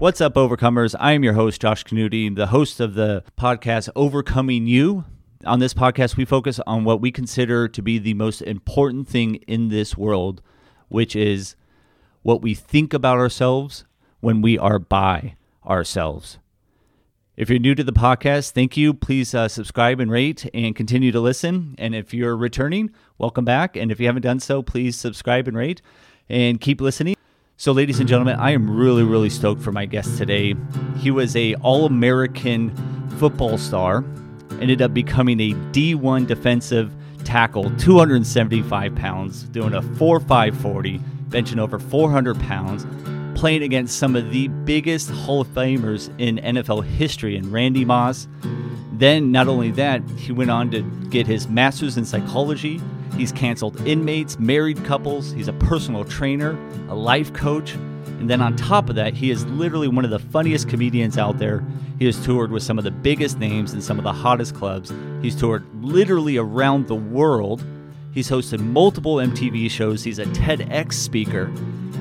What's 0.00 0.22
up, 0.22 0.32
Overcomers? 0.32 0.94
I 0.98 1.12
am 1.12 1.22
your 1.22 1.34
host, 1.34 1.60
Josh 1.60 1.84
Canuti, 1.84 2.34
the 2.34 2.46
host 2.46 2.80
of 2.80 2.94
the 2.94 3.22
podcast 3.38 3.90
Overcoming 3.94 4.66
You. 4.66 5.04
On 5.44 5.58
this 5.58 5.74
podcast, 5.74 6.16
we 6.16 6.24
focus 6.24 6.58
on 6.66 6.84
what 6.84 7.02
we 7.02 7.12
consider 7.12 7.68
to 7.68 7.82
be 7.82 7.98
the 7.98 8.14
most 8.14 8.40
important 8.40 9.08
thing 9.08 9.34
in 9.46 9.68
this 9.68 9.98
world, 9.98 10.40
which 10.88 11.14
is 11.14 11.54
what 12.22 12.40
we 12.40 12.54
think 12.54 12.94
about 12.94 13.18
ourselves 13.18 13.84
when 14.20 14.40
we 14.40 14.56
are 14.56 14.78
by 14.78 15.36
ourselves. 15.66 16.38
If 17.36 17.50
you're 17.50 17.58
new 17.58 17.74
to 17.74 17.84
the 17.84 17.92
podcast, 17.92 18.52
thank 18.52 18.78
you. 18.78 18.94
Please 18.94 19.34
uh, 19.34 19.48
subscribe 19.48 20.00
and 20.00 20.10
rate 20.10 20.48
and 20.54 20.74
continue 20.74 21.12
to 21.12 21.20
listen. 21.20 21.74
And 21.76 21.94
if 21.94 22.14
you're 22.14 22.38
returning, 22.38 22.88
welcome 23.18 23.44
back. 23.44 23.76
And 23.76 23.92
if 23.92 24.00
you 24.00 24.06
haven't 24.06 24.22
done 24.22 24.40
so, 24.40 24.62
please 24.62 24.96
subscribe 24.96 25.46
and 25.46 25.58
rate 25.58 25.82
and 26.26 26.58
keep 26.58 26.80
listening. 26.80 27.16
So, 27.60 27.72
ladies 27.72 28.00
and 28.00 28.08
gentlemen, 28.08 28.36
I 28.40 28.52
am 28.52 28.74
really, 28.74 29.02
really 29.02 29.28
stoked 29.28 29.60
for 29.60 29.70
my 29.70 29.84
guest 29.84 30.16
today. 30.16 30.54
He 30.96 31.10
was 31.10 31.36
a 31.36 31.56
All-American 31.56 32.74
football 33.18 33.58
star, 33.58 34.02
ended 34.62 34.80
up 34.80 34.94
becoming 34.94 35.38
a 35.40 35.52
D1 35.70 36.26
defensive 36.26 36.90
tackle, 37.22 37.70
275 37.76 38.94
pounds, 38.94 39.42
doing 39.42 39.74
a 39.74 39.82
4.5 39.82 40.56
40, 40.56 41.00
benching 41.28 41.58
over 41.58 41.78
400 41.78 42.40
pounds, 42.40 42.86
playing 43.38 43.62
against 43.62 43.98
some 43.98 44.16
of 44.16 44.30
the 44.30 44.48
biggest 44.48 45.10
Hall 45.10 45.42
of 45.42 45.48
Famers 45.48 46.08
in 46.18 46.38
NFL 46.38 46.86
history, 46.86 47.36
and 47.36 47.52
Randy 47.52 47.84
Moss. 47.84 48.26
Then, 48.94 49.32
not 49.32 49.48
only 49.48 49.70
that, 49.72 50.00
he 50.16 50.32
went 50.32 50.50
on 50.50 50.70
to 50.70 50.80
get 51.10 51.26
his 51.26 51.46
master's 51.46 51.98
in 51.98 52.06
psychology 52.06 52.80
He's 53.16 53.32
canceled 53.32 53.86
inmates, 53.86 54.38
married 54.38 54.84
couples, 54.84 55.32
he's 55.32 55.48
a 55.48 55.52
personal 55.52 56.04
trainer, 56.04 56.58
a 56.88 56.94
life 56.94 57.32
coach, 57.32 57.76
and 58.20 58.28
then 58.28 58.42
on 58.42 58.54
top 58.54 58.90
of 58.90 58.96
that, 58.96 59.14
he 59.14 59.30
is 59.30 59.46
literally 59.46 59.88
one 59.88 60.04
of 60.04 60.10
the 60.10 60.18
funniest 60.18 60.68
comedians 60.68 61.16
out 61.16 61.38
there. 61.38 61.64
He 61.98 62.04
has 62.04 62.22
toured 62.22 62.52
with 62.52 62.62
some 62.62 62.76
of 62.76 62.84
the 62.84 62.90
biggest 62.90 63.38
names 63.38 63.72
in 63.72 63.80
some 63.80 63.98
of 63.98 64.04
the 64.04 64.12
hottest 64.12 64.54
clubs. 64.54 64.92
He's 65.22 65.34
toured 65.34 65.64
literally 65.82 66.36
around 66.36 66.86
the 66.86 66.94
world. 66.94 67.64
He's 68.12 68.28
hosted 68.28 68.60
multiple 68.60 69.16
MTV 69.16 69.70
shows. 69.70 70.04
He's 70.04 70.18
a 70.18 70.26
TEDx 70.26 70.92
speaker. 70.92 71.44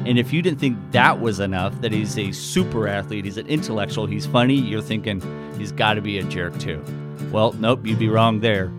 And 0.05 0.19
if 0.19 0.33
you 0.33 0.41
didn't 0.41 0.59
think 0.59 0.77
that 0.91 1.21
was 1.21 1.39
enough, 1.39 1.79
that 1.79 1.93
he's 1.93 2.17
a 2.17 2.33
super 2.33 2.89
athlete, 2.89 3.23
he's 3.23 3.37
an 3.37 3.47
intellectual, 3.47 4.05
he's 4.05 4.25
funny, 4.25 4.55
you're 4.55 4.81
thinking 4.81 5.21
he's 5.57 5.71
got 5.71 5.93
to 5.93 6.01
be 6.01 6.19
a 6.19 6.23
jerk 6.23 6.57
too. 6.59 6.83
Well, 7.31 7.53
nope, 7.53 7.85
you'd 7.85 7.99
be 7.99 8.09
wrong 8.09 8.41
there 8.41 8.73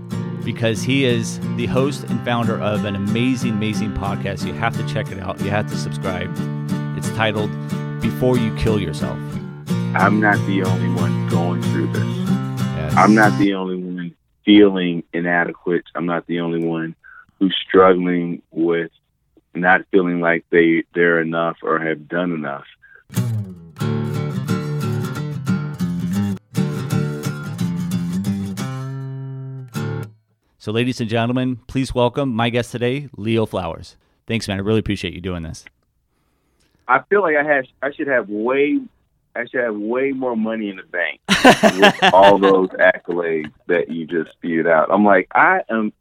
because 0.44 0.82
he 0.82 1.04
is 1.04 1.40
the 1.56 1.66
host 1.66 2.04
and 2.04 2.24
founder 2.24 2.58
of 2.60 2.84
an 2.84 2.96
amazing, 2.96 3.50
amazing 3.50 3.92
podcast. 3.92 4.46
You 4.46 4.52
have 4.54 4.76
to 4.76 4.86
check 4.92 5.10
it 5.10 5.18
out. 5.18 5.40
You 5.40 5.50
have 5.50 5.68
to 5.70 5.76
subscribe. 5.76 6.30
It's 6.96 7.10
titled 7.10 7.50
Before 8.00 8.36
You 8.36 8.54
Kill 8.56 8.80
Yourself. 8.80 9.18
I'm 9.94 10.20
not 10.20 10.36
the 10.46 10.62
only 10.62 10.88
one 11.00 11.28
going 11.28 11.62
through 11.62 11.92
this. 11.92 12.28
Yes. 12.76 12.94
I'm 12.96 13.14
not 13.14 13.38
the 13.38 13.54
only 13.54 13.76
one 13.76 14.14
feeling 14.44 15.02
inadequate. 15.12 15.84
I'm 15.94 16.06
not 16.06 16.26
the 16.26 16.40
only 16.40 16.64
one 16.64 16.94
who's 17.38 17.56
struggling 17.66 18.42
with 18.50 18.90
not 19.54 19.82
feeling 19.90 20.20
like 20.20 20.44
they 20.50 20.84
they're 20.94 21.20
enough 21.20 21.56
or 21.62 21.78
have 21.80 22.08
done 22.08 22.32
enough. 22.32 22.66
So, 30.60 30.72
ladies 30.72 31.00
and 31.00 31.08
gentlemen, 31.08 31.56
please 31.68 31.94
welcome 31.94 32.34
my 32.34 32.50
guest 32.50 32.70
today, 32.70 33.08
Leo 33.16 33.46
Flowers. 33.46 33.96
Thanks, 34.26 34.46
man. 34.46 34.58
I 34.58 34.60
really 34.60 34.80
appreciate 34.80 35.14
you 35.14 35.22
doing 35.22 35.42
this. 35.42 35.64
I 36.86 37.00
feel 37.08 37.22
like 37.22 37.34
I 37.34 37.42
have 37.42 37.64
I 37.80 37.90
should 37.92 38.08
have 38.08 38.28
way 38.28 38.78
I 39.34 39.46
should 39.46 39.62
have 39.62 39.74
way 39.74 40.12
more 40.12 40.36
money 40.36 40.68
in 40.68 40.76
the 40.76 40.82
bank 40.82 41.18
with 41.30 41.94
all 42.12 42.36
those 42.36 42.68
accolades 42.72 43.50
that 43.68 43.90
you 43.90 44.06
just 44.06 44.32
spewed 44.32 44.66
out. 44.66 44.90
I'm 44.92 45.02
like, 45.02 45.28
I 45.34 45.62
am 45.70 45.94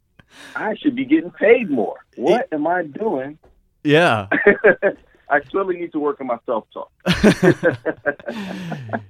I 0.54 0.74
should 0.76 0.94
be 0.94 1.06
getting 1.06 1.30
paid 1.30 1.70
more. 1.70 1.96
What 2.16 2.46
am 2.52 2.66
I 2.66 2.82
doing? 2.82 3.38
Yeah. 3.82 4.28
I 5.30 5.40
clearly 5.40 5.78
need 5.78 5.92
to 5.92 6.00
work 6.00 6.20
on 6.20 6.26
my 6.26 6.38
self 6.44 6.66
talk. 6.74 6.92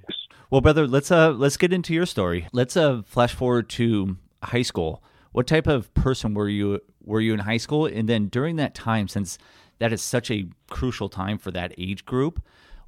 well, 0.49 0.61
brother, 0.61 0.87
let's 0.87 1.11
uh 1.11 1.31
let's 1.31 1.57
get 1.57 1.73
into 1.73 1.93
your 1.93 2.05
story. 2.05 2.47
Let's 2.53 2.77
uh 2.77 3.01
flash 3.05 3.33
forward 3.33 3.67
to 3.71 4.15
high 4.41 4.61
school 4.61 5.03
what 5.31 5.47
type 5.47 5.67
of 5.67 5.93
person 5.93 6.33
were 6.33 6.49
you 6.49 6.79
were 7.03 7.21
you 7.21 7.33
in 7.33 7.39
high 7.39 7.57
school? 7.57 7.85
And 7.85 8.07
then 8.07 8.27
during 8.27 8.55
that 8.57 8.75
time 8.75 9.07
since 9.07 9.37
that 9.79 9.91
is 9.91 10.01
such 10.01 10.29
a 10.29 10.47
crucial 10.69 11.09
time 11.09 11.37
for 11.37 11.51
that 11.51 11.73
age 11.77 12.05
group 12.05 12.41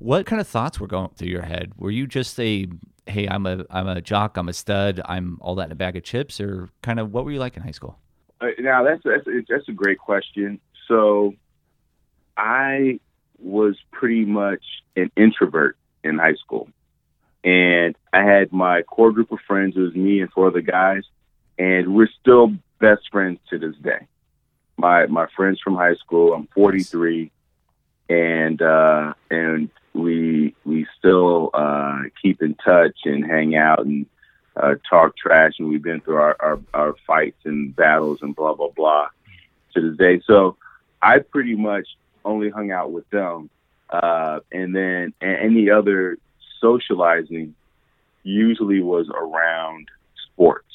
what 0.04 0.26
kind 0.26 0.42
of 0.42 0.48
thoughts 0.48 0.82
were 0.82 0.88
going 0.88 1.10
through 1.16 1.30
your 1.30 1.44
head? 1.44 1.72
Were 1.78 1.90
you 1.90 2.08
just 2.08 2.38
a 2.40 2.68
hey 3.06 3.28
i'm 3.28 3.46
a 3.46 3.66
i'm 3.70 3.88
a 3.88 4.00
jock 4.00 4.38
i'm 4.38 4.48
a 4.48 4.54
stud 4.54 5.02
i'm 5.06 5.38
all 5.42 5.56
that 5.56 5.66
in 5.66 5.74
a 5.74 5.76
bag 5.76 5.98
of 5.98 6.04
chips 6.04 6.40
or 6.40 6.70
kind 6.82 7.02
of 7.02 7.12
what 7.12 7.26
were 7.26 7.32
you 7.32 7.40
like 7.40 7.56
in 7.56 7.64
high 7.64 7.72
school? 7.72 7.98
Uh, 8.42 8.48
now 8.60 8.84
that's 8.84 9.02
that's 9.04 9.26
that's 9.50 9.70
a 9.70 9.72
great 9.72 9.98
question. 9.98 10.60
So 10.88 11.34
i 12.36 13.00
was 13.40 13.78
pretty 13.92 14.26
much 14.26 14.64
an 14.96 15.10
introvert 15.16 15.78
in 16.04 16.18
high 16.18 16.36
school. 16.36 16.68
And 17.46 17.96
i 18.12 18.24
had 18.24 18.52
my 18.52 18.82
core 18.82 19.14
group 19.14 19.32
of 19.32 19.40
friends 19.48 19.76
it 19.78 19.80
was 19.80 19.96
me 19.96 20.20
and 20.20 20.32
four 20.32 20.48
other 20.48 20.62
guys 20.62 21.04
and 21.58 21.96
we're 21.96 22.10
still 22.22 22.54
best 22.80 23.02
friends 23.12 23.40
to 23.50 23.60
this 23.60 23.76
day. 23.78 24.08
My 24.78 25.06
my 25.08 25.28
friends 25.36 25.60
from 25.64 25.76
high 25.76 25.96
school. 25.96 26.34
I'm 26.34 26.48
43, 26.48 27.32
and 28.10 28.62
uh, 28.62 29.14
and 29.30 29.70
we 29.94 30.56
we 30.66 30.88
still 30.98 31.52
uh, 31.54 32.02
keep 32.22 32.42
in 32.42 32.56
touch 32.56 32.98
and 33.06 33.26
hang 33.26 33.56
out 33.56 33.86
and 33.86 34.06
uh, 34.56 34.76
talk 34.90 35.16
trash, 35.18 35.54
and 35.60 35.70
we've 35.70 35.84
been 35.84 36.02
through 36.02 36.18
our, 36.18 36.36
our 36.40 36.60
our 36.74 36.96
fights 37.06 37.40
and 37.46 37.76
battles 37.76 38.20
and 38.22 38.36
blah 38.36 38.54
blah 38.54 38.70
blah 38.70 39.08
to 39.74 39.82
this 39.82 39.98
day. 39.98 40.22
So 40.26 40.58
I 41.02 41.20
pretty 41.20 41.56
much 41.56 41.88
only 42.26 42.50
hung 42.50 42.72
out 42.72 42.92
with 42.92 43.10
them, 43.10 43.50
uh, 43.90 44.40
and 44.52 44.76
then 44.76 45.14
any 45.22 45.70
other 45.70 46.18
socializing 46.60 47.56
usually 48.24 48.82
was 48.82 49.10
around 49.10 49.90
sports. 50.32 50.66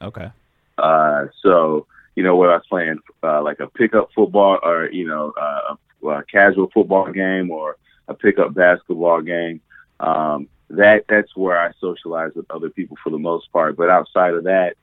Okay. 0.00 0.30
Uh, 0.76 1.26
so 1.42 1.86
you 2.18 2.24
know, 2.24 2.34
whether 2.34 2.52
I 2.52 2.56
was 2.56 2.66
playing 2.68 2.98
uh, 3.22 3.42
like 3.42 3.60
a 3.60 3.68
pickup 3.68 4.10
football 4.12 4.58
or 4.62 4.90
you 4.90 5.06
know 5.06 5.32
uh, 5.40 5.76
a, 6.08 6.24
casual 6.24 6.68
football 6.74 7.12
game 7.12 7.50
or 7.50 7.76
a 8.08 8.14
pickup 8.14 8.54
basketball 8.54 9.20
game, 9.20 9.60
um, 10.00 10.48
that 10.70 11.04
that's 11.08 11.36
where 11.36 11.56
I 11.56 11.70
socialize 11.80 12.32
with 12.34 12.50
other 12.50 12.70
people 12.70 12.96
for 13.04 13.10
the 13.10 13.18
most 13.18 13.52
part. 13.52 13.76
But 13.76 13.88
outside 13.88 14.34
of 14.34 14.44
that, 14.44 14.76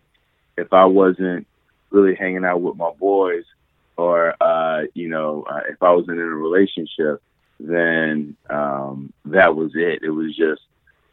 if 0.58 0.72
I 0.72 0.86
wasn't 0.86 1.46
really 1.90 2.16
hanging 2.16 2.46
out 2.46 2.62
with 2.62 2.78
my 2.78 2.92
boys, 2.92 3.44
or 3.98 4.36
uh, 4.42 4.84
you 4.94 5.10
know, 5.10 5.44
uh, 5.50 5.62
if 5.70 5.84
I 5.84 5.92
wasn't 5.92 6.20
in 6.20 6.26
a 6.26 6.36
relationship, 6.36 7.22
then 7.60 8.38
um, 8.50 9.12
that 9.26 9.56
was 9.56 9.72
it. 9.76 10.04
It 10.04 10.10
was 10.10 10.36
just 10.36 10.62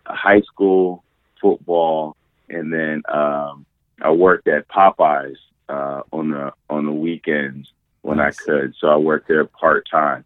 high 0.06 0.42
school 0.42 1.02
football, 1.40 2.16
and 2.48 2.72
then 2.72 3.02
um, 3.08 3.66
I 4.00 4.10
worked 4.10 4.48
at 4.48 4.68
Popeyes 4.68 5.36
uh, 5.68 6.02
on 6.12 6.30
the 6.30 6.52
on 6.70 6.86
the 6.86 6.92
weekends 6.92 7.70
when 8.02 8.18
nice. 8.18 8.38
I 8.40 8.44
could, 8.44 8.74
so 8.80 8.88
I 8.88 8.96
worked 8.96 9.28
there 9.28 9.44
part 9.44 9.86
time. 9.90 10.24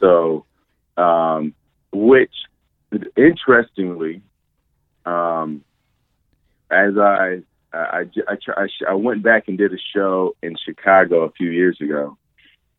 So, 0.00 0.44
um, 0.96 1.54
which 1.92 2.32
interestingly, 3.16 4.22
um, 5.06 5.64
as 6.70 6.96
I 6.98 7.42
I, 7.72 8.04
I, 8.28 8.36
I, 8.56 8.66
I 8.88 8.94
went 8.94 9.22
back 9.22 9.48
and 9.48 9.56
did 9.56 9.72
a 9.72 9.78
show 9.94 10.36
in 10.42 10.56
Chicago 10.62 11.22
a 11.22 11.30
few 11.32 11.50
years 11.50 11.80
ago, 11.80 12.18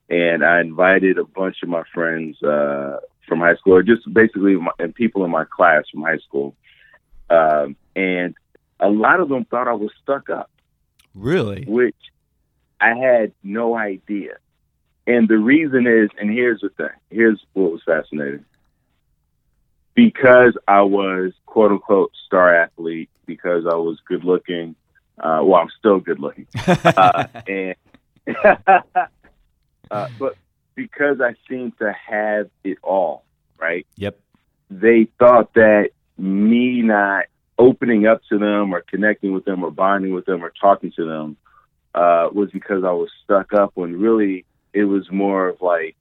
and 0.10 0.44
I 0.44 0.62
invited 0.62 1.18
a 1.18 1.24
bunch 1.24 1.58
of 1.64 1.70
my 1.70 1.84
friends 1.94 2.42
uh, 2.44 3.00
from 3.28 3.40
high 3.40 3.56
school, 3.56 3.74
or 3.74 3.84
just 3.84 4.12
basically 4.14 4.56
my, 4.56 4.72
and 4.80 4.94
people 4.94 5.24
in 5.26 5.32
my 5.32 5.46
class 5.46 5.86
from 5.92 6.04
high 6.04 6.20
school, 6.20 6.56
um, 7.30 7.76
and 7.96 8.36
a 8.84 8.90
lot 8.90 9.20
of 9.20 9.30
them 9.30 9.46
thought 9.46 9.68
I 9.68 9.74
was 9.74 9.92
stuck 10.02 10.30
up. 10.30 10.52
Really? 11.16 11.64
Which 11.66 11.96
I 12.82 12.96
had 12.96 13.32
no 13.42 13.78
idea. 13.78 14.38
And 15.08 15.28
the 15.28 15.38
reason 15.38 15.88
is, 15.88 16.10
and 16.20 16.30
here's 16.30 16.62
the 16.62 16.70
thing 16.70 16.90
here's 17.10 17.40
what 17.54 17.72
was 17.72 17.82
fascinating. 17.86 18.46
Because 19.96 20.58
I 20.68 20.82
was 20.82 21.34
quote 21.46 21.72
unquote 21.72 22.12
star 22.26 22.54
athlete, 22.54 23.10
because 23.26 23.66
I 23.66 23.76
was 23.76 24.00
good 24.08 24.24
looking, 24.24 24.76
uh, 25.20 25.42
well, 25.44 25.62
I'm 25.62 25.70
still 25.80 26.00
good 26.00 26.20
looking. 26.20 26.48
uh, 26.68 27.28
and, 27.48 27.76
uh, 29.92 30.08
but 30.20 30.36
because 30.76 31.22
I 31.22 31.36
seemed 31.48 31.78
to 31.80 31.94
have 31.94 32.50
it 32.64 32.80
all, 32.82 33.24
right? 33.58 33.86
Yep. 33.98 34.20
They 34.70 35.08
thought 35.20 35.54
that 35.54 35.92
me 36.18 36.82
not 36.82 37.26
opening 37.58 38.08
up 38.08 38.22
to 38.30 38.38
them 38.38 38.74
or 38.74 38.82
connecting 38.82 39.34
with 39.34 39.46
them 39.46 39.64
or 39.64 39.72
bonding 39.72 40.14
with 40.14 40.26
them 40.26 40.44
or 40.44 40.52
talking 40.60 40.92
to 40.96 41.06
them 41.06 41.38
uh, 41.96 42.30
was 42.32 42.50
because 42.52 42.84
I 42.84 42.92
was 42.92 43.10
stuck 43.24 43.54
up 43.54 43.72
when 43.76 44.00
really 44.00 44.46
it 44.74 44.86
was 44.86 45.10
more 45.12 45.50
of 45.50 45.62
like 45.62 45.96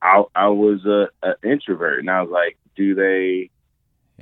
I, 0.00 0.22
I 0.34 0.48
was 0.48 0.84
a, 0.84 1.08
a 1.26 1.34
introvert 1.42 2.00
and 2.00 2.10
I 2.10 2.22
was 2.22 2.30
like, 2.30 2.56
do 2.76 2.94
they 2.94 3.50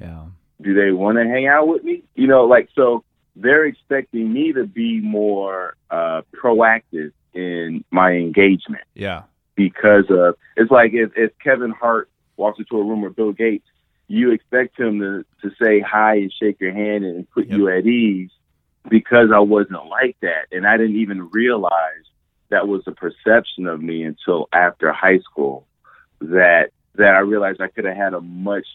yeah, 0.00 0.24
do 0.60 0.74
they 0.74 0.92
want 0.92 1.18
to 1.18 1.24
hang 1.24 1.46
out 1.46 1.68
with 1.68 1.84
me? 1.84 2.02
You 2.14 2.26
know, 2.26 2.44
like 2.44 2.68
so 2.74 3.04
they're 3.36 3.66
expecting 3.66 4.32
me 4.32 4.52
to 4.52 4.64
be 4.64 5.00
more 5.00 5.76
uh, 5.90 6.22
proactive 6.32 7.12
in 7.34 7.84
my 7.90 8.12
engagement. 8.12 8.84
Yeah. 8.94 9.22
Because 9.56 10.04
of 10.10 10.36
it's 10.56 10.70
like 10.70 10.92
if, 10.94 11.12
if 11.16 11.32
Kevin 11.38 11.70
Hart 11.70 12.08
walks 12.36 12.58
into 12.58 12.76
a 12.76 12.84
room 12.84 13.02
with 13.02 13.14
Bill 13.14 13.32
Gates, 13.32 13.66
you 14.08 14.32
expect 14.32 14.78
him 14.78 15.00
to, 15.00 15.24
to 15.42 15.54
say 15.62 15.80
hi 15.80 16.16
and 16.16 16.32
shake 16.32 16.60
your 16.60 16.72
hand 16.72 17.04
and 17.04 17.30
put 17.30 17.46
yep. 17.46 17.58
you 17.58 17.68
at 17.68 17.86
ease 17.86 18.30
because 18.88 19.30
I 19.34 19.40
wasn't 19.40 19.86
like 19.86 20.16
that. 20.20 20.46
And 20.52 20.66
I 20.66 20.76
didn't 20.76 20.96
even 20.96 21.30
realize 21.30 22.04
that 22.50 22.68
was 22.68 22.82
a 22.86 22.92
perception 22.92 23.66
of 23.66 23.82
me 23.82 24.04
until 24.04 24.48
after 24.52 24.92
high 24.92 25.18
school 25.20 25.66
that 26.20 26.70
that 26.96 27.14
I 27.14 27.20
realized 27.20 27.60
I 27.60 27.68
could 27.68 27.84
have 27.86 27.96
had 27.96 28.14
a 28.14 28.20
much 28.20 28.66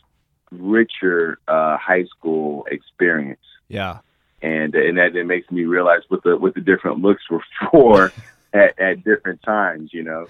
richer 0.52 1.40
uh, 1.48 1.78
high 1.78 2.06
school 2.06 2.68
experience. 2.70 3.40
Yeah. 3.68 4.00
And 4.42 4.74
and 4.74 4.98
that 4.98 5.16
it 5.16 5.26
makes 5.26 5.50
me 5.52 5.66
realize 5.66 6.02
what 6.08 6.24
the 6.24 6.38
what 6.38 6.56
the 6.56 6.62
different 6.62 7.00
looks 7.02 7.30
were 7.30 7.44
for 7.72 8.12
at, 8.54 8.80
at 8.80 9.04
different 9.04 9.44
times, 9.44 9.94
you 9.94 10.04
know. 10.04 10.28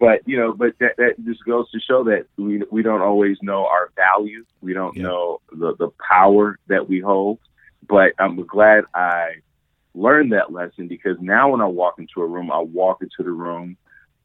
But 0.00 0.26
you 0.26 0.36
know, 0.36 0.52
but 0.52 0.78
that, 0.78 0.96
that 0.98 1.14
just 1.24 1.44
goes 1.44 1.70
to 1.72 1.80
show 1.80 2.04
that 2.04 2.26
we 2.36 2.62
we 2.70 2.82
don't 2.82 3.02
always 3.02 3.36
know 3.42 3.66
our 3.66 3.90
value. 3.96 4.44
We 4.60 4.72
don't 4.72 4.96
yeah. 4.96 5.04
know 5.04 5.40
the 5.50 5.74
the 5.76 5.90
power 6.08 6.58
that 6.68 6.88
we 6.88 7.00
hold. 7.00 7.40
But 7.88 8.12
I'm 8.18 8.44
glad 8.46 8.84
I 8.94 9.36
learned 9.94 10.32
that 10.32 10.52
lesson 10.52 10.88
because 10.88 11.16
now 11.20 11.50
when 11.50 11.60
I 11.60 11.66
walk 11.66 11.98
into 11.98 12.20
a 12.20 12.26
room, 12.26 12.52
I 12.52 12.58
walk 12.58 13.02
into 13.02 13.22
the 13.22 13.30
room 13.30 13.76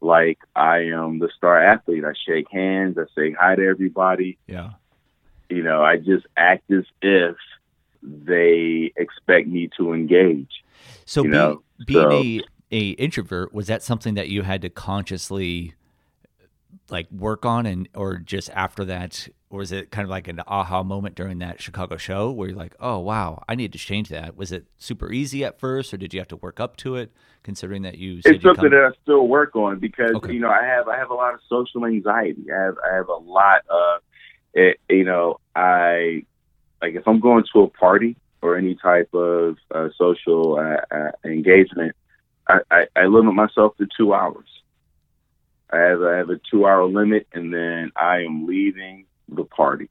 like 0.01 0.37
I 0.55 0.79
am 0.79 1.19
the 1.19 1.29
star 1.35 1.61
athlete. 1.63 2.03
I 2.05 2.13
shake 2.27 2.47
hands, 2.51 2.97
I 2.97 3.05
say 3.15 3.31
hi 3.31 3.55
to 3.55 3.65
everybody. 3.65 4.37
Yeah. 4.47 4.71
You 5.49 5.63
know, 5.63 5.83
I 5.83 5.97
just 5.97 6.25
act 6.37 6.69
as 6.71 6.83
if 7.01 7.35
they 8.01 8.91
expect 8.95 9.47
me 9.47 9.69
to 9.77 9.93
engage. 9.93 10.63
So, 11.05 11.23
be, 11.23 11.29
being 11.85 12.41
so, 12.41 12.45
a, 12.73 12.89
introvert, 12.91 13.53
was 13.53 13.67
that 13.67 13.83
something 13.83 14.15
that 14.15 14.29
you 14.29 14.41
had 14.41 14.63
to 14.63 14.69
consciously 14.69 15.75
like 16.89 17.09
work 17.11 17.45
on 17.45 17.65
and 17.67 17.87
or 17.95 18.17
just 18.17 18.49
after 18.49 18.83
that 18.83 19.27
or 19.49 19.59
was 19.59 19.71
it 19.71 19.91
kind 19.91 20.03
of 20.03 20.09
like 20.09 20.27
an 20.27 20.41
aha 20.47 20.81
moment 20.81 21.13
during 21.13 21.37
that 21.37 21.61
Chicago 21.61 21.95
show 21.95 22.31
where 22.31 22.49
you're 22.49 22.57
like, 22.57 22.75
"Oh, 22.79 22.97
wow, 22.97 23.43
I 23.47 23.53
need 23.53 23.71
to 23.73 23.77
change 23.77 24.09
that." 24.09 24.35
Was 24.35 24.51
it 24.51 24.65
super 24.79 25.11
easy 25.11 25.45
at 25.45 25.59
first 25.59 25.93
or 25.93 25.97
did 25.97 26.13
you 26.13 26.19
have 26.19 26.27
to 26.29 26.35
work 26.37 26.59
up 26.59 26.75
to 26.77 26.95
it 26.95 27.11
considering 27.43 27.83
that 27.83 27.99
you 27.99 28.19
It's 28.25 28.43
something 28.43 28.71
that 28.71 28.83
I 28.83 28.89
still 29.03 29.27
work 29.27 29.55
on 29.55 29.77
because 29.77 30.15
okay. 30.15 30.33
you 30.33 30.39
know, 30.39 30.49
I 30.49 30.63
have 30.63 30.87
I 30.87 30.97
have 30.97 31.11
a 31.11 31.13
lot 31.13 31.35
of 31.35 31.39
social 31.47 31.85
anxiety. 31.85 32.51
I 32.51 32.59
have 32.59 32.75
I 32.91 32.95
have 32.95 33.09
a 33.09 33.15
lot 33.15 33.61
of 33.69 34.01
it, 34.55 34.79
you 34.89 35.03
know, 35.03 35.39
I 35.55 36.25
like 36.81 36.95
if 36.95 37.07
I'm 37.07 37.19
going 37.19 37.45
to 37.53 37.61
a 37.61 37.67
party 37.67 38.15
or 38.41 38.57
any 38.57 38.75
type 38.75 39.13
of 39.13 39.57
uh, 39.73 39.89
social 39.97 40.57
uh, 40.57 40.95
uh, 40.95 41.11
engagement, 41.23 41.95
I, 42.47 42.59
I, 42.69 42.87
I 42.95 43.05
limit 43.05 43.33
myself 43.33 43.77
to 43.77 43.87
two 43.97 44.13
hours. 44.13 44.47
I 45.71 45.77
have 45.77 46.03
I 46.03 46.17
have 46.17 46.29
a 46.29 46.39
two 46.51 46.67
hour 46.67 46.85
limit, 46.85 47.27
and 47.33 47.53
then 47.53 47.91
I 47.95 48.19
am 48.19 48.45
leaving 48.45 49.05
the 49.27 49.43
party. 49.43 49.89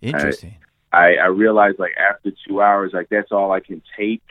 Interesting. 0.00 0.56
I, 0.92 0.98
I, 0.98 1.12
I 1.14 1.26
realized 1.26 1.78
like 1.78 1.96
after 1.98 2.32
two 2.46 2.62
hours, 2.62 2.92
like 2.94 3.08
that's 3.10 3.30
all 3.30 3.52
I 3.52 3.60
can 3.60 3.82
take 3.96 4.22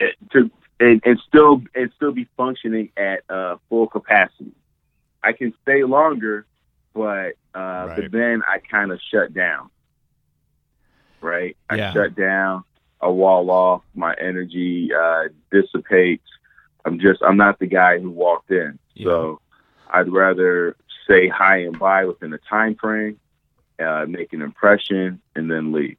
eh, 0.00 0.06
to 0.32 0.50
and, 0.80 1.00
and 1.04 1.20
still 1.28 1.62
and 1.74 1.92
still 1.94 2.12
be 2.12 2.26
functioning 2.36 2.90
at 2.96 3.22
uh, 3.28 3.56
full 3.68 3.86
capacity. 3.86 4.52
I 5.22 5.32
can 5.32 5.52
stay 5.62 5.84
longer, 5.84 6.46
but 6.94 7.34
uh, 7.54 7.86
right. 7.88 7.96
but 7.96 8.12
then 8.12 8.42
I 8.46 8.58
kind 8.58 8.90
of 8.90 8.98
shut 9.12 9.32
down. 9.32 9.70
Right, 11.20 11.56
I 11.68 11.76
yeah. 11.76 11.92
shut 11.92 12.16
down. 12.16 12.64
I 13.00 13.08
wall 13.08 13.50
off. 13.50 13.82
My 13.94 14.14
energy 14.14 14.90
uh, 14.92 15.28
dissipates. 15.50 16.26
I'm 16.84 16.98
just 16.98 17.22
I'm 17.22 17.36
not 17.36 17.58
the 17.58 17.66
guy 17.66 17.98
who 17.98 18.10
walked 18.10 18.50
in. 18.50 18.78
Yeah. 18.94 19.06
So 19.06 19.40
I'd 19.90 20.08
rather 20.08 20.76
say 21.08 21.28
hi 21.28 21.58
and 21.58 21.78
bye 21.78 22.04
within 22.04 22.32
a 22.32 22.38
time 22.38 22.76
frame, 22.76 23.18
uh, 23.84 24.06
make 24.08 24.32
an 24.32 24.42
impression, 24.42 25.20
and 25.34 25.50
then 25.50 25.72
leave. 25.72 25.96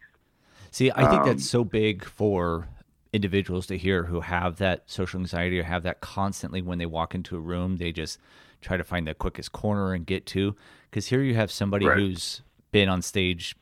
See, 0.71 0.91
I 0.91 1.09
think 1.09 1.21
um, 1.21 1.27
that's 1.27 1.49
so 1.49 1.63
big 1.63 2.05
for 2.05 2.67
individuals 3.13 3.67
to 3.67 3.77
hear 3.77 4.05
who 4.05 4.21
have 4.21 4.57
that 4.57 4.83
social 4.85 5.19
anxiety 5.19 5.59
or 5.59 5.63
have 5.63 5.83
that 5.83 5.99
constantly 5.99 6.61
when 6.61 6.77
they 6.77 6.85
walk 6.85 7.13
into 7.13 7.35
a 7.35 7.39
room, 7.39 7.77
they 7.77 7.91
just 7.91 8.19
try 8.61 8.77
to 8.77 8.83
find 8.83 9.05
the 9.05 9.13
quickest 9.13 9.51
corner 9.51 9.93
and 9.93 10.05
get 10.05 10.25
to. 10.27 10.55
Because 10.89 11.07
here 11.07 11.21
you 11.21 11.35
have 11.35 11.51
somebody 11.51 11.85
right. 11.85 11.97
who's 11.97 12.41
been 12.71 12.87
on 12.87 13.01
stage 13.01 13.55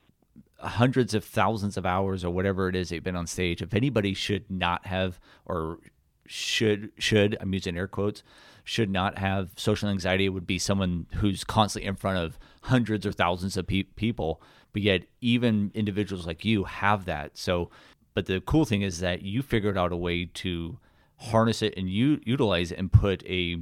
hundreds 0.59 1.13
of 1.13 1.23
thousands 1.23 1.77
of 1.77 1.85
hours 1.85 2.23
or 2.23 2.31
whatever 2.31 2.67
it 2.67 2.75
is 2.75 2.89
they've 2.89 3.03
been 3.03 3.15
on 3.15 3.25
stage. 3.25 3.61
If 3.61 3.73
anybody 3.73 4.13
should 4.13 4.49
not 4.49 4.85
have 4.85 5.19
or 5.45 5.79
should 6.29 6.91
should 6.99 7.35
I'm 7.41 7.51
using 7.53 7.75
air 7.75 7.87
quotes 7.87 8.21
should 8.63 8.91
not 8.91 9.17
have 9.17 9.49
social 9.55 9.89
anxiety 9.89 10.29
would 10.29 10.45
be 10.45 10.59
someone 10.59 11.07
who's 11.15 11.43
constantly 11.43 11.87
in 11.87 11.95
front 11.95 12.19
of 12.19 12.37
hundreds 12.61 13.03
or 13.03 13.11
thousands 13.11 13.57
of 13.57 13.65
pe- 13.65 13.81
people 13.81 14.39
but 14.71 14.83
yet 14.83 15.05
even 15.21 15.71
individuals 15.73 16.27
like 16.27 16.45
you 16.45 16.65
have 16.65 17.05
that 17.05 17.35
so 17.35 17.71
but 18.13 18.27
the 18.27 18.39
cool 18.41 18.63
thing 18.63 18.83
is 18.83 18.99
that 18.99 19.23
you 19.23 19.41
figured 19.41 19.75
out 19.75 19.91
a 19.91 19.97
way 19.97 20.25
to 20.25 20.77
harness 21.17 21.63
it 21.63 21.73
and 21.75 21.89
you 21.89 22.21
utilize 22.23 22.71
it 22.71 22.77
and 22.77 22.93
put 22.93 23.25
a 23.25 23.57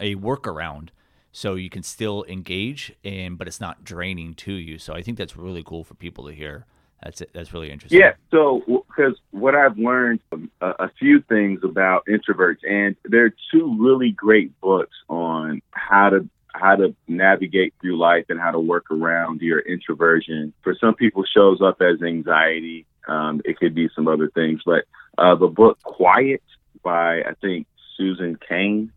a 0.00 0.14
workaround 0.14 0.88
so 1.32 1.54
you 1.54 1.68
can 1.68 1.82
still 1.82 2.24
engage 2.26 2.94
and 3.04 3.36
but 3.36 3.46
it's 3.46 3.60
not 3.60 3.84
draining 3.84 4.32
to 4.32 4.54
you 4.54 4.78
so 4.78 4.94
i 4.94 5.02
think 5.02 5.18
that's 5.18 5.36
really 5.36 5.62
cool 5.62 5.84
for 5.84 5.92
people 5.92 6.26
to 6.26 6.32
hear 6.32 6.64
that's 7.02 7.20
it. 7.20 7.30
That's 7.32 7.52
really 7.52 7.70
interesting. 7.70 8.00
Yeah. 8.00 8.12
So, 8.30 8.84
because 8.96 9.14
what 9.30 9.54
I've 9.54 9.78
learned 9.78 10.20
um, 10.32 10.50
a, 10.60 10.70
a, 10.78 10.90
few 10.98 11.20
things 11.22 11.60
about 11.62 12.06
introverts, 12.06 12.58
and 12.68 12.96
there 13.04 13.26
are 13.26 13.34
two 13.52 13.76
really 13.78 14.10
great 14.10 14.58
books 14.60 14.96
on 15.08 15.62
how 15.70 16.10
to 16.10 16.28
how 16.54 16.74
to 16.74 16.94
navigate 17.06 17.74
through 17.80 17.98
life 17.98 18.26
and 18.30 18.40
how 18.40 18.50
to 18.50 18.58
work 18.58 18.90
around 18.90 19.42
your 19.42 19.60
introversion. 19.60 20.54
For 20.62 20.74
some 20.80 20.94
people, 20.94 21.24
shows 21.24 21.60
up 21.60 21.82
as 21.82 22.02
anxiety. 22.02 22.86
Um, 23.06 23.42
it 23.44 23.58
could 23.58 23.74
be 23.74 23.88
some 23.94 24.08
other 24.08 24.30
things, 24.30 24.62
but 24.64 24.84
uh, 25.18 25.34
the 25.34 25.48
book 25.48 25.78
"Quiet" 25.82 26.42
by 26.82 27.20
I 27.20 27.34
think 27.40 27.66
Susan 27.96 28.38
Cain 28.48 28.92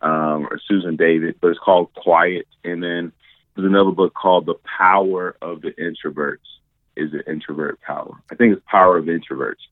um, 0.00 0.48
or 0.50 0.60
Susan 0.66 0.96
David, 0.96 1.36
but 1.40 1.48
it's 1.48 1.60
called 1.60 1.92
"Quiet," 1.94 2.46
and 2.64 2.82
then 2.82 3.12
there's 3.54 3.68
another 3.68 3.92
book 3.92 4.14
called 4.14 4.46
"The 4.46 4.58
Power 4.78 5.36
of 5.40 5.62
the 5.62 5.72
Introverts." 5.72 6.57
Is 6.98 7.12
an 7.12 7.22
introvert 7.26 7.80
power. 7.80 8.12
I 8.30 8.34
think 8.34 8.52
it's 8.52 8.62
power 8.66 8.98
of 8.98 9.06
introverts. 9.06 9.64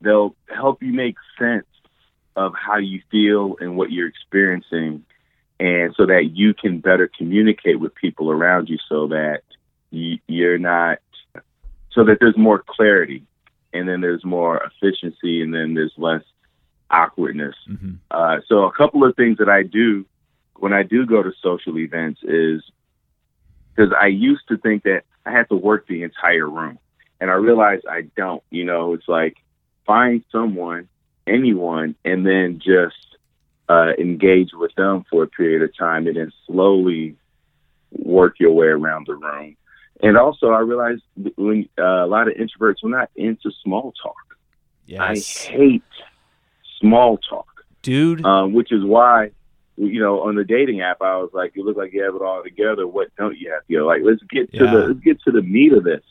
They'll 0.00 0.34
help 0.48 0.82
you 0.82 0.92
make 0.92 1.16
sense 1.38 1.66
of 2.34 2.52
how 2.54 2.76
you 2.76 3.00
feel 3.10 3.56
and 3.60 3.76
what 3.76 3.90
you're 3.90 4.08
experiencing, 4.08 5.04
and 5.58 5.94
so 5.96 6.04
that 6.06 6.32
you 6.34 6.52
can 6.52 6.80
better 6.80 7.10
communicate 7.16 7.80
with 7.80 7.94
people 7.94 8.30
around 8.30 8.68
you, 8.68 8.76
so 8.88 9.08
that 9.08 9.42
you're 9.90 10.58
not, 10.58 10.98
so 11.92 12.04
that 12.04 12.18
there's 12.20 12.36
more 12.36 12.62
clarity, 12.66 13.22
and 13.72 13.88
then 13.88 14.02
there's 14.02 14.24
more 14.24 14.62
efficiency, 14.62 15.42
and 15.42 15.54
then 15.54 15.72
there's 15.74 15.94
less 15.96 16.22
awkwardness. 16.90 17.56
Mm-hmm. 17.68 17.94
Uh, 18.10 18.38
so 18.48 18.64
a 18.64 18.72
couple 18.72 19.04
of 19.04 19.16
things 19.16 19.38
that 19.38 19.48
I 19.48 19.62
do 19.62 20.04
when 20.56 20.72
I 20.72 20.82
do 20.82 21.06
go 21.06 21.22
to 21.22 21.32
social 21.42 21.78
events 21.78 22.20
is 22.22 22.62
because 23.74 23.92
I 23.98 24.06
used 24.06 24.48
to 24.48 24.56
think 24.58 24.84
that 24.84 25.04
I 25.26 25.32
had 25.32 25.48
to 25.48 25.56
work 25.56 25.86
the 25.86 26.04
entire 26.04 26.48
room. 26.48 26.78
And 27.20 27.30
I 27.30 27.34
realized 27.34 27.84
I 27.90 28.02
don't. 28.16 28.42
You 28.50 28.64
know, 28.64 28.94
it's 28.94 29.08
like 29.08 29.36
find 29.84 30.24
someone, 30.30 30.88
anyone, 31.26 31.96
and 32.04 32.24
then 32.26 32.60
just 32.64 33.16
uh, 33.68 33.92
engage 33.98 34.50
with 34.52 34.74
them 34.76 35.04
for 35.10 35.24
a 35.24 35.26
period 35.26 35.62
of 35.62 35.76
time 35.76 36.06
and 36.06 36.16
then 36.16 36.32
slowly 36.46 37.16
work 37.90 38.38
your 38.38 38.52
way 38.52 38.66
around 38.66 39.06
the 39.06 39.14
room. 39.14 39.56
And 40.02 40.18
also, 40.18 40.48
I 40.50 40.60
realized 40.60 41.02
when 41.36 41.68
uh, 41.78 42.04
a 42.04 42.06
lot 42.06 42.28
of 42.28 42.34
introverts 42.34 42.84
are 42.84 42.90
not 42.90 43.10
into 43.16 43.50
small 43.62 43.92
talk. 44.02 44.14
Yes. 44.84 45.00
I 45.48 45.50
hate 45.50 45.82
small 46.80 47.18
talk, 47.18 47.64
dude. 47.82 48.24
Um, 48.24 48.52
which 48.52 48.72
is 48.72 48.84
why 48.84 49.30
you 49.76 50.00
know, 50.00 50.20
on 50.22 50.34
the 50.36 50.44
dating 50.44 50.80
app, 50.80 51.02
I 51.02 51.16
was 51.16 51.30
like, 51.32 51.54
you 51.54 51.64
look 51.64 51.76
like 51.76 51.92
you 51.92 52.02
have 52.02 52.14
it 52.14 52.22
all 52.22 52.42
together. 52.42 52.86
What 52.86 53.08
don't 53.16 53.36
you 53.36 53.52
have? 53.52 53.62
You 53.68 53.78
know, 53.78 53.86
like 53.86 54.02
let's 54.02 54.22
get 54.30 54.50
to 54.52 54.64
yeah. 54.64 54.70
the 54.70 54.78
let's 54.88 55.00
get 55.00 55.20
to 55.22 55.30
the 55.30 55.42
meat 55.42 55.72
of 55.72 55.84
this. 55.84 56.02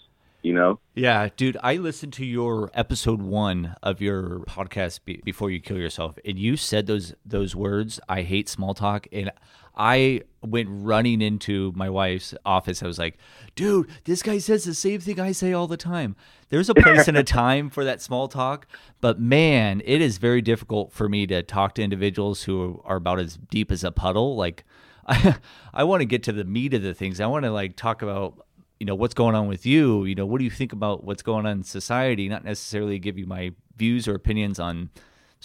You 0.42 0.54
know? 0.54 0.80
Yeah, 0.94 1.30
dude. 1.36 1.58
I 1.64 1.78
listened 1.78 2.14
to 2.14 2.26
your 2.26 2.70
episode 2.76 3.20
one 3.20 3.76
of 3.82 4.00
your 4.00 4.42
podcast 4.42 5.00
be- 5.04 5.22
before 5.26 5.50
you 5.50 5.60
kill 5.60 5.78
yourself, 5.78 6.20
and 6.24 6.38
you 6.38 6.56
said 6.56 6.86
those 6.86 7.16
those 7.26 7.56
words. 7.56 8.00
I 8.08 8.22
hate 8.22 8.48
small 8.48 8.76
talk, 8.76 9.08
and 9.12 9.32
I 9.76 10.22
went 10.42 10.70
running 10.72 11.22
into 11.22 11.74
my 11.76 11.90
wife's 11.90 12.34
office. 12.46 12.82
I 12.84 12.88
was 12.88 13.00
like, 13.00 13.18
dude, 13.56 13.90
this 14.06 14.22
guy 14.22 14.38
says 14.38 14.64
the 14.64 14.74
same 14.74 15.00
thing 15.00 15.20
I 15.20 15.32
say 15.32 15.54
all 15.54 15.68
the 15.68 15.78
time. 15.78 16.16
There's 16.50 16.70
a 16.70 16.76
place 16.76 17.08
and 17.08 17.18
a 17.18 17.24
time 17.44 17.70
for 17.70 17.84
that 17.84 18.02
small 18.02 18.28
talk, 18.28 18.68
but 19.02 19.20
man, 19.20 19.82
it 19.86 20.02
is 20.02 20.18
very 20.18 20.42
difficult 20.42 20.94
for 20.94 21.10
me 21.10 21.26
to 21.28 21.42
talk 21.44 21.76
to 21.76 21.84
individuals 21.84 22.44
who 22.44 22.82
are 22.86 22.98
about 22.98 23.20
as 23.20 23.38
deep 23.50 23.72
as 23.72 23.84
a 23.84 23.92
puddle. 23.92 24.36
Like, 24.36 24.64
I, 25.08 25.38
I 25.74 25.84
want 25.84 26.02
to 26.02 26.06
get 26.06 26.24
to 26.24 26.32
the 26.32 26.46
meat 26.46 26.74
of 26.74 26.82
the 26.82 26.94
things. 26.94 27.20
I 27.20 27.28
want 27.28 27.44
to 27.44 27.52
like 27.52 27.76
talk 27.76 28.02
about 28.02 28.46
you 28.80 28.86
know, 28.86 28.96
what's 28.96 29.14
going 29.14 29.36
on 29.36 29.48
with 29.48 29.66
you? 29.66 30.06
You 30.06 30.16
know, 30.16 30.26
what 30.26 30.40
do 30.40 30.44
you 30.44 30.52
think 30.52 30.74
about 30.74 31.04
what's 31.04 31.24
going 31.24 31.46
on 31.46 31.52
in 31.54 31.64
society? 31.64 32.28
Not 32.28 32.44
necessarily 32.44 33.00
give 33.00 33.18
you 33.18 33.26
my 33.26 33.54
views 33.78 34.08
or 34.08 34.16
opinions 34.16 34.60
on 34.60 34.90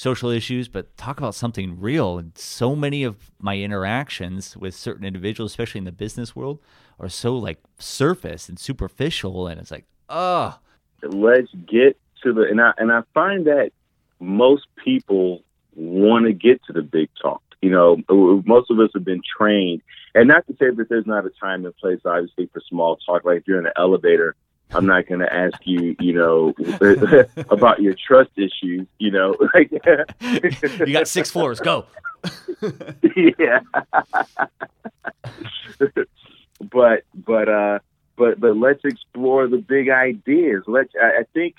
social 0.01 0.31
issues, 0.31 0.67
but 0.67 0.97
talk 0.97 1.19
about 1.19 1.35
something 1.35 1.79
real. 1.79 2.17
And 2.17 2.33
so 2.39 2.75
many 2.75 3.05
of 3.05 3.31
my 3.39 3.59
interactions 3.59 4.57
with 4.57 4.75
certain 4.75 5.05
individuals, 5.05 5.53
especially 5.53 5.81
in 5.81 5.85
the 5.85 5.93
business 5.93 6.35
world, 6.35 6.59
are 6.99 7.11
so 7.11 7.37
like 7.37 7.59
surface 7.79 8.49
and 8.49 8.59
superficial. 8.59 9.47
And 9.47 9.61
it's 9.61 9.71
like, 9.71 9.85
oh, 10.09 10.59
let's 11.03 11.53
get 11.67 11.99
to 12.23 12.33
the 12.33 12.43
and 12.43 12.61
I 12.63 12.73
and 12.79 12.91
I 12.91 13.03
find 13.13 13.47
that 13.47 13.73
most 14.21 14.67
people 14.83 15.43
want 15.75 16.25
to 16.27 16.33
get 16.33 16.65
to 16.65 16.73
the 16.73 16.83
big 16.83 17.11
talk. 17.21 17.43
You 17.61 17.69
know, 17.69 18.43
most 18.47 18.71
of 18.71 18.81
us 18.81 18.89
have 18.95 19.05
been 19.05 19.21
trained, 19.37 19.83
and 20.15 20.29
not 20.29 20.47
to 20.47 20.55
say 20.55 20.71
that 20.71 20.89
there's 20.89 21.07
not 21.07 21.27
a 21.27 21.31
time 21.39 21.67
and 21.67 21.77
place, 21.77 22.01
obviously, 22.07 22.47
for 22.47 22.63
small 22.67 22.97
talk. 22.97 23.27
Like 23.27 23.39
if 23.41 23.43
you're 23.47 23.59
in 23.59 23.67
an 23.67 23.73
elevator, 23.77 24.35
I'm 24.73 24.87
not 24.87 25.07
going 25.07 25.21
to 25.21 25.33
ask 25.33 25.59
you, 25.65 25.97
you 25.99 26.13
know, 26.13 26.55
about 27.51 27.83
your 27.83 27.95
trust 27.95 28.31
issues. 28.37 28.87
You 28.99 29.11
know, 29.11 29.37
like 29.55 29.71
you 30.21 30.93
got 30.93 31.09
six 31.09 31.31
floors, 31.31 31.61
go. 31.61 31.87
yeah. 33.17 33.61
but 36.71 37.05
but 37.15 37.49
uh 37.49 37.79
but 38.21 38.39
but 38.39 38.57
let's 38.57 38.85
explore 38.85 39.49
the 39.49 39.57
big 39.57 39.89
ideas. 39.89 40.63
Let's. 40.67 40.93
I, 41.01 41.21
I 41.21 41.25
think 41.33 41.57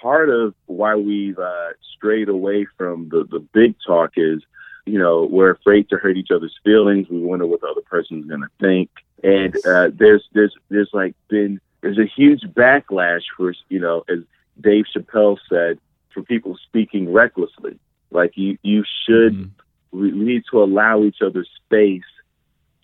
part 0.00 0.30
of 0.30 0.54
why 0.66 0.94
we've 0.94 1.38
uh, 1.38 1.70
strayed 1.96 2.28
away 2.28 2.66
from 2.78 3.08
the 3.08 3.26
the 3.28 3.40
big 3.40 3.74
talk 3.84 4.12
is, 4.16 4.40
you 4.84 5.00
know, 5.00 5.24
we're 5.28 5.50
afraid 5.50 5.88
to 5.88 5.96
hurt 5.96 6.16
each 6.16 6.30
other's 6.30 6.56
feelings. 6.64 7.08
We 7.10 7.18
wonder 7.18 7.44
what 7.46 7.60
the 7.60 7.66
other 7.66 7.80
person's 7.80 8.26
going 8.26 8.42
to 8.42 8.48
think, 8.60 8.90
and 9.24 9.54
uh, 9.66 9.90
there's 9.92 10.24
there's 10.32 10.54
there's 10.68 10.90
like 10.92 11.16
been 11.28 11.60
there's 11.80 11.98
a 11.98 12.06
huge 12.06 12.42
backlash 12.42 13.22
for 13.36 13.54
you 13.68 13.80
know, 13.80 14.04
as 14.08 14.20
Dave 14.60 14.84
Chappelle 14.94 15.38
said, 15.48 15.78
for 16.12 16.22
people 16.22 16.58
speaking 16.66 17.12
recklessly. 17.12 17.78
Like 18.10 18.32
you 18.36 18.58
you 18.62 18.84
should. 19.06 19.34
Mm-hmm. 19.34 19.98
We, 19.98 20.12
we 20.12 20.24
need 20.24 20.42
to 20.50 20.62
allow 20.62 21.04
each 21.04 21.22
other 21.24 21.46
space 21.64 22.02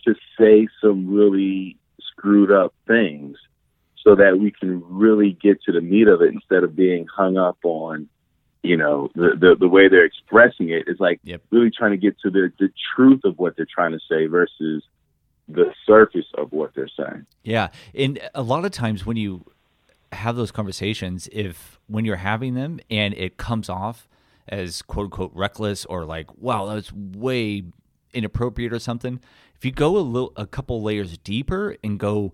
to 0.05 0.15
say 0.39 0.67
some 0.81 1.13
really 1.13 1.77
screwed 2.01 2.51
up 2.51 2.73
things 2.87 3.37
so 4.03 4.15
that 4.15 4.39
we 4.39 4.51
can 4.51 4.83
really 4.87 5.37
get 5.41 5.61
to 5.63 5.71
the 5.71 5.81
meat 5.81 6.07
of 6.07 6.21
it 6.21 6.33
instead 6.33 6.63
of 6.63 6.75
being 6.75 7.05
hung 7.07 7.37
up 7.37 7.57
on 7.63 8.09
you 8.61 8.77
know 8.77 9.09
the 9.15 9.31
the, 9.39 9.55
the 9.59 9.67
way 9.67 9.87
they're 9.89 10.05
expressing 10.05 10.69
it 10.69 10.87
is 10.87 10.99
like 10.99 11.19
yep. 11.23 11.41
really 11.51 11.69
trying 11.69 11.91
to 11.91 11.97
get 11.97 12.17
to 12.19 12.29
the 12.29 12.51
the 12.59 12.69
truth 12.95 13.21
of 13.25 13.37
what 13.37 13.55
they're 13.55 13.67
trying 13.71 13.91
to 13.91 13.99
say 14.09 14.25
versus 14.25 14.83
the 15.47 15.73
surface 15.85 16.25
of 16.37 16.51
what 16.51 16.71
they're 16.75 16.89
saying. 16.97 17.25
Yeah. 17.43 17.69
And 17.93 18.19
a 18.33 18.41
lot 18.41 18.65
of 18.65 18.71
times 18.71 19.05
when 19.05 19.17
you 19.17 19.45
have 20.11 20.35
those 20.35 20.51
conversations 20.51 21.27
if 21.31 21.79
when 21.87 22.05
you're 22.05 22.17
having 22.17 22.53
them 22.53 22.79
and 22.89 23.13
it 23.15 23.37
comes 23.37 23.67
off 23.67 24.07
as 24.47 24.81
quote 24.83 25.05
unquote 25.05 25.31
reckless 25.33 25.85
or 25.85 26.05
like 26.05 26.27
wow 26.37 26.67
that 26.67 26.75
was 26.75 26.93
way 26.93 27.63
inappropriate 28.13 28.71
or 28.71 28.77
something 28.77 29.19
if 29.55 29.65
you 29.65 29.71
go 29.71 29.97
a 29.97 29.99
little 29.99 30.31
a 30.35 30.45
couple 30.45 30.83
layers 30.83 31.17
deeper 31.17 31.75
and 31.83 31.99
go 31.99 32.31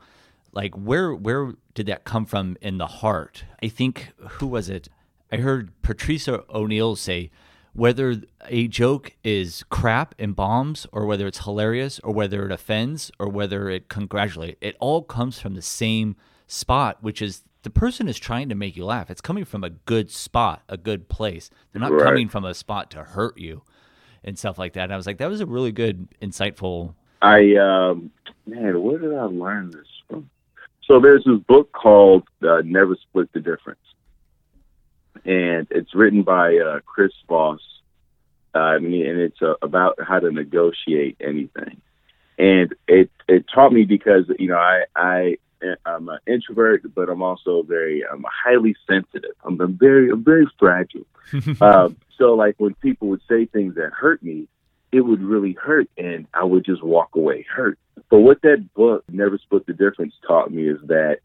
like 0.52 0.74
where 0.76 1.14
where 1.14 1.54
did 1.74 1.86
that 1.88 2.04
come 2.04 2.26
from 2.26 2.58
in 2.62 2.78
the 2.78 2.88
heart? 2.88 3.46
I 3.62 3.68
think 3.68 4.12
who 4.18 4.48
was 4.48 4.70
it? 4.70 4.90
I 5.32 5.38
heard 5.38 5.72
patricia 5.82 6.44
o'neill 6.50 6.96
say 6.96 7.30
whether 7.74 8.22
a 8.48 8.68
joke 8.68 9.16
is 9.24 9.64
crap 9.70 10.16
and 10.18 10.36
bombs 10.36 10.88
or 10.92 11.06
whether 11.06 11.28
it's 11.28 11.44
hilarious 11.44 12.00
or 12.00 12.14
whether 12.14 12.46
it 12.46 12.52
offends 12.52 13.12
or 13.20 13.30
whether 13.30 13.70
it 13.70 13.90
congratulates 13.90 14.58
it 14.62 14.76
all 14.80 15.02
comes 15.02 15.40
from 15.40 15.56
the 15.56 15.62
same 15.62 16.16
spot 16.48 16.98
which 17.02 17.22
is 17.22 17.44
the 17.64 17.70
person 17.70 18.08
is 18.08 18.18
trying 18.18 18.50
to 18.50 18.56
make 18.56 18.76
you 18.76 18.86
laugh 18.86 19.10
it's 19.10 19.22
coming 19.22 19.46
from 19.46 19.64
a 19.64 19.70
good 19.70 20.10
spot 20.10 20.64
a 20.68 20.78
good 20.78 21.10
place 21.10 21.50
they're 21.72 21.82
not 21.82 21.92
right. 21.92 22.04
coming 22.04 22.28
from 22.28 22.46
a 22.46 22.54
spot 22.54 22.90
to 22.90 23.04
hurt 23.04 23.38
you 23.38 23.62
and 24.24 24.38
stuff 24.38 24.58
like 24.58 24.74
that 24.74 24.86
and 24.86 24.94
i 24.94 24.98
was 24.98 25.06
like 25.06 25.18
that 25.18 25.30
was 25.30 25.42
a 25.42 25.46
really 25.46 25.72
good 25.72 26.08
insightful 26.22 26.94
I 27.22 27.56
um, 27.56 28.12
man, 28.46 28.82
where 28.82 28.98
did 28.98 29.14
I 29.14 29.24
learn 29.24 29.72
this 29.72 29.88
from? 30.08 30.30
So 30.86 31.00
there's 31.00 31.24
this 31.26 31.40
book 31.48 31.72
called 31.72 32.24
uh, 32.42 32.62
Never 32.64 32.96
Split 32.96 33.32
the 33.34 33.40
Difference, 33.40 33.80
and 35.26 35.68
it's 35.72 35.94
written 35.94 36.24
by 36.24 36.58
uh, 36.58 36.80
Chris 36.86 37.12
Voss, 37.28 37.62
uh, 38.56 38.60
I 38.60 38.80
mean, 38.80 39.06
and 39.06 39.20
it's 39.20 39.42
uh, 39.42 39.54
about 39.62 40.00
how 40.02 40.20
to 40.20 40.32
negotiate 40.32 41.18
anything. 41.20 41.82
And 42.38 42.74
it 42.88 43.12
it 43.28 43.46
taught 43.54 43.74
me 43.74 43.84
because 43.84 44.26
you 44.40 44.48
know 44.48 44.58
I 44.58 44.86
I 44.96 45.38
I'm 45.86 46.10
an 46.10 46.20
introvert, 46.26 46.84
but 46.96 47.10
I'm 47.10 47.22
also 47.22 47.64
very 47.64 48.04
I'm 48.06 48.26
highly 48.28 48.76
sensitive. 48.88 49.32
I'm, 49.44 49.60
I'm 49.60 49.78
very 49.78 50.10
I'm 50.10 50.24
very 50.24 50.48
fragile. 50.58 51.06
um, 51.62 51.98
so 52.18 52.34
like 52.34 52.56
when 52.58 52.76
people 52.76 53.10
would 53.10 53.22
say 53.30 53.46
things 53.46 53.76
that 53.76 53.92
hurt 53.92 54.24
me, 54.24 54.48
it 54.92 55.02
would 55.02 55.22
really 55.22 55.54
hurt 55.54 55.90
and 55.98 56.28
I 56.34 56.44
would 56.44 56.66
just 56.66 56.84
walk 56.84 57.16
away 57.16 57.44
hurt. 57.44 57.78
But 58.10 58.20
what 58.20 58.42
that 58.42 58.74
book, 58.74 59.04
Never 59.10 59.38
Split 59.38 59.68
the 59.68 59.74
Difference, 59.74 60.14
taught 60.26 60.52
me 60.52 60.68
is 60.68 60.80
that 60.88 61.20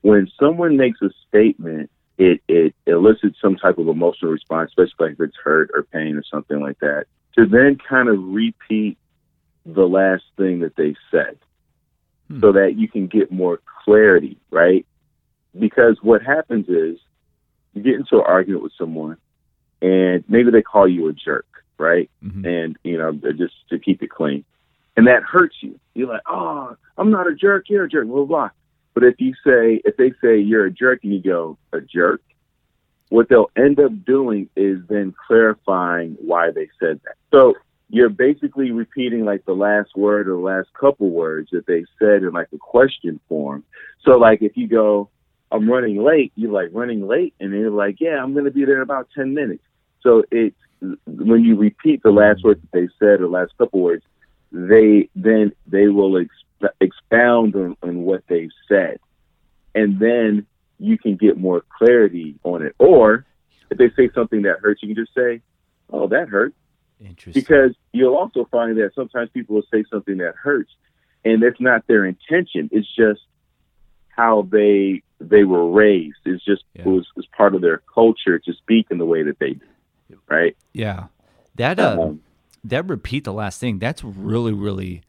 when 0.00 0.30
someone 0.40 0.76
makes 0.76 1.00
a 1.02 1.10
statement, 1.28 1.90
it, 2.20 2.42
it 2.48 2.74
elicits 2.86 3.36
some 3.40 3.56
type 3.56 3.78
of 3.78 3.88
emotional 3.88 4.30
response, 4.30 4.70
especially 4.70 5.12
if 5.12 5.20
it's 5.20 5.36
hurt 5.42 5.70
or 5.74 5.82
pain 5.82 6.16
or 6.16 6.24
something 6.30 6.60
like 6.60 6.78
that, 6.80 7.06
to 7.36 7.46
then 7.46 7.78
kind 7.88 8.08
of 8.08 8.16
repeat 8.18 8.98
the 9.64 9.86
last 9.86 10.24
thing 10.36 10.60
that 10.60 10.76
they 10.76 10.94
said 11.10 11.38
hmm. 12.28 12.40
so 12.40 12.52
that 12.52 12.74
you 12.76 12.88
can 12.88 13.06
get 13.06 13.30
more 13.30 13.60
clarity, 13.84 14.38
right? 14.50 14.86
Because 15.58 15.98
what 16.02 16.22
happens 16.22 16.68
is 16.68 16.98
you 17.74 17.82
get 17.82 17.94
into 17.94 18.16
an 18.16 18.24
argument 18.26 18.62
with 18.62 18.72
someone 18.78 19.16
and 19.82 20.24
maybe 20.28 20.50
they 20.50 20.62
call 20.62 20.88
you 20.88 21.08
a 21.08 21.12
jerk 21.12 21.46
right? 21.80 22.10
Mm-hmm. 22.22 22.44
And 22.44 22.76
you 22.84 22.98
know, 22.98 23.12
just 23.12 23.54
to 23.70 23.78
keep 23.78 24.02
it 24.02 24.10
clean, 24.10 24.44
and 24.96 25.06
that 25.08 25.22
hurts 25.22 25.56
you. 25.60 25.80
You're 25.94 26.08
like, 26.08 26.22
oh, 26.28 26.76
I'm 26.96 27.10
not 27.10 27.26
a 27.26 27.34
jerk. 27.34 27.64
You're 27.68 27.84
a 27.84 27.88
jerk. 27.88 28.06
Blah 28.06 28.24
blah. 28.26 28.50
But 28.94 29.04
if 29.04 29.20
you 29.20 29.34
say, 29.44 29.80
if 29.84 29.96
they 29.96 30.12
say 30.22 30.38
you're 30.38 30.66
a 30.66 30.70
jerk, 30.70 31.00
and 31.04 31.12
you 31.12 31.22
go 31.22 31.58
a 31.72 31.80
jerk, 31.80 32.22
what 33.08 33.28
they'll 33.28 33.50
end 33.56 33.80
up 33.80 33.92
doing 34.04 34.48
is 34.56 34.78
then 34.88 35.14
clarifying 35.26 36.16
why 36.20 36.50
they 36.50 36.68
said 36.78 37.00
that. 37.04 37.16
So 37.32 37.54
you're 37.88 38.08
basically 38.08 38.70
repeating 38.70 39.24
like 39.24 39.44
the 39.44 39.52
last 39.52 39.96
word 39.96 40.28
or 40.28 40.34
the 40.34 40.40
last 40.40 40.68
couple 40.78 41.10
words 41.10 41.50
that 41.50 41.66
they 41.66 41.84
said 41.98 42.22
in 42.22 42.30
like 42.30 42.48
a 42.54 42.58
question 42.58 43.18
form. 43.28 43.64
So 44.04 44.12
like 44.12 44.42
if 44.42 44.56
you 44.56 44.68
go, 44.68 45.10
I'm 45.50 45.68
running 45.68 46.02
late, 46.02 46.32
you're 46.36 46.52
like 46.52 46.70
running 46.72 47.06
late, 47.06 47.34
and 47.40 47.52
they're 47.52 47.70
like, 47.70 47.96
yeah, 48.00 48.22
I'm 48.22 48.32
going 48.32 48.44
to 48.44 48.52
be 48.52 48.64
there 48.64 48.76
in 48.76 48.82
about 48.82 49.08
ten 49.14 49.34
minutes. 49.34 49.64
So 50.02 50.22
it's 50.30 50.56
when 51.06 51.44
you 51.44 51.56
repeat 51.56 52.02
the 52.02 52.10
last 52.10 52.44
word 52.44 52.62
that 52.62 52.70
they 52.72 52.88
said 52.98 53.20
or 53.20 53.28
last 53.28 53.52
couple 53.58 53.80
words, 53.80 54.04
they 54.52 55.08
then 55.14 55.52
they 55.66 55.88
will 55.88 56.12
exp- 56.12 56.28
expound 56.80 57.54
on, 57.56 57.76
on 57.82 58.02
what 58.02 58.22
they've 58.28 58.50
said, 58.68 58.98
and 59.74 59.98
then 59.98 60.46
you 60.78 60.98
can 60.98 61.16
get 61.16 61.38
more 61.38 61.62
clarity 61.78 62.36
on 62.44 62.62
it. 62.62 62.74
Or 62.78 63.26
if 63.70 63.78
they 63.78 63.90
say 63.90 64.10
something 64.14 64.42
that 64.42 64.58
hurts, 64.60 64.82
you 64.82 64.94
can 64.94 65.04
just 65.04 65.14
say, 65.14 65.40
"Oh, 65.90 66.08
that 66.08 66.28
hurt." 66.28 66.54
Interesting. 67.00 67.40
Because 67.40 67.74
you'll 67.92 68.16
also 68.16 68.46
find 68.50 68.76
that 68.76 68.94
sometimes 68.94 69.30
people 69.30 69.56
will 69.56 69.66
say 69.72 69.84
something 69.90 70.18
that 70.18 70.34
hurts, 70.36 70.70
and 71.24 71.42
it's 71.42 71.60
not 71.60 71.86
their 71.86 72.04
intention. 72.04 72.68
It's 72.72 72.88
just 72.94 73.20
how 74.08 74.48
they 74.50 75.02
they 75.20 75.44
were 75.44 75.70
raised. 75.70 76.18
It's 76.24 76.44
just 76.44 76.64
yeah. 76.74 76.82
it 76.82 76.88
was, 76.88 77.06
it 77.06 77.16
was 77.16 77.26
part 77.36 77.54
of 77.54 77.60
their 77.60 77.82
culture 77.94 78.38
to 78.38 78.52
speak 78.54 78.88
in 78.90 78.98
the 78.98 79.06
way 79.06 79.22
that 79.22 79.38
they 79.38 79.54
do 79.54 79.66
right? 80.28 80.56
Yeah, 80.72 81.06
that 81.56 81.78
uh, 81.78 82.00
um, 82.00 82.22
that 82.64 82.86
repeat 82.88 83.24
the 83.24 83.32
last 83.32 83.60
thing. 83.60 83.78
That's 83.78 84.02
really 84.02 84.52
really. 84.52 85.02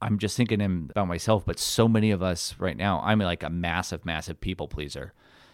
I'm 0.00 0.18
just 0.18 0.36
thinking 0.36 0.60
about 0.60 1.08
myself, 1.08 1.44
but 1.46 1.58
so 1.58 1.88
many 1.88 2.10
of 2.10 2.22
us 2.22 2.54
right 2.58 2.76
now. 2.76 3.00
I'm 3.02 3.18
like 3.18 3.42
a 3.42 3.50
massive, 3.50 4.04
massive 4.04 4.40
people 4.40 4.68
pleaser. 4.68 5.12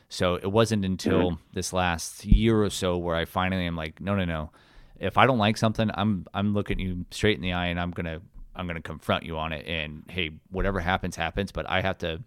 So 0.08 0.34
it 0.34 0.50
wasn't 0.50 0.84
until 0.84 1.30
mm-hmm. 1.30 1.42
this 1.54 1.72
last 1.72 2.24
year 2.24 2.62
or 2.62 2.70
so 2.70 2.98
where 2.98 3.16
I 3.16 3.24
finally 3.24 3.66
am 3.66 3.76
like, 3.76 4.00
no, 4.00 4.14
no, 4.14 4.24
no. 4.24 4.50
If 4.98 5.16
I 5.16 5.26
don't 5.26 5.38
like 5.38 5.56
something, 5.56 5.90
I'm 5.94 6.26
I'm 6.34 6.54
looking 6.54 6.78
you 6.78 7.06
straight 7.10 7.36
in 7.36 7.42
the 7.42 7.54
eye 7.54 7.68
and 7.68 7.80
I'm 7.80 7.90
gonna 7.90 8.20
I'm 8.54 8.66
gonna 8.66 8.82
confront 8.82 9.24
you 9.24 9.38
on 9.38 9.52
it. 9.52 9.66
And 9.66 10.04
hey, 10.08 10.32
whatever 10.50 10.80
happens, 10.80 11.16
happens. 11.16 11.50
But 11.50 11.68
I 11.68 11.80
have 11.80 11.98
to 11.98 12.22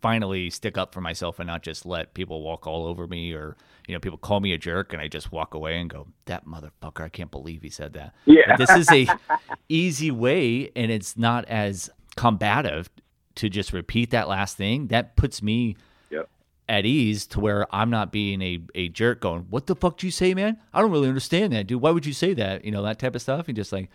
finally 0.00 0.50
stick 0.50 0.76
up 0.76 0.92
for 0.92 1.00
myself 1.00 1.38
and 1.38 1.46
not 1.46 1.62
just 1.62 1.86
let 1.86 2.14
people 2.14 2.42
walk 2.42 2.66
all 2.66 2.86
over 2.86 3.06
me 3.06 3.32
or 3.32 3.56
you 3.86 3.94
know 3.94 4.00
people 4.00 4.18
call 4.18 4.40
me 4.40 4.52
a 4.52 4.58
jerk 4.58 4.92
and 4.92 5.00
I 5.00 5.08
just 5.08 5.32
walk 5.32 5.54
away 5.54 5.78
and 5.78 5.88
go 5.88 6.06
that 6.26 6.46
motherfucker 6.46 7.04
I 7.04 7.08
can't 7.08 7.30
believe 7.30 7.62
he 7.62 7.70
said 7.70 7.92
that. 7.94 8.14
Yeah. 8.24 8.56
this 8.56 8.70
is 8.70 8.90
a 8.90 9.06
easy 9.68 10.10
way 10.10 10.70
and 10.76 10.90
it's 10.90 11.16
not 11.16 11.44
as 11.46 11.90
combative 12.16 12.90
to 13.36 13.48
just 13.48 13.72
repeat 13.72 14.10
that 14.10 14.28
last 14.28 14.56
thing. 14.56 14.88
That 14.88 15.16
puts 15.16 15.42
me 15.42 15.76
yep. 16.10 16.28
at 16.68 16.84
ease 16.84 17.26
to 17.28 17.40
where 17.40 17.66
I'm 17.74 17.90
not 17.90 18.10
being 18.10 18.42
a, 18.42 18.60
a 18.74 18.88
jerk 18.88 19.20
going, 19.20 19.46
What 19.50 19.66
the 19.66 19.76
fuck 19.76 19.98
do 19.98 20.06
you 20.06 20.10
say, 20.10 20.34
man? 20.34 20.58
I 20.74 20.80
don't 20.80 20.90
really 20.90 21.08
understand 21.08 21.52
that, 21.52 21.66
dude. 21.66 21.80
Why 21.80 21.90
would 21.90 22.06
you 22.06 22.12
say 22.12 22.34
that? 22.34 22.64
You 22.64 22.70
know, 22.70 22.82
that 22.82 22.98
type 22.98 23.14
of 23.14 23.22
stuff. 23.22 23.46
And 23.48 23.56
just 23.56 23.72
like, 23.72 23.90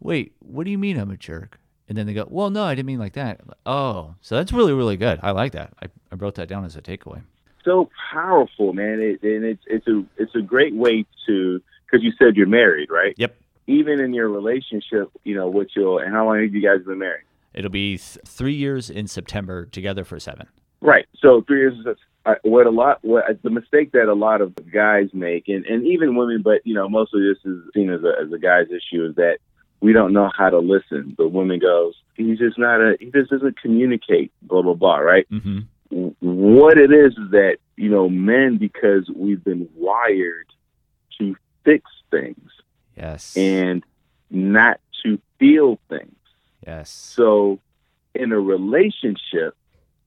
wait, 0.00 0.34
what 0.40 0.64
do 0.64 0.70
you 0.70 0.78
mean 0.78 0.98
I'm 0.98 1.10
a 1.10 1.16
jerk? 1.16 1.58
And 1.90 1.98
then 1.98 2.06
they 2.06 2.14
go, 2.14 2.24
"Well, 2.30 2.50
no, 2.50 2.62
I 2.62 2.76
didn't 2.76 2.86
mean 2.86 3.00
like 3.00 3.14
that." 3.14 3.40
Oh, 3.66 4.14
so 4.22 4.36
that's 4.36 4.52
really 4.52 4.72
really 4.72 4.96
good. 4.96 5.18
I 5.22 5.32
like 5.32 5.52
that. 5.52 5.74
I, 5.82 5.86
I 6.10 6.14
wrote 6.14 6.36
that 6.36 6.48
down 6.48 6.64
as 6.64 6.76
a 6.76 6.80
takeaway. 6.80 7.22
So 7.64 7.90
powerful, 8.12 8.72
man, 8.72 9.00
it, 9.00 9.22
and 9.22 9.44
it's 9.44 9.62
it's 9.66 9.86
a 9.88 10.04
it's 10.16 10.34
a 10.36 10.40
great 10.40 10.74
way 10.74 11.04
to 11.26 11.60
because 11.84 12.02
you 12.04 12.12
said 12.16 12.36
you're 12.36 12.46
married, 12.46 12.90
right? 12.90 13.14
Yep. 13.18 13.36
Even 13.66 14.00
in 14.00 14.14
your 14.14 14.28
relationship, 14.28 15.10
you 15.24 15.34
know 15.34 15.48
what 15.48 15.66
you'll 15.74 15.98
and 15.98 16.14
how 16.14 16.24
long 16.26 16.40
have 16.40 16.54
you 16.54 16.62
guys 16.62 16.86
been 16.86 17.00
married? 17.00 17.24
It'll 17.52 17.70
be 17.70 17.98
th- 17.98 18.18
three 18.24 18.54
years 18.54 18.88
in 18.88 19.08
September, 19.08 19.66
together 19.66 20.04
for 20.04 20.20
seven. 20.20 20.46
Right. 20.80 21.06
So 21.20 21.42
three 21.42 21.58
years 21.58 21.74
is 21.78 21.96
uh, 22.24 22.34
what 22.42 22.66
a 22.66 22.70
lot. 22.70 23.00
What 23.02 23.24
the 23.42 23.50
mistake 23.50 23.90
that 23.92 24.08
a 24.08 24.14
lot 24.14 24.40
of 24.40 24.54
guys 24.70 25.08
make, 25.12 25.48
and 25.48 25.66
and 25.66 25.84
even 25.88 26.14
women, 26.14 26.42
but 26.42 26.64
you 26.64 26.74
know, 26.74 26.88
mostly 26.88 27.22
this 27.22 27.38
is 27.44 27.64
seen 27.74 27.90
as 27.90 28.04
a 28.04 28.12
as 28.24 28.32
a 28.32 28.38
guy's 28.38 28.68
issue, 28.68 29.06
is 29.06 29.16
that 29.16 29.38
we 29.80 29.92
don't 29.92 30.12
know 30.12 30.30
how 30.36 30.50
to 30.50 30.58
listen. 30.58 31.14
The 31.16 31.26
woman 31.28 31.58
goes, 31.58 31.94
he's 32.14 32.38
just 32.38 32.58
not 32.58 32.80
a, 32.80 32.96
he 33.00 33.10
just 33.10 33.30
doesn't 33.30 33.60
communicate, 33.60 34.32
blah, 34.42 34.62
blah, 34.62 34.74
blah, 34.74 34.98
right? 34.98 35.26
Mm-hmm. 35.30 35.60
What 36.20 36.78
it 36.78 36.92
is 36.92 37.12
is 37.12 37.30
that, 37.32 37.56
you 37.76 37.88
know, 37.90 38.08
men, 38.08 38.58
because 38.58 39.10
we've 39.14 39.42
been 39.42 39.68
wired 39.74 40.46
to 41.18 41.36
fix 41.64 41.90
things 42.10 42.50
Yes. 42.96 43.36
and 43.36 43.82
not 44.30 44.80
to 45.02 45.18
feel 45.38 45.78
things. 45.88 46.14
yes. 46.66 46.90
So 46.90 47.58
in 48.14 48.32
a 48.32 48.38
relationship, 48.40 49.56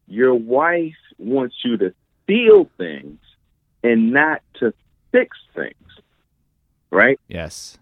your 0.08 0.36
wife 0.36 0.94
wants 1.18 1.56
you 1.66 1.78
to 1.78 1.94
feel 2.28 2.70
things 2.78 3.20
and 3.84 4.12
not 4.12 4.42
to 4.60 4.74
fix 5.12 5.36
things, 5.56 5.74
right? 6.92 7.20
Yes. 7.28 7.78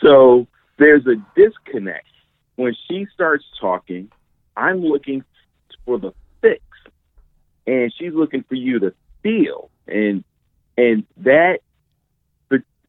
So 0.00 0.46
there's 0.78 1.06
a 1.06 1.16
disconnect. 1.34 2.06
When 2.56 2.74
she 2.88 3.06
starts 3.14 3.44
talking, 3.60 4.10
I'm 4.56 4.82
looking 4.82 5.24
for 5.84 5.98
the 5.98 6.12
fix, 6.40 6.62
and 7.66 7.92
she's 7.96 8.12
looking 8.12 8.42
for 8.42 8.54
you 8.54 8.78
to 8.80 8.94
feel, 9.22 9.70
and 9.86 10.24
and 10.76 11.04
that, 11.18 11.60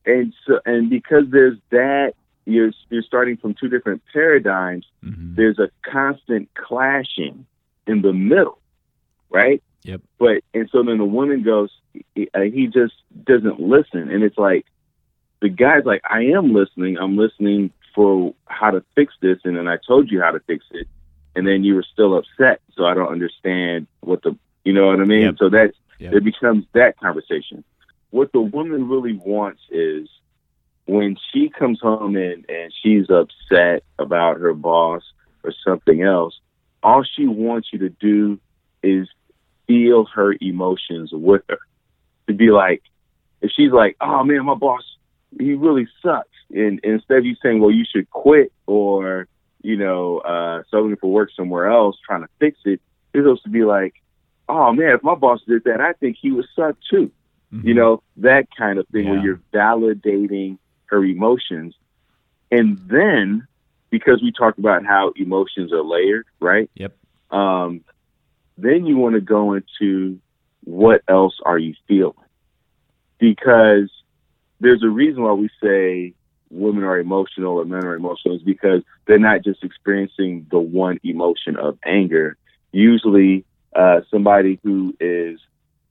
and 0.06 0.34
so 0.46 0.60
and 0.66 0.90
because 0.90 1.26
there's 1.30 1.58
that, 1.70 2.14
you're 2.46 2.72
you're 2.90 3.04
starting 3.04 3.38
from 3.38 3.54
two 3.54 3.70
different 3.70 4.02
paradigms. 4.12 4.86
Mm-hmm. 5.04 5.36
There's 5.36 5.60
a 5.60 5.70
constant 5.82 6.50
clashing 6.54 7.46
in 7.88 8.02
the 8.02 8.14
middle, 8.14 8.60
right? 9.30 9.64
Yep. 9.84 10.02
But 10.18 10.44
and 10.54 10.70
so 10.72 10.84
then 10.84 10.98
the 10.98 11.06
woman 11.06 11.44
goes, 11.44 11.70
he, 12.16 12.30
he 12.34 12.68
just 12.68 12.94
doesn't 13.24 13.60
listen, 13.60 14.10
and 14.10 14.24
it's 14.24 14.38
like 14.38 14.66
the 15.44 15.50
guy's 15.50 15.84
like, 15.84 16.02
I 16.10 16.22
am 16.24 16.54
listening. 16.54 16.98
I'm 16.98 17.18
listening 17.18 17.72
for 17.94 18.34
how 18.46 18.72
to 18.72 18.82
fix 18.96 19.14
this, 19.22 19.40
and 19.44 19.58
then 19.58 19.68
I 19.68 19.78
told 19.86 20.10
you 20.10 20.22
how 20.22 20.32
to 20.32 20.40
fix 20.40 20.64
it, 20.72 20.88
and 21.36 21.46
then 21.46 21.66
you 21.66 21.76
were 21.76 21.86
still 21.94 22.18
upset. 22.18 22.62
So 22.76 22.86
I 22.86 22.94
don't 22.94 23.12
understand 23.12 23.88
what 24.00 24.24
the, 24.24 24.38
you 24.64 24.72
know 24.72 24.88
what 24.88 25.02
I 25.02 25.04
mean? 25.04 25.24
Yep. 25.24 25.36
So 25.38 25.50
that's 25.50 25.78
Yep. 26.00 26.14
it 26.14 26.24
becomes 26.24 26.66
that 26.74 26.98
conversation. 26.98 27.64
What 28.10 28.32
the 28.32 28.42
woman 28.42 28.90
really 28.90 29.14
wants 29.14 29.62
is 29.70 30.10
when 30.86 31.18
she 31.32 31.50
comes 31.50 31.80
home 31.80 32.16
and 32.16 32.46
and 32.50 32.74
she's 32.82 33.10
upset 33.10 33.84
about 34.00 34.40
her 34.40 34.54
boss 34.54 35.04
or 35.44 35.54
something 35.66 36.02
else. 36.02 36.40
All 36.82 37.04
she 37.04 37.28
wants 37.28 37.70
you 37.72 37.80
to 37.80 37.90
do 37.90 38.40
is 38.82 39.08
feel 39.68 40.06
her 40.06 40.36
emotions 40.42 41.12
with 41.14 41.44
her. 41.48 41.60
To 42.28 42.34
be 42.34 42.50
like, 42.50 42.82
if 43.42 43.52
she's 43.56 43.72
like, 43.72 43.96
"Oh 44.02 44.24
man, 44.24 44.46
my 44.46 44.56
boss, 44.56 44.84
he 45.40 45.54
really 45.54 45.88
sucks," 46.02 46.30
and, 46.50 46.80
and 46.84 46.94
instead 46.94 47.20
of 47.20 47.26
you 47.26 47.36
saying, 47.42 47.60
"Well, 47.60 47.72
you 47.72 47.86
should 47.86 48.10
quit," 48.10 48.52
or 48.68 49.28
you 49.62 49.78
know, 49.78 50.20
uh, 50.20 50.64
starting 50.68 50.96
for 50.98 51.12
work 51.12 51.30
somewhere 51.36 51.68
else, 51.68 51.98
trying 52.06 52.22
to 52.22 52.30
fix 52.40 52.60
it, 52.66 52.82
you're 53.14 53.24
supposed 53.24 53.44
to 53.44 53.50
be 53.50 53.64
like, 53.64 53.96
"Oh 54.50 54.74
man, 54.74 54.96
if 54.96 55.04
my 55.04 55.16
boss 55.16 55.42
did 55.48 55.64
that, 55.66 55.82
I 55.82 55.94
think 55.94 56.18
he 56.20 56.32
would 56.32 56.48
suck 56.56 56.76
too." 56.90 57.12
Mm-hmm. 57.54 57.68
You 57.68 57.74
know, 57.74 58.04
that 58.18 58.48
kind 58.58 58.80
of 58.80 58.88
thing 58.88 59.10
where 59.10 59.20
you're 59.20 59.42
validating 59.54 60.58
her 60.86 61.04
emotions, 61.04 61.76
and 62.52 62.78
then 62.88 63.48
because 63.90 64.24
we 64.24 64.32
talked 64.32 64.58
about 64.58 64.84
how 64.84 65.14
emotions 65.16 65.72
are 65.72 65.84
layered, 65.84 66.26
right? 66.40 66.70
Yep. 66.74 66.96
um, 67.30 67.84
then 68.58 68.86
you 68.86 68.98
want 68.98 69.16
to 69.16 69.22
go 69.22 69.54
into 69.54 70.20
what 70.64 71.02
else 71.08 71.36
are 71.46 71.58
you 71.58 71.76
feeling? 71.88 72.14
Because 73.20 73.92
there's 74.64 74.82
a 74.84 74.90
reason 74.90 75.24
why 75.24 75.34
we 75.34 75.50
say 75.62 76.14
women 76.50 76.84
are 76.84 76.98
emotional 77.00 77.58
or 77.60 77.66
men 77.66 77.84
are 77.86 77.96
emotional 77.96 78.36
is 78.36 78.42
because 78.44 78.82
they're 79.06 79.20
not 79.20 79.44
just 79.44 79.64
experiencing 79.64 80.48
the 80.52 80.60
one 80.60 81.00
emotion 81.04 81.58
of 81.58 81.78
anger. 81.86 82.38
Usually, 82.72 83.44
uh, 83.76 84.02
somebody 84.10 84.60
who 84.64 84.96
is 85.00 85.40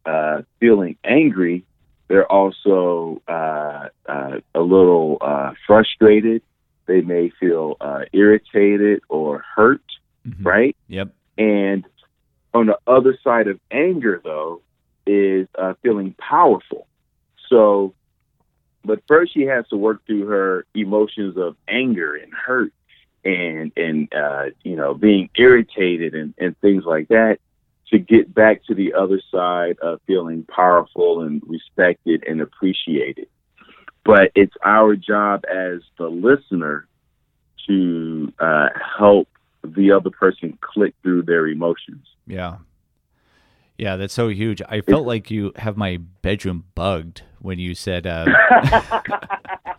uh, 0.06 0.42
feeling 0.58 0.96
angry, 1.04 1.64
they're 2.08 2.30
also 2.30 3.20
uh, 3.28 3.88
uh, 4.08 4.38
a 4.54 4.60
little 4.60 5.18
uh, 5.20 5.52
frustrated. 5.66 6.42
They 6.86 7.00
may 7.02 7.30
feel 7.40 7.76
uh, 7.80 8.02
irritated 8.12 9.02
or 9.08 9.44
hurt, 9.54 9.82
Mhm. 10.26 10.44
right? 10.44 10.76
Yep. 10.88 11.14
And 11.38 11.84
on 12.54 12.66
the 12.66 12.78
other 12.86 13.18
side 13.22 13.48
of 13.48 13.58
anger, 13.70 14.20
though, 14.24 14.62
is 15.06 15.48
uh, 15.58 15.74
feeling 15.82 16.14
powerful. 16.18 16.86
So, 17.48 17.94
but 18.84 19.02
first 19.06 19.32
she 19.34 19.42
has 19.42 19.66
to 19.68 19.76
work 19.76 20.04
through 20.06 20.26
her 20.26 20.66
emotions 20.74 21.36
of 21.36 21.56
anger 21.68 22.14
and 22.14 22.32
hurt 22.32 22.72
and 23.24 23.72
and 23.76 24.12
uh, 24.14 24.46
you 24.62 24.76
know 24.76 24.94
being 24.94 25.28
irritated 25.36 26.14
and, 26.14 26.34
and 26.38 26.58
things 26.60 26.84
like 26.84 27.08
that 27.08 27.38
to 27.92 27.98
get 27.98 28.34
back 28.34 28.64
to 28.64 28.74
the 28.74 28.94
other 28.94 29.20
side 29.30 29.78
of 29.80 30.00
feeling 30.06 30.44
powerful 30.44 31.22
and 31.22 31.42
respected 31.46 32.24
and 32.26 32.40
appreciated. 32.40 33.28
But 34.04 34.32
it's 34.34 34.54
our 34.64 34.96
job 34.96 35.44
as 35.48 35.82
the 35.98 36.08
listener 36.08 36.88
to 37.68 38.32
uh, 38.38 38.70
help 38.98 39.28
the 39.62 39.92
other 39.92 40.10
person 40.10 40.58
click 40.60 40.94
through 41.02 41.22
their 41.22 41.46
emotions. 41.46 42.06
Yeah. 42.26 42.56
Yeah, 43.82 43.96
that's 43.96 44.14
so 44.14 44.28
huge. 44.28 44.62
I 44.68 44.80
felt 44.80 45.08
like 45.08 45.28
you 45.28 45.50
have 45.56 45.76
my 45.76 45.96
bedroom 45.96 46.66
bugged 46.76 47.22
when 47.40 47.58
you 47.58 47.74
said 47.74 48.06
uh, 48.06 48.26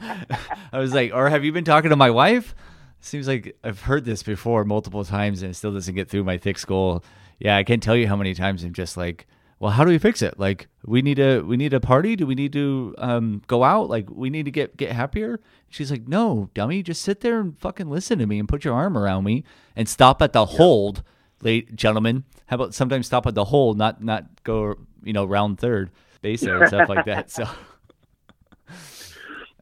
I 0.01 0.27
was 0.73 0.93
like, 0.93 1.13
or 1.13 1.29
have 1.29 1.45
you 1.45 1.53
been 1.53 1.63
talking 1.63 1.89
to 1.89 1.95
my 1.95 2.09
wife? 2.09 2.53
Seems 2.99 3.29
like 3.29 3.55
I've 3.63 3.79
heard 3.79 4.03
this 4.03 4.21
before 4.21 4.65
multiple 4.65 5.05
times 5.05 5.41
and 5.41 5.51
it 5.51 5.53
still 5.53 5.71
doesn't 5.71 5.95
get 5.95 6.09
through 6.09 6.25
my 6.25 6.37
thick 6.37 6.57
skull. 6.57 7.01
Yeah, 7.39 7.55
I 7.55 7.63
can't 7.63 7.81
tell 7.81 7.95
you 7.95 8.09
how 8.09 8.17
many 8.17 8.33
times 8.33 8.65
I'm 8.65 8.73
just 8.73 8.97
like, 8.97 9.25
well, 9.59 9.71
how 9.71 9.85
do 9.85 9.91
we 9.91 9.97
fix 9.99 10.21
it? 10.21 10.37
Like, 10.37 10.67
we 10.85 11.01
need 11.01 11.19
a 11.19 11.39
we 11.39 11.55
need 11.55 11.73
a 11.73 11.79
party. 11.79 12.17
Do 12.17 12.27
we 12.27 12.35
need 12.35 12.51
to 12.51 12.95
um, 12.97 13.41
go 13.47 13.63
out? 13.63 13.89
Like, 13.89 14.09
we 14.09 14.29
need 14.29 14.43
to 14.43 14.51
get 14.51 14.75
get 14.75 14.91
happier. 14.91 15.39
She's 15.69 15.91
like, 15.91 16.09
no, 16.09 16.49
dummy, 16.53 16.83
just 16.83 17.03
sit 17.03 17.21
there 17.21 17.39
and 17.39 17.57
fucking 17.57 17.89
listen 17.89 18.19
to 18.19 18.27
me 18.27 18.37
and 18.37 18.49
put 18.49 18.65
your 18.65 18.73
arm 18.73 18.97
around 18.97 19.23
me 19.23 19.45
and 19.77 19.87
stop 19.87 20.21
at 20.21 20.33
the 20.33 20.45
hold, 20.45 21.03
late 21.43 21.75
gentlemen. 21.75 22.23
How 22.47 22.55
about 22.55 22.73
sometimes 22.73 23.07
stop 23.07 23.25
at 23.27 23.35
the 23.35 23.45
hole, 23.45 23.73
not 23.73 24.03
not 24.03 24.25
go 24.43 24.75
you 25.03 25.13
know 25.13 25.25
round 25.25 25.59
third 25.59 25.91
base 26.21 26.43
and 26.43 26.67
stuff 26.67 26.89
like 26.89 27.05
that. 27.05 27.29
So 27.31 27.47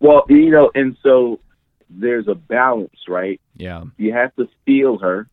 Well, 0.02 0.26
you 0.30 0.50
know, 0.50 0.72
and 0.74 0.98
so 1.04 1.40
there's 1.90 2.28
a 2.28 2.34
balance, 2.36 3.08
right? 3.08 3.40
yeah, 3.56 3.84
You 3.98 4.14
have 4.14 4.36
to 4.36 4.50
feel 4.66 4.98
her, 4.98 5.28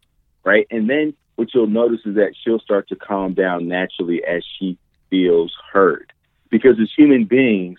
right? 0.44 0.66
And 0.70 0.88
then 0.88 1.14
what 1.36 1.54
you'll 1.54 1.68
notice 1.68 2.00
is 2.04 2.16
that 2.16 2.34
she'll 2.42 2.60
start 2.60 2.88
to 2.88 2.96
calm 2.96 3.32
down 3.32 3.66
naturally 3.66 4.22
as 4.24 4.44
she 4.58 4.76
feels 5.08 5.54
heard. 5.72 6.12
Because 6.50 6.78
as 6.80 6.90
human 6.94 7.24
beings, 7.24 7.78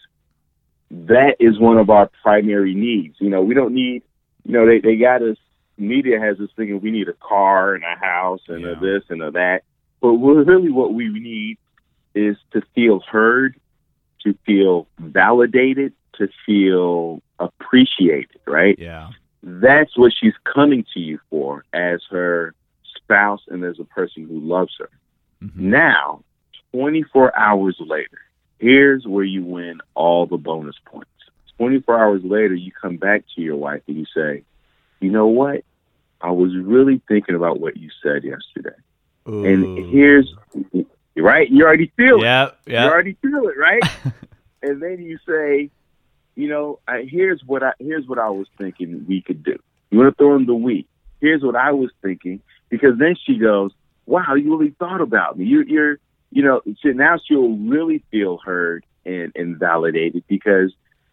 that 0.89 1.35
is 1.39 1.59
one 1.59 1.77
of 1.77 1.91
our 1.91 2.09
primary 2.23 2.73
needs. 2.73 3.17
You 3.19 3.29
know, 3.29 3.41
we 3.41 3.53
don't 3.53 3.73
need, 3.73 4.01
you 4.43 4.53
know, 4.53 4.65
they, 4.65 4.79
they 4.79 4.95
got 4.95 5.21
us, 5.21 5.37
media 5.79 6.19
has 6.19 6.39
us 6.39 6.49
thinking 6.55 6.79
we 6.81 6.91
need 6.91 7.07
a 7.09 7.13
car 7.13 7.73
and 7.73 7.83
a 7.83 7.95
house 7.95 8.41
and 8.47 8.65
a 8.65 8.75
this 8.75 9.03
and 9.09 9.21
a 9.21 9.31
that. 9.31 9.63
But 10.01 10.09
really 10.13 10.69
what 10.69 10.93
we 10.93 11.09
need 11.09 11.57
is 12.15 12.37
to 12.51 12.61
feel 12.73 12.99
heard, 12.99 13.59
to 14.23 14.33
feel 14.45 14.87
validated, 14.99 15.93
to 16.15 16.29
feel 16.45 17.21
appreciated, 17.39 18.39
right? 18.45 18.77
yeah, 18.77 19.09
that's 19.41 19.97
what 19.97 20.11
she's 20.19 20.33
coming 20.43 20.85
to 20.93 20.99
you 20.99 21.19
for 21.29 21.63
as 21.73 22.01
her 22.09 22.53
spouse 22.95 23.41
and 23.47 23.63
as 23.63 23.79
a 23.79 23.85
person 23.85 24.27
who 24.27 24.39
loves 24.39 24.73
her. 24.79 24.89
Mhm. 25.41 25.55
Now, 25.55 26.23
24 26.73 27.35
hours 27.37 27.77
later, 27.79 28.19
here's 28.59 29.07
where 29.07 29.23
you 29.23 29.43
win 29.43 29.79
all 29.95 30.25
the 30.25 30.37
bonus 30.37 30.75
points. 30.85 31.09
24 31.57 31.99
hours 31.99 32.23
later, 32.23 32.53
you 32.53 32.71
come 32.71 32.97
back 32.97 33.23
to 33.35 33.41
your 33.41 33.55
wife 33.55 33.81
and 33.87 33.97
you 33.97 34.05
say, 34.13 34.43
You 35.01 35.09
know 35.11 35.27
what? 35.27 35.63
I 36.21 36.31
was 36.31 36.55
really 36.55 37.01
thinking 37.07 37.35
about 37.35 37.59
what 37.59 37.77
you 37.77 37.89
said 38.03 38.23
yesterday. 38.23 38.75
And 39.25 39.77
here's, 39.93 40.33
right? 41.15 41.49
You 41.49 41.63
already 41.65 41.91
feel 41.95 42.17
it. 42.17 42.23
yeah, 42.65 42.85
You 42.85 42.91
already 42.91 43.17
feel 43.21 43.47
it, 43.47 43.57
right? 43.57 43.83
and 44.63 44.81
then 44.81 45.01
you 45.01 45.19
say, 45.27 45.69
you 46.35 46.47
know, 46.47 46.79
I, 46.87 47.03
here's 47.09 47.43
what 47.45 47.63
I 47.63 47.73
here's 47.79 48.07
what 48.07 48.17
I 48.17 48.29
was 48.29 48.47
thinking 48.57 49.05
we 49.07 49.21
could 49.21 49.43
do. 49.43 49.57
You 49.91 49.99
want 49.99 50.17
to 50.17 50.23
throw 50.23 50.35
in 50.35 50.45
the 50.45 50.55
we. 50.55 50.87
here's 51.19 51.43
what 51.43 51.55
I 51.55 51.71
was 51.71 51.91
thinking. 52.01 52.41
Because 52.69 52.97
then 52.97 53.15
she 53.25 53.37
goes, 53.37 53.71
wow, 54.05 54.35
you 54.35 54.55
really 54.55 54.75
thought 54.77 55.01
about 55.01 55.37
me. 55.37 55.45
You're, 55.45 55.67
you're, 55.67 55.97
you 56.31 56.43
know, 56.43 56.61
so 56.81 56.89
now 56.89 57.17
she'll 57.23 57.55
really 57.57 58.03
feel 58.11 58.37
heard 58.37 58.85
and, 59.05 59.31
and 59.35 59.57
validated 59.57 60.23
because 60.27 60.71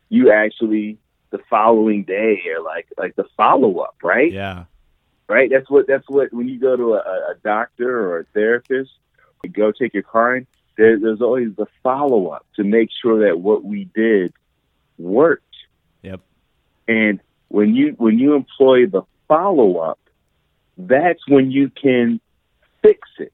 you 0.08 0.30
actually 0.30 0.98
the 1.30 1.38
following 1.50 2.04
day 2.04 2.40
or 2.54 2.62
like 2.62 2.86
like 2.96 3.16
the 3.16 3.24
follow 3.36 3.78
up, 3.78 3.96
right? 4.02 4.32
Yeah. 4.32 4.64
Right. 5.28 5.50
That's 5.50 5.68
what 5.68 5.86
that's 5.88 6.08
what 6.08 6.32
when 6.32 6.48
you 6.48 6.58
go 6.58 6.76
to 6.76 6.94
a, 6.94 6.98
a 6.98 7.34
doctor 7.42 7.98
or 8.08 8.20
a 8.20 8.24
therapist, 8.26 8.92
you 9.42 9.50
go 9.50 9.72
take 9.72 9.92
your 9.92 10.04
car 10.04 10.36
in. 10.36 10.46
There, 10.76 10.98
there's 11.00 11.20
always 11.20 11.54
the 11.56 11.66
follow 11.82 12.28
up 12.28 12.46
to 12.56 12.64
make 12.64 12.90
sure 13.02 13.26
that 13.26 13.40
what 13.40 13.64
we 13.64 13.84
did 13.94 14.32
worked. 14.98 15.42
Yep. 16.02 16.20
And 16.86 17.20
when 17.48 17.74
you 17.74 17.94
when 17.98 18.18
you 18.18 18.34
employ 18.34 18.86
the 18.86 19.02
follow 19.26 19.78
up, 19.78 19.98
that's 20.78 21.26
when 21.26 21.50
you 21.50 21.70
can 21.70 22.20
fix 22.82 23.08
it 23.18 23.32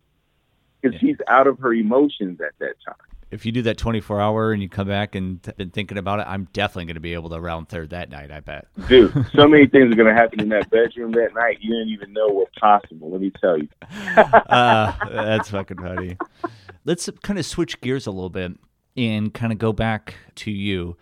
because 0.80 0.94
Yeah. 0.94 1.00
she's 1.00 1.16
out 1.28 1.46
of 1.46 1.58
her 1.58 1.74
emotions 1.74 2.40
at 2.40 2.58
that 2.58 2.76
time. 2.86 3.11
If 3.32 3.46
you 3.46 3.52
do 3.52 3.62
that 3.62 3.78
24 3.78 4.20
hour 4.20 4.52
and 4.52 4.62
you 4.62 4.68
come 4.68 4.86
back 4.86 5.14
and 5.14 5.42
t- 5.42 5.52
been 5.56 5.70
thinking 5.70 5.96
about 5.96 6.20
it, 6.20 6.26
I'm 6.28 6.48
definitely 6.52 6.84
going 6.84 6.96
to 6.96 7.00
be 7.00 7.14
able 7.14 7.30
to 7.30 7.40
round 7.40 7.68
third 7.68 7.90
that 7.90 8.10
night. 8.10 8.30
I 8.30 8.40
bet. 8.40 8.66
Dude, 8.88 9.10
so 9.34 9.48
many 9.48 9.66
things 9.66 9.90
are 9.90 9.96
going 9.96 10.14
to 10.14 10.20
happen 10.20 10.38
in 10.40 10.50
that 10.50 10.68
bedroom 10.70 11.12
that 11.12 11.34
night. 11.34 11.58
You 11.62 11.70
didn't 11.70 11.88
even 11.88 12.12
know 12.12 12.28
were 12.28 12.46
possible. 12.60 13.10
Let 13.10 13.22
me 13.22 13.32
tell 13.40 13.56
you. 13.58 13.68
uh, 14.16 14.92
that's 15.10 15.48
fucking 15.48 15.78
funny. 15.78 16.18
Let's 16.84 17.08
kind 17.22 17.38
of 17.38 17.46
switch 17.46 17.80
gears 17.80 18.06
a 18.06 18.10
little 18.10 18.30
bit 18.30 18.52
and 18.96 19.32
kind 19.32 19.50
of 19.50 19.58
go 19.58 19.72
back 19.72 20.14
to 20.36 20.50
you. 20.50 20.96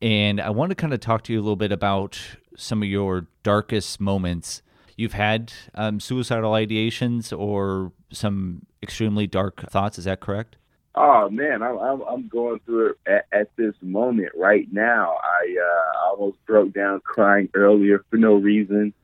And 0.00 0.40
I 0.40 0.50
want 0.50 0.70
to 0.70 0.74
kind 0.74 0.94
of 0.94 1.00
talk 1.00 1.24
to 1.24 1.32
you 1.32 1.40
a 1.40 1.42
little 1.42 1.56
bit 1.56 1.72
about 1.72 2.18
some 2.56 2.82
of 2.82 2.88
your 2.88 3.26
darkest 3.42 4.00
moments. 4.00 4.62
You've 4.96 5.12
had 5.12 5.52
um, 5.74 6.00
suicidal 6.00 6.52
ideations 6.52 7.36
or 7.36 7.92
some 8.10 8.64
extremely 8.82 9.26
dark 9.26 9.68
thoughts. 9.70 9.98
Is 9.98 10.04
that 10.04 10.20
correct? 10.20 10.56
Oh 10.96 11.28
man, 11.28 11.62
I'm 11.62 11.78
I'm, 11.78 12.00
I'm 12.02 12.28
going 12.28 12.60
through 12.60 12.90
it 12.90 12.98
at, 13.06 13.26
at 13.30 13.56
this 13.56 13.74
moment 13.82 14.32
right 14.34 14.66
now. 14.72 15.18
I 15.22 15.56
uh, 15.60 16.08
almost 16.08 16.38
broke 16.46 16.72
down 16.72 17.00
crying 17.00 17.50
earlier 17.54 18.02
for 18.08 18.16
no 18.16 18.34
reason. 18.34 18.94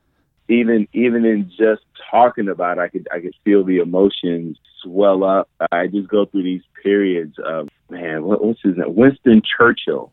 Even 0.49 0.89
even 0.95 1.27
in 1.27 1.51
just 1.51 1.83
talking 2.11 2.49
about, 2.49 2.79
it, 2.79 2.81
I 2.81 2.89
could 2.89 3.09
I 3.13 3.21
could 3.21 3.35
feel 3.45 3.63
the 3.63 3.79
emotions 3.79 4.59
swell 4.83 5.23
up. 5.23 5.51
I 5.71 5.87
just 5.87 6.09
go 6.09 6.25
through 6.25 6.45
these 6.45 6.63
periods 6.83 7.37
of 7.39 7.69
man. 7.91 8.25
What, 8.25 8.43
what's 8.43 8.63
his 8.63 8.77
name? 8.77 8.95
Winston 8.95 9.43
Churchill 9.43 10.13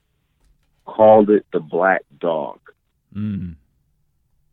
called 0.86 1.30
it 1.30 1.46
the 1.54 1.60
black 1.60 2.02
dog. 2.20 2.60
Mm. 3.16 3.56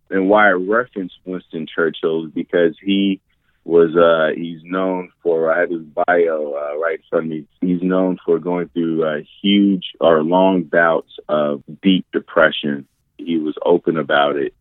and 0.09 0.31
why 0.31 0.49
I 0.49 0.53
reference 0.53 1.13
Winston 1.27 1.67
Churchill 1.67 2.25
is 2.25 2.31
because 2.33 2.75
he 2.81 3.21
was 3.67 3.97
uh 3.97 4.29
he's 4.37 4.63
known 4.63 5.11
for 5.23 5.53
I 5.53 5.61
have 5.61 5.71
his 5.71 5.83
bio 5.83 6.55
uh, 6.55 6.79
right 6.79 6.99
in 6.99 7.05
front 7.11 7.25
of 7.25 7.31
me. 7.31 7.47
He's 7.61 7.83
known 7.83 8.17
for 8.25 8.39
going 8.39 8.69
through 8.69 9.05
uh, 9.05 9.23
huge 9.43 9.87
or 10.01 10.23
long 10.23 10.63
bouts 10.63 11.19
of 11.29 11.65
deep 11.83 12.07
depression. 12.13 12.87
He 13.19 13.39
was 13.39 13.57
open 13.65 13.97
about 13.97 14.37
it 14.37 14.55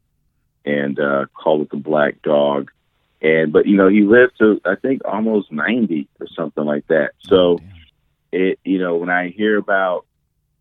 and 0.66 1.00
uh 1.00 1.28
called 1.36 1.62
it 1.62 1.70
the 1.70 1.78
black 1.78 2.22
dog. 2.24 2.72
And 3.22 3.54
but 3.54 3.68
you 3.68 3.78
know, 3.78 3.90
he 3.90 4.02
lived 4.02 4.40
to 4.40 4.60
I 4.66 4.76
think 4.76 5.04
almost 5.06 5.52
ninety 5.52 6.08
or 6.20 6.28
something 6.36 6.66
like 6.66 6.88
that. 6.88 7.12
So 7.20 7.58
Damn. 7.58 7.72
it 8.32 8.60
you 8.66 8.80
know, 8.80 8.96
when 8.96 9.12
I 9.12 9.30
hear 9.30 9.58
about 9.58 10.08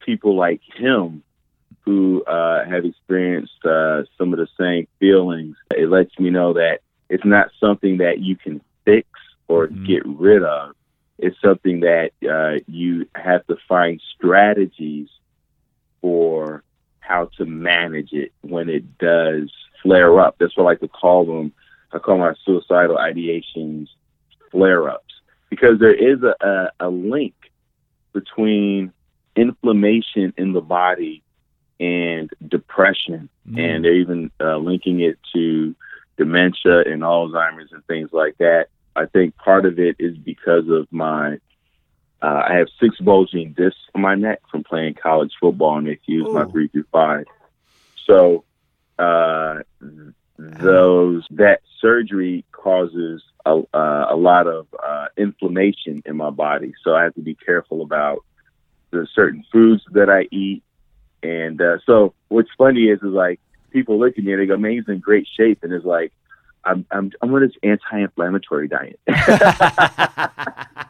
people 0.01 0.37
like 0.37 0.61
him 0.77 1.23
who 1.87 2.23
uh, 2.25 2.65
have 2.65 2.85
experienced 2.85 3.65
uh, 3.65 4.03
some 4.17 4.33
of 4.33 4.39
the 4.39 4.49
same 4.59 4.87
feelings, 4.99 5.57
it 5.75 5.89
lets 5.89 6.19
me 6.19 6.31
know 6.31 6.55
that 6.55 6.81
it's 7.09 7.25
not 7.25 7.51
something 7.61 7.99
that 7.99 8.21
you 8.21 8.37
can 8.37 8.61
fix 8.85 9.09
or 9.49 9.69
Mhm. 9.69 9.87
get 9.87 10.03
rid 10.07 10.43
of. 10.43 10.75
It's 11.19 11.41
something 11.41 11.81
that 11.81 12.13
uh, 12.29 12.61
you 12.67 13.07
have 13.15 13.47
to 13.47 13.57
find 13.69 14.01
strategies 14.15 15.09
for 16.01 16.63
how 17.01 17.27
to 17.37 17.45
manage 17.45 18.13
it 18.13 18.33
when 18.43 18.69
it 18.69 18.99
does 18.99 19.53
flare 19.83 20.19
up. 20.21 20.37
That's 20.39 20.57
what 20.57 20.65
I 20.65 20.67
like 20.67 20.81
to 20.81 20.89
call 20.89 21.25
them. 21.25 21.53
I 21.93 21.99
call 21.99 22.19
my 22.19 22.35
suicidal 22.45 22.97
ideations 22.97 23.89
flare 24.51 24.89
ups 24.89 25.15
because 25.51 25.79
there 25.79 25.95
is 25.95 26.23
a, 26.23 26.35
a, 26.41 26.71
a 26.81 26.89
link 26.89 27.35
between 28.13 28.93
inflammation 29.37 30.33
in 30.37 30.53
the 30.53 30.61
body 30.61 31.23
and 31.81 32.31
depression 32.49 33.29
Mm. 33.49 33.59
and 33.59 33.85
they're 33.85 33.93
even 33.95 34.31
uh, 34.41 34.57
linking 34.57 35.01
it 35.01 35.19
to 35.35 35.75
dementia 36.17 36.81
and 36.81 37.03
Alzheimer's 37.03 37.73
and 37.73 37.85
things 37.87 38.11
like 38.13 38.37
that. 38.39 38.67
I 38.97 39.07
think 39.07 39.37
part 39.37 39.67
of 39.67 39.79
it 39.79 39.97
is 39.99 40.17
because 40.17 40.69
of 40.69 40.87
my. 40.91 41.39
Uh, 42.23 42.43
I 42.49 42.55
have 42.55 42.69
six 42.81 42.97
bulging 43.01 43.53
discs 43.53 43.79
on 43.95 44.01
my 44.01 44.15
neck 44.15 44.41
from 44.51 44.65
playing 44.65 44.95
college 44.95 45.33
football, 45.39 45.77
and 45.77 45.87
they 45.87 46.01
fused 46.07 46.33
my 46.33 46.47
three 46.47 46.69
through 46.69 46.87
five. 46.91 47.27
So 48.07 48.45
uh, 48.99 49.61
those 50.39 51.27
that 51.31 51.61
surgery 51.81 52.45
causes 52.53 53.23
a, 53.45 53.63
uh, 53.75 54.07
a 54.11 54.17
lot 54.17 54.47
of 54.47 54.67
uh, 54.83 55.07
inflammation 55.17 56.03
in 56.07 56.17
my 56.17 56.31
body. 56.31 56.73
So 56.83 56.95
I 56.95 57.03
have 57.03 57.15
to 57.15 57.21
be 57.21 57.35
careful 57.35 57.83
about 57.83 58.25
the 58.91 59.07
certain 59.15 59.45
foods 59.53 59.83
that 59.93 60.09
I 60.09 60.27
eat. 60.35 60.63
And 61.23 61.61
uh, 61.61 61.79
so 61.85 62.15
what's 62.29 62.51
funny 62.57 62.85
is, 62.85 62.99
is 63.01 63.13
like 63.13 63.41
people 63.75 63.99
look 63.99 64.17
at 64.17 64.25
they 64.39 64.47
go, 64.47 64.57
"Man, 64.57 64.73
he's 64.73 64.89
in 64.89 65.01
great 65.01 65.27
shape," 65.27 65.63
and 65.63 65.73
it's 65.73 65.85
like, 65.85 66.13
"I'm 66.67 66.87
I'm 66.91 67.11
I'm 67.23 67.35
on 67.35 67.41
this 67.43 67.53
anti-inflammatory 67.63 68.69
diet. 68.69 68.99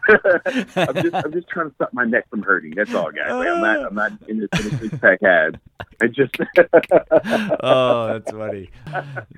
I'm 0.06 0.94
just 1.02 1.14
I'm 1.14 1.32
just 1.32 1.48
trying 1.48 1.68
to 1.70 1.74
stop 1.74 1.92
my 1.92 2.04
neck 2.04 2.28
from 2.30 2.42
hurting. 2.42 2.72
That's 2.76 2.94
all, 2.94 3.10
guys. 3.10 3.30
Like, 3.32 3.48
I'm 3.48 3.60
not 3.62 3.86
I'm 3.86 3.94
not 3.94 4.12
in 4.28 4.40
this, 4.40 4.48
in 4.60 4.70
this 4.70 4.80
six 4.80 4.98
pack 4.98 5.22
abs. 5.22 5.58
I 6.02 6.06
just 6.08 6.34
oh, 7.62 8.06
that's 8.18 8.30
funny. 8.30 8.70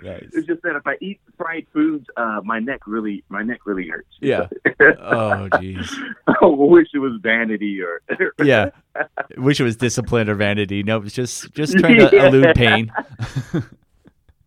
Nice. 0.03 0.29
it's 0.33 0.47
just 0.47 0.63
that 0.63 0.77
if 0.77 0.87
I 0.87 0.97
eat 1.01 1.21
fried 1.37 1.67
foods, 1.73 2.07
uh, 2.17 2.41
my 2.45 2.59
neck 2.59 2.81
really 2.87 3.23
my 3.29 3.43
neck 3.43 3.61
really 3.67 3.89
hurts. 3.89 4.09
Yeah. 4.21 4.47
Oh, 4.79 5.49
jeez. 5.55 5.89
I 6.29 6.35
wish 6.47 6.89
it 6.93 6.99
was 6.99 7.19
vanity 7.23 7.81
or 7.81 8.03
Yeah. 8.43 8.71
Wish 9.37 9.59
it 9.61 9.65
was 9.65 9.77
discipline 9.77 10.29
or 10.29 10.35
vanity. 10.35 10.83
No, 10.83 11.01
it's 11.01 11.15
just 11.15 11.53
just 11.55 11.79
trying 11.79 11.97
to 11.97 12.11
Yeah. 12.13 12.27
elude 12.29 12.55
pain. 12.55 12.93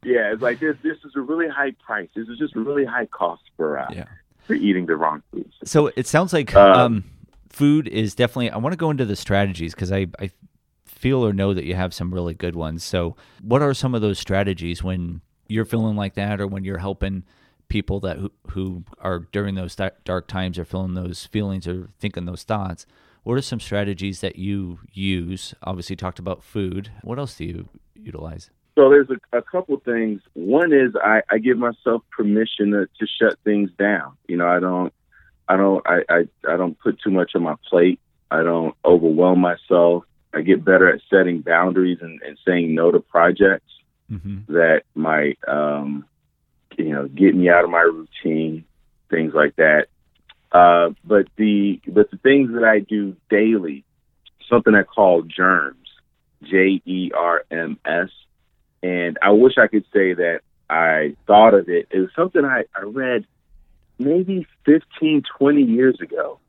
Yeah. 0.04 0.34
It's 0.34 0.42
like 0.42 0.60
this. 0.60 0.76
This 0.84 0.98
is 1.06 1.14
a 1.16 1.22
really 1.22 1.48
high 1.48 1.72
price. 1.86 2.10
This 2.16 2.28
is 2.28 2.38
just 2.38 2.56
really 2.56 2.86
high 2.86 3.06
cost 3.08 3.44
for 3.58 3.78
uh, 3.80 3.88
Yeah. 3.92 4.06
for 4.46 4.54
eating 4.54 4.86
the 4.86 4.96
wrong 4.96 5.22
foods. 5.32 5.54
So 5.66 5.88
it 5.96 6.08
sounds 6.08 6.34
like 6.34 6.56
Uh, 6.56 6.72
um, 6.74 7.04
food 7.50 7.88
is 7.88 8.16
definitely. 8.16 8.50
I 8.52 8.58
want 8.58 8.74
to 8.74 8.78
go 8.78 8.90
into 8.90 9.06
the 9.06 9.16
strategies 9.16 9.74
because 9.74 9.92
I, 9.92 10.08
I 10.20 10.32
feel 10.86 11.26
or 11.26 11.34
know 11.34 11.54
that 11.54 11.64
you 11.66 11.76
have 11.76 11.94
some 11.94 12.14
really 12.14 12.34
good 12.34 12.56
ones. 12.56 12.84
So, 12.84 13.16
what 13.42 13.62
are 13.62 13.74
some 13.74 13.96
of 13.96 14.02
those 14.02 14.20
strategies 14.20 14.84
when 14.84 15.22
you're 15.48 15.66
feeling 15.66 15.96
like 15.96 16.14
that, 16.16 16.40
or 16.42 16.48
when 16.48 16.64
you're 16.64 16.78
helping 16.80 17.24
people 17.70 18.00
that 18.00 18.18
who, 18.18 18.32
who 18.52 18.84
are 19.00 19.20
during 19.32 19.56
those 19.56 19.76
da- 19.76 19.90
dark 20.04 20.28
times 20.28 20.58
are 20.60 20.66
feeling 20.66 20.94
those 20.96 21.26
feelings 21.28 21.68
or 21.68 21.90
thinking 22.00 22.26
those 22.26 22.44
thoughts? 22.44 22.86
What 23.24 23.38
are 23.38 23.42
some 23.42 23.60
strategies 23.60 24.22
that 24.22 24.38
you 24.38 24.80
use? 24.94 25.54
Obviously, 25.64 25.94
you 25.94 25.98
talked 25.98 26.20
about 26.20 26.44
food. 26.44 26.90
What 27.04 27.20
else 27.20 27.36
do 27.36 27.46
you 27.46 27.70
utilize? 27.96 28.50
So 28.80 28.90
there's 28.90 29.10
a, 29.10 29.38
a 29.38 29.42
couple 29.42 29.78
things. 29.84 30.22
One 30.36 30.72
is 30.72 30.96
I, 30.96 31.22
I 31.30 31.40
give 31.40 31.58
myself 31.58 32.02
permission 32.12 32.72
to, 32.72 32.88
to 33.00 33.08
shut 33.20 33.38
things 33.44 33.70
down. 33.78 34.16
You 34.30 34.38
know, 34.38 34.48
I 34.48 34.62
don't, 34.62 34.94
I 35.50 35.58
don't, 35.58 35.86
I, 35.86 35.98
I, 36.10 36.20
I 36.48 36.56
don't 36.56 36.80
put 36.80 37.02
too 37.02 37.12
much 37.12 37.32
on 37.36 37.44
my 37.44 37.56
plate. 37.70 38.00
I 38.32 38.42
don't 38.42 38.74
overwhelm 38.86 39.40
myself. 39.40 40.06
I 40.34 40.42
get 40.42 40.64
better 40.64 40.88
at 40.88 41.02
setting 41.10 41.42
boundaries 41.42 41.98
and, 42.00 42.22
and 42.22 42.38
saying 42.48 42.74
no 42.74 42.92
to 42.92 43.00
projects 43.00 43.66
Mm-hmm. 44.12 44.52
that 44.54 44.82
might, 44.96 45.38
um, 45.48 46.04
you 46.80 46.90
know, 46.90 47.08
get 47.08 47.36
me 47.36 47.48
out 47.48 47.64
of 47.64 47.70
my 47.70 47.82
routine, 47.82 48.66
things 49.12 49.34
like 49.36 49.56
that. 49.58 49.86
Uh, 50.52 50.96
but 51.04 51.28
the 51.36 51.80
but 51.88 52.10
the 52.10 52.18
things 52.18 52.52
that 52.54 52.64
I 52.64 52.80
do 52.80 53.16
daily, 53.30 53.86
something 54.50 54.74
I 54.74 54.82
call 54.82 55.22
germs, 55.22 55.88
J 56.42 56.82
E 56.86 57.12
R 57.16 57.44
M 57.52 57.78
S, 57.86 58.10
and 58.84 59.18
I 59.22 59.32
wish 59.32 59.58
I 59.58 59.68
could 59.68 59.86
say 59.94 60.14
that 60.14 60.42
I 60.70 61.16
thought 61.28 61.54
of 61.54 61.70
it. 61.70 61.88
It 61.92 62.00
was 62.00 62.10
something 62.16 62.46
I, 62.46 62.64
I 62.76 62.82
read 62.82 63.26
maybe 63.98 64.48
15, 64.66 65.24
20 65.38 65.62
years 65.62 66.00
ago. 66.02 66.40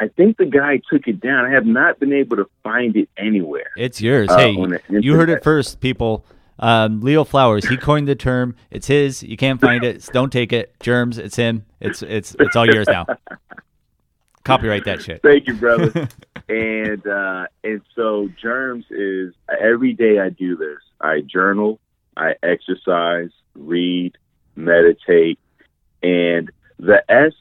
I 0.00 0.08
think 0.08 0.38
the 0.38 0.46
guy 0.46 0.80
took 0.90 1.06
it 1.06 1.20
down. 1.20 1.44
I 1.44 1.50
have 1.50 1.66
not 1.66 2.00
been 2.00 2.12
able 2.12 2.36
to 2.36 2.48
find 2.62 2.96
it 2.96 3.08
anywhere. 3.16 3.70
It's 3.76 4.00
yours. 4.00 4.28
uh, 4.28 4.38
hey, 4.38 4.56
you 4.88 5.14
heard 5.14 5.30
it 5.30 5.44
first, 5.44 5.80
people. 5.80 6.24
Um, 6.58 7.00
Leo 7.00 7.24
Flowers, 7.24 7.66
he 7.66 7.76
coined 7.76 8.08
the 8.08 8.14
term. 8.14 8.56
It's 8.70 8.86
his. 8.86 9.22
You 9.22 9.36
can't 9.36 9.60
find 9.60 9.84
it. 9.84 10.08
Don't 10.12 10.32
take 10.32 10.52
it. 10.52 10.74
Germs. 10.80 11.18
It's 11.18 11.36
him. 11.36 11.64
It's 11.80 12.02
it's 12.02 12.36
it's 12.38 12.54
all 12.54 12.66
yours 12.66 12.86
now. 12.88 13.06
Copyright 14.44 14.84
that 14.84 15.02
shit. 15.02 15.22
Thank 15.22 15.46
you, 15.46 15.54
brother. 15.54 16.08
and 16.48 17.06
uh, 17.06 17.46
and 17.64 17.80
so 17.94 18.28
germs 18.40 18.84
is 18.90 19.34
every 19.60 19.94
day 19.94 20.18
I 20.18 20.28
do 20.28 20.56
this. 20.56 20.78
I 21.00 21.20
journal, 21.20 21.80
I 22.16 22.34
exercise, 22.42 23.30
read, 23.54 24.16
meditate, 24.56 25.38
and 26.02 26.50
the 26.78 27.02
S 27.08 27.32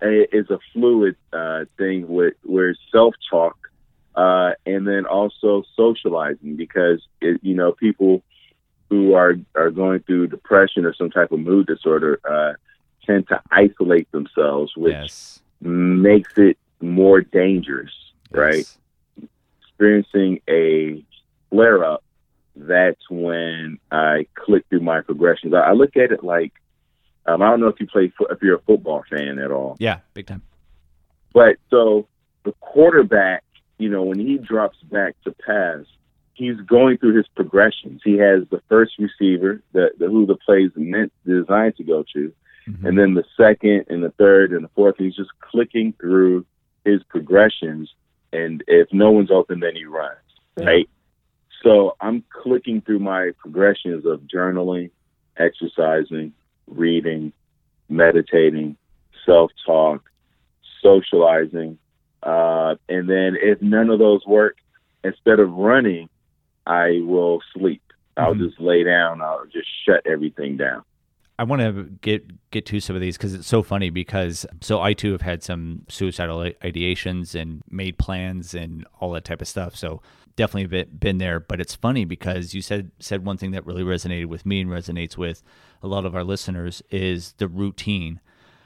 is 0.00 0.50
a 0.50 0.58
fluid 0.72 1.16
uh, 1.32 1.64
thing 1.78 2.08
with 2.08 2.34
where 2.42 2.74
self 2.90 3.14
talk 3.30 3.56
uh, 4.14 4.50
and 4.66 4.86
then 4.86 5.06
also 5.06 5.62
socializing 5.76 6.56
because 6.56 7.00
it, 7.20 7.40
you 7.42 7.54
know 7.54 7.72
people 7.72 8.22
who 8.90 9.14
are 9.14 9.36
are 9.54 9.70
going 9.70 10.00
through 10.00 10.26
depression 10.26 10.84
or 10.84 10.94
some 10.94 11.10
type 11.10 11.32
of 11.32 11.40
mood 11.40 11.66
disorder 11.66 12.20
uh, 12.28 12.52
tend 13.06 13.26
to 13.28 13.40
isolate 13.50 14.10
themselves, 14.12 14.72
which 14.76 14.92
yes. 14.92 15.40
makes 15.60 16.36
it 16.36 16.58
more 16.80 17.20
dangerous, 17.20 17.92
Yes. 18.32 18.38
right? 18.38 19.28
Experiencing 19.62 20.40
a 20.48 21.02
flare 21.50 21.84
up, 21.84 22.04
that's 22.56 23.00
when 23.10 23.78
I 23.90 24.26
click 24.34 24.64
through 24.68 24.80
my 24.80 25.00
progressions. 25.00 25.54
I, 25.54 25.60
I 25.60 25.72
look 25.72 25.96
at 25.96 26.12
it 26.12 26.22
like 26.24 26.52
um, 27.26 27.40
I 27.40 27.50
don't 27.50 27.60
know 27.60 27.68
if 27.68 27.78
you 27.80 27.86
play 27.86 28.12
fo- 28.18 28.26
if 28.26 28.42
you're 28.42 28.56
a 28.56 28.62
football 28.62 29.04
fan 29.08 29.38
at 29.38 29.50
all. 29.50 29.76
Yeah, 29.78 29.98
big 30.14 30.26
time. 30.26 30.42
But 31.32 31.56
so 31.70 32.08
the 32.44 32.52
quarterback, 32.60 33.44
you 33.78 33.88
know, 33.88 34.02
when 34.02 34.18
he 34.18 34.38
drops 34.38 34.76
back 34.90 35.14
to 35.24 35.32
pass, 35.46 35.84
he's 36.34 36.56
going 36.66 36.98
through 36.98 37.16
his 37.16 37.28
progressions. 37.28 38.00
He 38.04 38.18
has 38.18 38.42
the 38.50 38.60
first 38.68 38.92
receiver, 38.98 39.62
that 39.72 39.92
the 39.98 40.08
who 40.08 40.26
the 40.26 40.36
play 40.36 40.62
is 40.64 40.72
meant 40.74 41.12
designed 41.24 41.76
to 41.76 41.84
go 41.84 42.04
to, 42.14 42.32
Mhm. 42.68 42.84
and 42.88 42.98
then 42.98 43.14
the 43.14 43.24
second 43.36 43.86
and 43.88 44.02
the 44.02 44.10
third 44.10 44.52
and 44.52 44.64
the 44.64 44.68
fourth. 44.74 44.96
He's 44.98 45.14
just 45.16 45.30
clicking 45.40 45.92
through 46.00 46.44
his 46.84 47.02
progressions, 47.04 47.92
and 48.32 48.64
if 48.66 48.92
no 48.92 49.12
one's 49.12 49.30
open, 49.30 49.60
then 49.60 49.76
he 49.76 49.84
runs. 49.84 50.18
Right. 50.58 50.88
So 51.62 51.96
I'm 52.00 52.24
clicking 52.42 52.80
through 52.80 52.98
my 52.98 53.30
progressions 53.38 54.04
of 54.04 54.20
journaling, 54.22 54.90
exercising, 55.36 56.32
reading, 56.66 57.32
meditating, 57.88 58.76
self-talk, 59.24 60.02
socializing, 60.82 61.78
uh, 62.22 62.74
and 62.88 63.08
then 63.08 63.36
if 63.40 63.60
none 63.62 63.90
of 63.90 63.98
those 63.98 64.24
work, 64.26 64.56
instead 65.04 65.40
of 65.40 65.52
running, 65.52 66.08
I 66.66 67.00
will 67.04 67.40
sleep. 67.52 67.82
I'll 68.16 68.34
Mhm. 68.34 68.48
just 68.48 68.60
lay 68.60 68.84
down. 68.84 69.20
I'll 69.20 69.46
just 69.46 69.68
shut 69.84 70.02
everything 70.06 70.56
down. 70.56 70.82
I 71.38 71.44
want 71.44 71.62
to 71.62 71.84
get 72.02 72.50
get 72.50 72.66
to 72.66 72.78
some 72.78 72.94
of 72.94 73.00
these 73.00 73.16
because 73.16 73.34
it's 73.34 73.48
so 73.48 73.62
funny. 73.62 73.90
Because 73.90 74.46
so 74.60 74.80
I 74.80 74.92
too 74.92 75.12
have 75.12 75.22
had 75.22 75.42
some 75.42 75.82
suicidal 75.88 76.38
ideations 76.62 77.34
and 77.34 77.62
made 77.70 77.98
plans 77.98 78.54
and 78.54 78.86
all 79.00 79.10
that 79.12 79.24
type 79.24 79.40
of 79.40 79.48
stuff. 79.48 79.74
So 79.74 80.02
definitely 80.36 80.66
been, 80.66 80.96
been 80.96 81.18
there. 81.18 81.40
But 81.40 81.60
it's 81.60 81.74
funny 81.74 82.04
because 82.04 82.54
you 82.54 82.62
said 82.62 82.90
said 82.98 83.24
one 83.24 83.36
thing 83.36 83.52
that 83.52 83.66
really 83.66 83.82
resonated 83.82 84.26
with 84.26 84.46
me 84.46 84.60
and 84.60 84.70
resonates 84.70 85.16
with 85.16 85.42
a 85.82 85.86
lot 85.86 86.04
of 86.04 86.14
our 86.14 86.24
listeners 86.24 86.82
is 86.90 87.34
the 87.38 87.48
routine. 87.48 88.20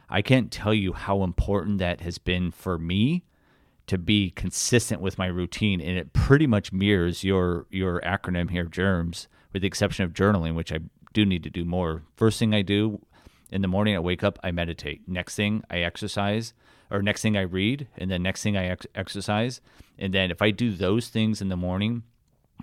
I 0.09 0.23
can't 0.23 0.53
tell 0.53 0.75
you 0.75 0.93
how 0.93 1.23
important 1.23 1.79
that 1.79 2.01
has 2.01 2.19
been 2.19 2.51
for 2.51 2.79
me 2.79 3.25
to 3.87 3.99
be 3.99 4.31
consistent 4.31 5.01
with 5.01 5.19
my 5.19 5.27
routine 5.27 5.81
and 5.81 5.97
it 5.97 6.13
pretty 6.13 6.47
much 6.47 6.73
mirrors 6.73 7.25
your 7.25 7.67
your 7.71 8.01
acronym 8.01 8.51
here 8.51 8.65
germs 8.65 9.29
with 9.53 9.63
the 9.63 9.69
exception 9.69 10.05
of 10.05 10.13
journaling 10.13 10.55
which 10.55 10.73
i 10.73 10.79
do 11.13 11.25
need 11.25 11.43
to 11.43 11.51
do 11.51 11.65
more 11.65 12.03
first 12.17 12.39
thing 12.39 12.55
i 12.55 12.63
do 12.63 13.01
in 13.51 13.63
the 13.63 13.69
morning 13.69 13.95
i 13.95 13.99
wake 13.99 14.25
up 14.25 14.39
i 14.43 14.51
meditate 14.51 15.03
next 15.07 15.37
thing 15.37 15.63
i 15.71 15.79
exercise 15.79 16.53
or 16.91 17.03
next 17.03 17.23
thing 17.23 17.37
i 17.37 17.43
read 17.43 17.87
and 17.99 18.11
then 18.11 18.23
next 18.23 18.43
thing 18.43 18.57
i 18.57 18.67
ex- 18.67 18.87
exercise. 18.95 19.61
And 19.99 20.13
then 20.13 20.31
if 20.31 20.43
i 20.43 20.51
do 20.51 20.73
those 20.73 21.09
things 21.09 21.41
in 21.41 21.49
the 21.49 21.57
morning 21.57 22.03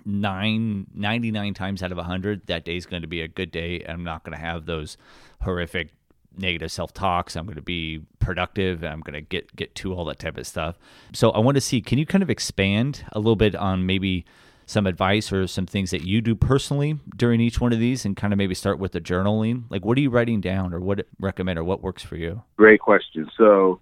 nine, 0.04 0.86
99 0.94 1.54
times 1.54 1.82
out 1.82 1.92
of 1.92 1.98
100 1.98 2.46
that 2.46 2.64
day 2.64 2.76
is 2.76 2.86
going 2.86 3.02
to 3.02 3.08
be 3.08 3.20
a 3.20 3.28
good 3.28 3.50
day 3.50 3.80
and 3.80 3.92
i'm 3.92 4.04
not 4.04 4.24
going 4.24 4.36
to 4.36 4.44
have 4.44 4.66
those 4.66 4.96
horrific 5.42 5.90
negative 6.36 6.72
self-talks. 6.72 7.36
I'm 7.36 7.46
going 7.46 7.56
to 7.56 7.62
be 7.62 8.02
productive 8.18 8.82
i'm 8.82 9.00
going 9.00 9.14
to 9.14 9.20
get 9.20 9.54
get 9.56 9.74
to 9.76 9.94
all 9.94 10.04
that 10.06 10.18
type 10.18 10.36
of 10.36 10.46
stuff. 10.46 10.78
So 11.12 11.30
i 11.30 11.38
want 11.38 11.56
to 11.56 11.60
see 11.60 11.80
can 11.80 11.98
you 11.98 12.06
kind 12.06 12.22
of 12.22 12.30
expand 12.30 13.04
a 13.12 13.18
little 13.18 13.36
bit 13.36 13.54
on 13.54 13.86
maybe 13.86 14.24
some 14.66 14.86
advice 14.86 15.30
or 15.32 15.46
some 15.46 15.66
things 15.66 15.90
that 15.90 16.02
you 16.02 16.20
do 16.20 16.34
personally 16.34 16.98
during 17.16 17.40
each 17.40 17.60
one 17.60 17.72
of 17.72 17.78
these 17.78 18.04
and 18.04 18.16
kind 18.16 18.32
of 18.32 18.38
maybe 18.38 18.54
start 18.54 18.78
with 18.78 18.92
the 18.92 19.00
journaling? 19.00 19.64
Like 19.70 19.84
what 19.84 19.98
are 19.98 20.00
you 20.00 20.10
writing 20.10 20.40
down 20.40 20.72
or 20.72 20.80
what 20.80 21.06
recommend 21.18 21.58
or 21.58 21.64
what 21.64 21.82
works 21.82 22.02
for 22.02 22.16
you? 22.16 22.42
Great 22.56 22.80
question. 22.80 23.30
So, 23.36 23.80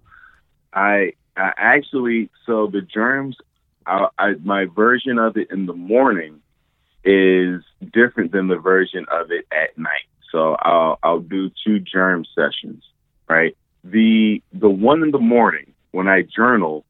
I, 0.73 1.13
I 1.37 1.53
actually 1.57 2.29
so 2.45 2.67
the 2.67 2.81
germs, 2.81 3.37
I, 3.85 4.07
I, 4.17 4.33
my 4.43 4.65
version 4.65 5.17
of 5.17 5.37
it 5.37 5.51
in 5.51 5.65
the 5.65 5.73
morning 5.73 6.41
is 7.03 7.61
different 7.91 8.31
than 8.31 8.47
the 8.47 8.57
version 8.57 9.05
of 9.11 9.31
it 9.31 9.45
at 9.51 9.77
night. 9.77 10.07
So 10.31 10.55
I'll 10.59 10.99
I'll 11.03 11.19
do 11.19 11.51
two 11.65 11.79
germ 11.79 12.25
sessions, 12.35 12.83
right? 13.29 13.55
The 13.83 14.41
the 14.53 14.69
one 14.69 15.03
in 15.03 15.11
the 15.11 15.19
morning 15.19 15.73
when 15.91 16.07
I 16.07 16.23
journal, 16.23 16.85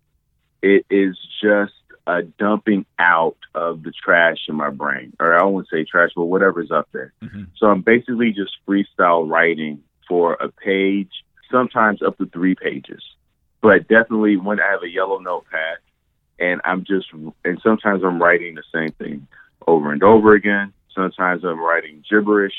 it 0.61 0.85
is 0.89 1.17
just 1.41 1.73
a 2.07 2.21
dumping 2.23 2.85
out 2.99 3.37
of 3.55 3.83
the 3.83 3.91
trash 3.91 4.37
in 4.47 4.55
my 4.55 4.69
brain, 4.69 5.13
or 5.19 5.37
I 5.37 5.43
won't 5.43 5.67
say 5.69 5.83
trash, 5.83 6.11
but 6.15 6.25
whatever's 6.25 6.71
up 6.71 6.87
there. 6.91 7.13
Mhm. 7.21 7.47
So 7.57 7.67
I'm 7.67 7.81
basically 7.81 8.31
just 8.31 8.57
freestyle 8.67 9.29
writing 9.29 9.81
for 10.07 10.33
a 10.33 10.49
page, 10.49 11.11
sometimes 11.49 12.01
up 12.01 12.17
to 12.17 12.25
three 12.25 12.55
pages. 12.55 13.03
But 13.63 13.87
definitely 13.87 14.35
when 14.35 14.59
I 14.59 14.69
have 14.71 14.83
a 14.83 14.89
yellow 14.89 15.19
notepad 15.19 15.77
and 16.37 16.59
I'm 16.65 16.83
just, 16.83 17.07
and 17.13 17.61
sometimes 17.63 18.03
I'm 18.03 18.21
writing 18.21 18.55
the 18.55 18.63
same 18.73 18.91
thing 18.91 19.25
over 19.65 19.93
and 19.93 20.03
over 20.03 20.33
again. 20.33 20.73
Sometimes 20.93 21.45
I'm 21.45 21.61
writing 21.61 22.03
gibberish. 22.07 22.53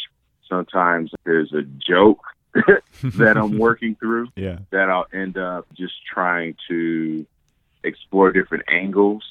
Sometimes 0.48 1.12
there's 1.24 1.52
a 1.52 1.62
joke 1.62 2.22
that 2.54 3.36
I'm 3.36 3.58
working 3.58 3.96
through 3.96 4.28
yeah 4.36 4.58
that 4.70 4.88
I'll 4.88 5.06
end 5.12 5.36
up 5.36 5.66
just 5.74 5.94
trying 6.10 6.56
to 6.68 7.26
explore 7.82 8.32
different 8.32 8.64
angles 8.68 9.24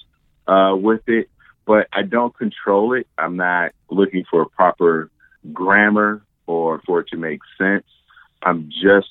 uh, 0.48 0.76
with 0.78 1.02
it. 1.08 1.28
But 1.66 1.88
I 1.92 2.04
don't 2.04 2.38
control 2.38 2.94
it. 2.94 3.08
I'm 3.18 3.38
not 3.38 3.72
looking 3.90 4.26
for 4.30 4.44
a 4.44 4.50
proper 4.50 5.10
grammar 5.52 6.22
or 6.46 6.82
for 6.86 7.00
it 7.00 7.08
to 7.10 7.18
make 7.18 7.40
sense. 7.58 7.86
I'm 8.44 8.70
just 8.70 9.08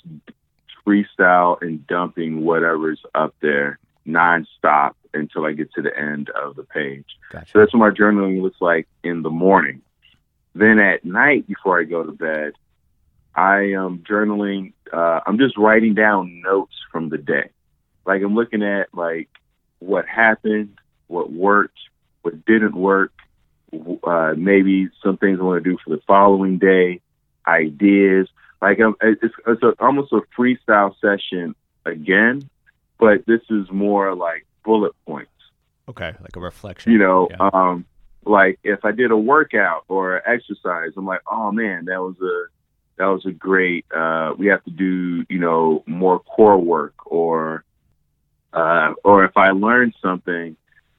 freestyle 0.87 1.61
and 1.61 1.87
dumping 1.87 2.45
whatever's 2.45 3.01
up 3.15 3.35
there 3.41 3.79
nonstop 4.07 4.93
until 5.15 5.45
I 5.45 5.53
get 5.53 5.73
to 5.75 5.83
the 5.83 5.97
end 5.97 6.31
of 6.31 6.57
the 6.57 6.65
page. 6.65 7.05
gotcha 7.31 7.51
So 7.53 7.59
that's 7.59 7.73
what 7.73 7.81
my 7.81 7.91
journaling 7.91 8.43
looks 8.43 8.61
like 8.61 8.89
in 9.03 9.23
the 9.23 9.31
morning. 9.31 9.83
Then 10.55 10.79
at 10.79 11.05
night, 11.05 11.47
before 11.47 11.81
I 11.81 11.85
go 11.85 12.03
to 12.03 12.13
bed, 12.13 12.53
I 13.35 13.73
am 13.73 13.99
journaling. 13.99 14.73
Uh, 14.93 15.21
I'm 15.27 15.39
just 15.39 15.57
writing 15.57 15.95
down 15.95 16.43
notes 16.43 16.75
from 16.91 17.09
the 17.09 17.19
day. 17.19 17.51
Like 18.05 18.23
I'm 18.23 18.35
looking 18.35 18.63
at 18.63 18.89
like 18.93 19.29
what 19.79 20.07
happened, 20.07 20.79
what 21.07 21.33
worked, 21.33 21.79
what 22.23 22.45
didn't 22.45 22.75
work, 22.75 23.13
uh, 24.05 24.35
maybe 24.37 24.89
some 25.03 25.17
things 25.17 25.39
I 25.41 25.45
want 25.45 25.65
to 25.65 25.71
do 25.71 25.79
for 25.83 25.91
the 25.97 26.03
following 26.07 26.59
day, 26.59 27.01
ideas. 27.47 28.29
Like 28.63 28.79
I'm, 28.81 28.95
it's, 29.03 29.35
it's 29.47 29.63
a, 29.63 29.75
almost 29.81 30.13
a 30.13 30.21
freestyle 30.39 30.95
session 31.01 31.55
again, 31.85 32.49
but 32.99 33.27
this 33.27 33.43
is 33.51 33.71
more 33.71 34.15
like 34.15 34.47
bullet 34.65 34.93
points 35.05 35.29
okay 35.89 36.15
like 36.21 36.37
a 36.37 36.41
reflection 36.41 36.93
you 36.93 36.99
know, 36.99 37.29
Yeah. 37.29 37.51
um, 37.53 37.85
like 38.25 38.59
if 38.63 38.85
I 38.85 38.93
did 38.93 39.11
a 39.11 39.17
workout 39.17 39.85
or 39.89 40.23
exercise, 40.29 40.93
I'm 40.97 41.07
like, 41.07 41.23
oh 41.31 41.51
man, 41.53 41.87
that 41.87 42.01
was 42.01 42.15
a 42.21 42.47
that 42.99 43.07
was 43.07 43.27
a 43.27 43.33
great. 43.33 43.85
Uh, 43.93 44.35
we 44.39 44.47
have 44.47 44.63
to 44.65 44.71
do 44.71 45.25
you 45.29 45.39
know 45.39 45.83
more 45.87 46.21
core 46.21 46.59
work, 46.59 46.95
or 47.07 47.65
uh, 48.53 48.93
or 49.03 49.25
if 49.25 49.37
I 49.37 49.51
learned 49.51 49.95
something, 50.01 50.57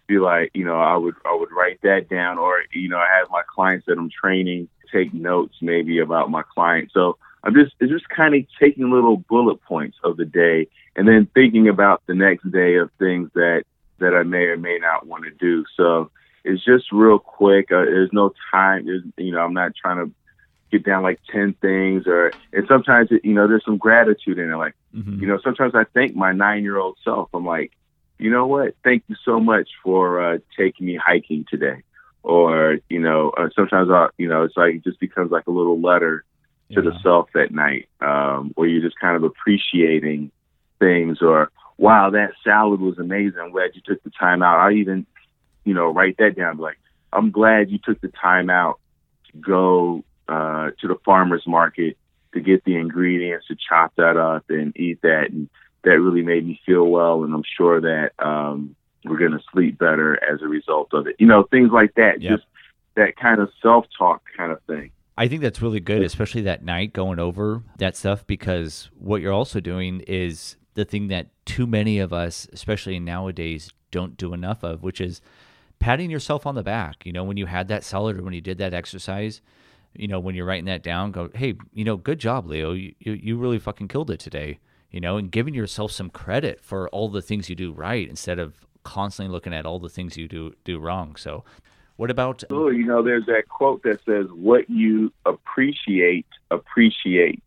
be 0.07 0.19
like, 0.19 0.51
you 0.53 0.65
know, 0.65 0.79
I 0.79 0.97
would 0.97 1.15
I 1.25 1.33
would 1.33 1.51
write 1.51 1.79
that 1.83 2.09
down, 2.09 2.37
or 2.37 2.61
you 2.73 2.89
know, 2.89 2.97
I 2.97 3.07
have 3.19 3.29
my 3.29 3.43
clients 3.47 3.85
that 3.85 3.97
I'm 3.97 4.09
training 4.09 4.67
take 4.91 5.13
notes 5.13 5.55
maybe 5.61 5.99
about 5.99 6.29
my 6.29 6.43
client. 6.53 6.91
So 6.93 7.17
I'm 7.43 7.53
just 7.53 7.73
it's 7.79 7.91
just 7.91 8.07
kind 8.09 8.35
of 8.35 8.41
taking 8.59 8.89
little 8.89 9.17
bullet 9.17 9.61
points 9.63 9.97
of 10.03 10.17
the 10.17 10.25
day, 10.25 10.67
and 10.95 11.07
then 11.07 11.27
thinking 11.33 11.67
about 11.67 12.01
the 12.07 12.15
next 12.15 12.49
day 12.51 12.75
of 12.75 12.89
things 12.99 13.29
that 13.35 13.63
that 13.99 14.13
I 14.13 14.23
may 14.23 14.45
or 14.45 14.57
may 14.57 14.77
not 14.79 15.07
want 15.07 15.25
to 15.25 15.31
do. 15.31 15.65
So 15.75 16.09
it's 16.43 16.63
just 16.63 16.91
real 16.91 17.19
quick. 17.19 17.71
Uh, 17.71 17.85
there's 17.85 18.11
no 18.11 18.33
time. 18.51 18.85
There's, 18.85 19.03
you 19.17 19.31
know, 19.31 19.39
I'm 19.39 19.53
not 19.53 19.73
trying 19.79 19.97
to 20.05 20.11
get 20.71 20.83
down 20.83 21.03
like 21.03 21.19
10 21.31 21.53
things 21.61 22.07
or, 22.07 22.33
and 22.51 22.65
sometimes, 22.67 23.09
it, 23.11 23.23
you 23.23 23.33
know, 23.33 23.47
there's 23.47 23.63
some 23.63 23.77
gratitude 23.77 24.39
in 24.39 24.51
it. 24.51 24.55
Like, 24.57 24.73
Mhm. 24.93 25.21
you 25.21 25.27
know, 25.27 25.37
sometimes 25.43 25.75
I 25.75 25.83
thank 25.93 26.15
my 26.15 26.33
nine 26.33 26.63
year 26.63 26.77
old 26.77 26.97
self. 27.03 27.29
I'm 27.33 27.45
like, 27.45 27.71
you 28.17 28.29
know 28.31 28.47
what? 28.47 28.75
Thank 28.83 29.03
you 29.07 29.15
so 29.23 29.39
much 29.39 29.69
for 29.83 30.19
uh, 30.21 30.37
taking 30.57 30.87
me 30.87 30.95
hiking 30.95 31.45
today. 31.49 31.83
Or, 32.23 32.79
you 32.89 32.99
know, 32.99 33.29
uh, 33.37 33.49
sometimes, 33.55 33.89
I, 33.91 34.07
you 34.17 34.27
know, 34.27 34.43
it's 34.43 34.57
like, 34.57 34.75
it 34.75 34.83
just 34.83 34.99
becomes 34.99 35.31
like 35.31 35.47
a 35.47 35.51
little 35.51 35.79
letter 35.79 36.25
to 36.73 36.81
the 36.81 36.99
self 37.01 37.35
at 37.35 37.51
night, 37.51 37.89
um, 38.01 38.51
where 38.55 38.67
you're 38.67 38.81
just 38.81 38.99
kind 38.99 39.15
of 39.15 39.23
appreciating 39.23 40.31
things 40.79 41.21
or, 41.21 41.51
wow, 41.77 42.09
that 42.11 42.31
salad 42.43 42.79
was 42.79 42.97
amazing. 42.99 43.39
I'm 43.39 43.51
glad 43.51 43.71
you 43.73 43.81
took 43.85 44.03
the 44.03 44.11
time 44.11 44.43
out. 44.43 44.59
I 44.59 44.73
even, 44.73 45.05
you 45.63 45.73
know, 45.73 45.91
write 45.91 46.17
that 46.17 46.35
down. 46.35 46.57
Like, 46.57 46.77
I'm 47.11 47.31
glad 47.31 47.69
you 47.69 47.79
took 47.83 48.01
the 48.01 48.09
time 48.09 48.49
out 48.49 48.79
to 49.31 49.37
go 49.37 50.03
uh, 50.27 50.71
to 50.81 50.87
the 50.87 50.97
farmer's 51.05 51.45
market 51.47 51.97
to 52.33 52.41
get 52.41 52.63
the 52.63 52.75
ingredients 52.75 53.47
to 53.47 53.55
chop 53.55 53.93
that 53.95 54.17
up 54.17 54.45
and 54.49 54.75
eat 54.75 55.01
that, 55.03 55.29
and 55.29 55.49
that 55.83 55.99
really 55.99 56.23
made 56.23 56.45
me 56.45 56.59
feel 56.65 56.85
well. 56.85 57.23
And 57.23 57.33
I'm 57.33 57.43
sure 57.57 57.81
that 57.81 58.11
um, 58.19 58.75
we're 59.03 59.17
going 59.17 59.31
to 59.31 59.43
sleep 59.51 59.77
better 59.77 60.21
as 60.23 60.41
a 60.41 60.47
result 60.47 60.93
of 60.93 61.07
it. 61.07 61.15
You 61.19 61.27
know, 61.27 61.43
things 61.43 61.71
like 61.71 61.93
that. 61.95 62.21
Yep. 62.21 62.31
Just 62.31 62.47
that 62.95 63.15
kind 63.17 63.39
of 63.39 63.49
self 63.61 63.85
talk 63.97 64.23
kind 64.35 64.51
of 64.51 64.61
thing. 64.63 64.91
I 65.17 65.27
think 65.27 65.41
that's 65.41 65.61
really 65.61 65.79
good, 65.79 66.01
especially 66.01 66.41
that 66.41 66.65
night 66.65 66.93
going 66.93 67.19
over 67.19 67.63
that 67.77 67.95
stuff, 67.95 68.25
because 68.25 68.89
what 68.97 69.21
you're 69.21 69.33
also 69.33 69.59
doing 69.59 70.01
is 70.07 70.55
the 70.73 70.85
thing 70.85 71.07
that 71.09 71.27
too 71.45 71.67
many 71.67 71.99
of 71.99 72.11
us, 72.11 72.47
especially 72.51 72.99
nowadays, 72.99 73.71
don't 73.91 74.17
do 74.17 74.33
enough 74.33 74.63
of, 74.63 74.81
which 74.81 74.99
is 74.99 75.21
patting 75.77 76.09
yourself 76.09 76.47
on 76.47 76.55
the 76.55 76.63
back. 76.63 77.05
You 77.05 77.13
know, 77.13 77.23
when 77.23 77.37
you 77.37 77.45
had 77.45 77.67
that 77.67 77.83
solid 77.83 78.17
or 78.17 78.23
when 78.23 78.33
you 78.33 78.41
did 78.41 78.57
that 78.57 78.73
exercise, 78.73 79.41
you 79.93 80.07
know, 80.07 80.19
when 80.19 80.33
you're 80.33 80.47
writing 80.47 80.65
that 80.65 80.81
down, 80.81 81.11
go, 81.11 81.29
hey, 81.35 81.53
you 81.73 81.83
know, 81.83 81.97
good 81.97 82.17
job, 82.17 82.47
Leo. 82.47 82.71
You, 82.71 82.95
you, 82.99 83.13
you 83.13 83.37
really 83.37 83.59
fucking 83.59 83.89
killed 83.89 84.09
it 84.09 84.19
today, 84.19 84.57
you 84.89 84.99
know, 84.99 85.17
and 85.17 85.29
giving 85.29 85.53
yourself 85.53 85.91
some 85.91 86.09
credit 86.09 86.59
for 86.59 86.89
all 86.89 87.09
the 87.09 87.21
things 87.21 87.49
you 87.49 87.55
do 87.55 87.71
right 87.71 88.09
instead 88.09 88.39
of 88.39 88.65
constantly 88.83 89.31
looking 89.31 89.53
at 89.53 89.65
all 89.67 89.79
the 89.79 89.89
things 89.89 90.17
you 90.17 90.27
do 90.27 90.55
do 90.63 90.79
wrong. 90.79 91.15
So 91.15 91.43
what 91.97 92.09
about 92.11 92.43
Oh, 92.49 92.69
you 92.69 92.85
know, 92.85 93.01
there's 93.03 93.25
that 93.27 93.47
quote 93.49 93.83
that 93.83 93.99
says, 94.05 94.27
"What 94.31 94.69
you 94.69 95.11
appreciate 95.25 96.25
appreciates." 96.51 97.41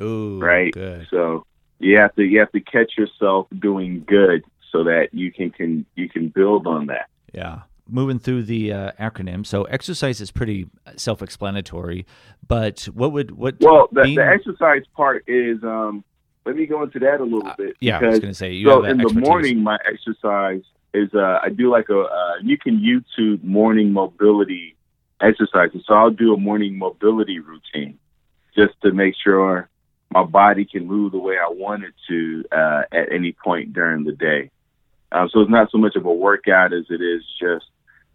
Ooh, 0.00 0.38
right? 0.40 0.72
good. 0.72 1.06
So 1.10 1.44
you 1.78 1.98
have 1.98 2.14
to 2.14 2.22
you 2.22 2.38
have 2.38 2.52
to 2.52 2.60
catch 2.60 2.92
yourself 2.96 3.48
doing 3.58 4.04
good 4.06 4.44
so 4.70 4.84
that 4.84 5.08
you 5.12 5.30
can 5.32 5.50
can 5.50 5.84
you 5.94 6.08
can 6.08 6.28
build 6.28 6.66
on 6.66 6.86
that. 6.86 7.08
Yeah. 7.32 7.62
Moving 7.88 8.18
through 8.20 8.44
the 8.44 8.72
uh, 8.72 8.92
acronym, 8.98 9.44
so 9.44 9.64
exercise 9.64 10.20
is 10.20 10.30
pretty 10.30 10.68
self-explanatory. 10.96 12.06
But 12.46 12.84
what 12.94 13.12
would 13.12 13.32
what? 13.32 13.56
Well, 13.60 13.88
the, 13.92 14.02
being- 14.02 14.16
the 14.16 14.26
exercise 14.26 14.82
part 14.96 15.24
is. 15.26 15.62
um 15.62 16.04
Let 16.46 16.56
me 16.56 16.66
go 16.66 16.82
into 16.82 16.98
that 17.00 17.20
a 17.20 17.24
little 17.24 17.52
bit. 17.58 17.70
Uh, 17.70 17.72
yeah, 17.80 17.98
I 17.98 18.06
was 18.06 18.20
going 18.20 18.32
to 18.32 18.38
say 18.38 18.52
you 18.52 18.68
so 18.68 18.84
in 18.84 18.98
the 18.98 19.12
morning, 19.12 19.62
my 19.62 19.78
exercise 19.84 20.62
is 20.94 21.12
uh, 21.14 21.38
I 21.42 21.48
do 21.48 21.70
like 21.70 21.88
a 21.88 22.00
uh, 22.00 22.34
you 22.42 22.58
can 22.58 22.78
YouTube 22.78 23.42
morning 23.42 23.92
mobility 23.92 24.76
exercises. 25.20 25.82
So 25.86 25.94
I'll 25.94 26.10
do 26.10 26.34
a 26.34 26.36
morning 26.36 26.76
mobility 26.76 27.38
routine 27.38 27.98
just 28.54 28.74
to 28.82 28.92
make 28.92 29.14
sure 29.22 29.68
my 30.10 30.24
body 30.24 30.64
can 30.64 30.86
move 30.86 31.12
the 31.12 31.18
way 31.18 31.36
I 31.38 31.48
want 31.48 31.84
it 31.84 31.94
to 32.08 32.44
uh, 32.52 32.82
at 32.92 33.12
any 33.12 33.32
point 33.32 33.72
during 33.72 34.04
the 34.04 34.12
day. 34.12 34.50
Um, 35.10 35.28
so 35.30 35.40
it's 35.40 35.50
not 35.50 35.70
so 35.70 35.78
much 35.78 35.96
of 35.96 36.04
a 36.04 36.12
workout 36.12 36.72
as 36.72 36.84
it 36.90 37.00
is 37.00 37.22
just 37.40 37.66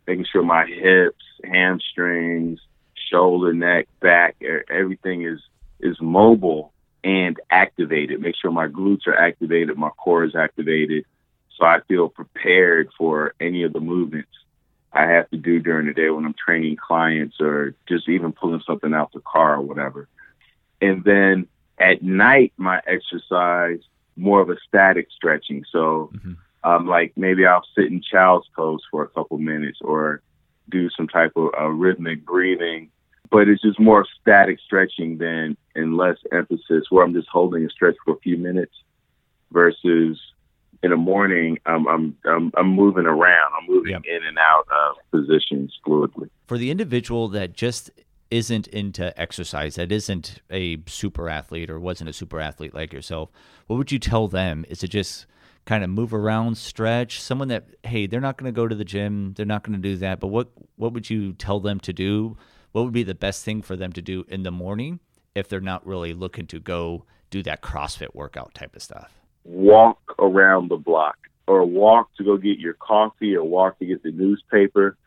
making 0.06 0.26
sure 0.32 0.44
my 0.44 0.66
hips, 0.66 1.24
hamstrings, 1.44 2.60
shoulder, 3.10 3.54
neck, 3.54 3.88
back, 4.00 4.36
everything 4.70 5.24
is 5.24 5.40
is 5.80 5.98
mobile 6.02 6.74
and 7.04 7.40
activated. 7.52 8.20
Make 8.20 8.36
sure 8.36 8.52
my 8.52 8.68
glutes 8.68 9.08
are 9.08 9.16
activated, 9.16 9.78
my 9.78 9.90
core 9.90 10.24
is 10.24 10.36
activated, 10.36 11.06
so 11.58 11.66
I 11.66 11.80
feel 11.88 12.10
prepared 12.10 12.90
for 12.98 13.34
any 13.40 13.64
of 13.64 13.74
the 13.74 13.80
movements 13.80 14.30
I 14.94 15.08
have 15.08 15.30
to 15.32 15.38
do 15.38 15.60
during 15.60 15.88
the 15.88 15.94
day 15.94 16.10
when 16.10 16.26
I'm 16.26 16.34
training 16.34 16.78
clients 16.78 17.38
or 17.40 17.76
just 17.88 18.08
even 18.08 18.32
pulling 18.32 18.62
something 18.66 18.94
out 18.94 19.12
the 19.14 19.20
car 19.22 19.56
or 19.56 19.62
whatever. 19.62 20.08
And 20.82 21.04
then 21.04 21.48
at 21.78 22.02
night, 22.02 22.54
my 22.58 22.82
exercise 22.88 23.80
more 24.16 24.42
of 24.42 24.50
a 24.50 24.58
static 24.68 25.08
stretching. 25.16 25.64
So, 25.72 26.12
Mhm. 26.14 26.38
um, 26.64 26.88
like 26.88 27.14
maybe 27.16 27.46
I'll 27.46 27.66
sit 27.76 27.86
in 27.86 28.02
child's 28.02 28.48
pose 28.56 28.82
for 28.90 29.04
a 29.04 29.10
couple 29.10 29.38
minutes 29.38 29.80
or 29.82 30.22
do 30.70 30.90
some 30.90 31.08
type 31.08 31.34
of 31.36 31.52
uh, 31.60 31.68
rhythmic 31.70 32.26
breathing. 32.26 32.90
But 33.30 33.48
it's 33.48 33.62
just 33.62 33.80
more 33.80 34.06
static 34.20 34.60
stretching 34.60 35.18
than 35.18 35.58
and 35.76 35.98
less 35.98 36.18
emphasis 36.32 36.86
where 36.90 37.04
I'm 37.04 37.14
just 37.14 37.28
holding 37.28 37.66
a 37.66 37.70
stretch 37.70 37.96
for 38.06 38.14
a 38.14 38.20
few 38.20 38.38
minutes 38.38 38.74
versus 39.52 40.20
in 40.84 40.92
the 40.92 40.98
morning 40.98 41.58
I'm 41.66 41.88
I'm 41.88 42.16
I'm, 42.26 42.52
I'm 42.56 42.68
moving 42.70 43.06
around. 43.06 43.52
I'm 43.60 43.68
moving 43.68 43.92
Yep. 43.94 44.04
in 44.06 44.24
and 44.28 44.38
out 44.38 44.66
of 44.72 44.96
positions 45.12 45.74
fluidly. 45.86 46.30
for 46.48 46.58
the 46.58 46.72
individual 46.72 47.28
that 47.30 47.54
just 47.54 47.90
isn't 48.30 48.68
into 48.68 49.18
exercise, 49.20 49.76
that 49.76 49.92
isn't 49.92 50.42
a 50.52 50.78
super 50.86 51.30
athlete 51.30 51.70
or 51.70 51.80
wasn't 51.80 52.10
a 52.10 52.14
super 52.14 52.40
athlete 52.42 52.74
like 52.74 52.92
yourself, 52.92 53.30
what 53.68 53.78
would 53.78 53.92
you 53.92 54.00
tell 54.00 54.28
them? 54.28 54.66
Is 54.68 54.84
it 54.84 54.90
just 54.90 55.26
kind 55.66 55.82
of 55.84 55.90
move 55.90 56.14
around, 56.14 56.58
stretch? 56.58 57.22
Someone 57.22 57.48
that 57.48 57.68
hey, 57.84 58.06
they're 58.06 58.20
not 58.22 58.38
going 58.38 58.52
to 58.54 58.56
go 58.56 58.68
to 58.68 58.76
the 58.76 58.86
gym, 58.86 59.34
they're 59.36 59.46
not 59.46 59.64
going 59.64 59.82
to 59.82 59.90
do 59.90 59.96
that, 59.98 60.20
but 60.20 60.28
what 60.28 60.50
what 60.76 60.94
would 60.94 61.10
you 61.10 61.34
tell 61.34 61.60
them 61.60 61.80
to 61.82 61.94
do? 61.94 62.38
What 62.74 62.84
would 62.84 62.94
be 62.94 63.04
the 63.04 63.16
best 63.16 63.44
thing 63.46 63.62
for 63.62 63.76
them 63.76 63.94
to 63.94 64.02
do 64.02 64.26
in 64.28 64.44
the 64.44 64.52
morning 64.52 65.00
if 65.34 65.48
they're 65.48 65.62
not 65.62 65.86
really 65.88 66.14
looking 66.14 66.46
to 66.48 66.60
go 66.60 67.06
do 67.30 67.42
that 67.44 67.62
CrossFit 67.62 68.14
workout 68.14 68.54
type 68.54 68.76
of 68.76 68.82
stuff? 68.84 69.14
Walk 69.48 70.16
around 70.20 70.70
the 70.70 70.78
block 70.78 71.18
or 71.48 71.66
walk 71.66 72.10
to 72.18 72.24
go 72.24 72.38
get 72.38 72.60
your 72.60 72.74
coffee 72.74 73.36
or 73.36 73.44
walk 73.44 73.80
to 73.80 73.86
get 73.86 74.04
the 74.04 74.12
newspaper. 74.12 74.98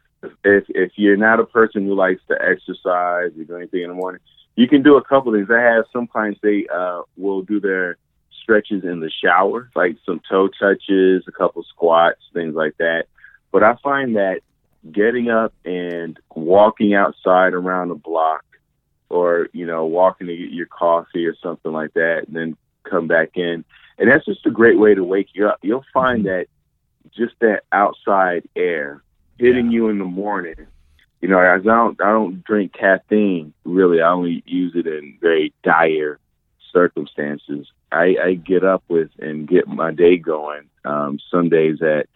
If, 0.44 0.64
if, 0.68 0.92
you're 0.96 1.16
not 1.16 1.40
a 1.40 1.44
person 1.44 1.86
who 1.86 1.94
likes 1.94 2.20
to 2.28 2.34
exercise 2.34 3.32
or 3.36 3.44
do 3.46 3.56
anything 3.56 3.82
in 3.82 3.88
the 3.88 3.94
morning, 3.94 4.20
you 4.56 4.66
can 4.66 4.82
do 4.82 4.96
a 4.96 5.04
couple 5.04 5.32
things. 5.32 5.48
I 5.50 5.60
have 5.60 5.84
some 5.92 6.06
clients, 6.06 6.40
they 6.42 6.66
uh, 6.74 7.02
will 7.16 7.42
do 7.42 7.60
their 7.60 7.96
stretches 8.42 8.84
in 8.84 9.00
the 9.00 9.10
shower, 9.10 9.70
like 9.74 9.96
some 10.04 10.20
toe 10.28 10.48
touches, 10.48 11.24
a 11.28 11.32
couple 11.32 11.62
squats, 11.64 12.20
things 12.34 12.54
like 12.54 12.76
that. 12.78 13.04
But 13.52 13.62
I 13.62 13.76
find 13.82 14.16
that 14.16 14.40
getting 14.90 15.30
up 15.30 15.52
and 15.64 16.18
walking 16.34 16.94
outside 16.94 17.52
around 17.52 17.88
the 17.88 17.94
block 17.94 18.44
or, 19.08 19.48
you 19.52 19.66
know, 19.66 19.86
walking 19.86 20.28
to 20.28 20.36
get 20.36 20.50
your 20.50 20.66
coffee 20.66 21.26
or 21.26 21.36
something 21.42 21.72
like 21.72 21.92
that, 21.94 22.24
and 22.26 22.36
then 22.36 22.56
come 22.84 23.06
back 23.08 23.36
in. 23.36 23.64
And 24.00 24.10
that's 24.10 24.24
just 24.24 24.44
a 24.46 24.50
great 24.50 24.78
way 24.78 24.94
to 24.94 25.04
wake 25.04 25.28
you 25.34 25.46
up. 25.46 25.58
You'll 25.62 25.84
find 25.94 26.24
that 26.26 26.46
just 27.16 27.34
that 27.40 27.62
outside 27.70 28.48
air 28.56 29.02
hitting 29.38 29.66
Yeah. 29.66 29.72
you 29.72 29.88
in 29.90 29.98
the 29.98 30.04
morning. 30.04 30.56
You 31.20 31.28
know, 31.28 31.38
I 31.38 31.58
don't 31.58 32.00
I 32.00 32.10
don't 32.10 32.42
drink 32.42 32.72
caffeine 32.72 33.52
really. 33.64 34.00
I 34.00 34.10
only 34.10 34.42
use 34.46 34.72
it 34.74 34.86
in 34.86 35.18
very 35.20 35.52
dire 35.62 36.18
circumstances. 36.72 37.66
I, 37.92 38.16
I 38.22 38.34
get 38.34 38.64
up 38.64 38.82
with 38.88 39.10
and 39.18 39.46
get 39.48 39.66
my 39.68 39.92
day 39.92 40.16
going 40.16 40.62
um, 40.84 41.18
some 41.30 41.48
days 41.48 41.82
at 41.82 42.08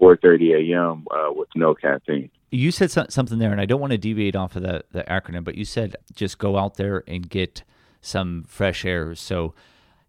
4:30 0.00 0.72
a.m. 0.72 1.06
Uh, 1.10 1.32
with 1.32 1.48
no 1.54 1.74
caffeine. 1.74 2.30
You 2.50 2.70
said 2.72 2.90
some, 2.90 3.06
something 3.08 3.38
there, 3.38 3.52
and 3.52 3.60
I 3.60 3.64
don't 3.64 3.80
want 3.80 3.92
to 3.92 3.98
deviate 3.98 4.34
off 4.34 4.56
of 4.56 4.62
the, 4.62 4.84
the 4.90 5.04
acronym, 5.04 5.44
but 5.44 5.54
you 5.54 5.64
said 5.64 5.96
just 6.14 6.38
go 6.38 6.58
out 6.58 6.74
there 6.74 7.04
and 7.06 7.28
get 7.28 7.62
some 8.00 8.44
fresh 8.48 8.84
air. 8.84 9.14
So, 9.14 9.54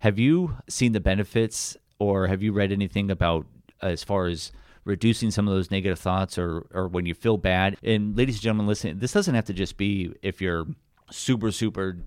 have 0.01 0.17
you 0.17 0.57
seen 0.67 0.91
the 0.91 0.99
benefits, 0.99 1.77
or 1.99 2.27
have 2.27 2.41
you 2.41 2.51
read 2.51 2.71
anything 2.71 3.11
about 3.11 3.45
as 3.81 4.03
far 4.03 4.25
as 4.25 4.51
reducing 4.83 5.29
some 5.29 5.47
of 5.47 5.53
those 5.53 5.69
negative 5.69 5.99
thoughts, 5.99 6.37
or 6.37 6.65
or 6.71 6.87
when 6.87 7.05
you 7.05 7.13
feel 7.13 7.37
bad? 7.37 7.77
And 7.83 8.17
ladies 8.17 8.35
and 8.35 8.41
gentlemen, 8.41 8.67
listen, 8.67 8.99
this 8.99 9.13
doesn't 9.13 9.35
have 9.35 9.45
to 9.45 9.53
just 9.53 9.77
be 9.77 10.13
if 10.21 10.41
you're 10.41 10.65
super 11.11 11.51
super 11.51 11.97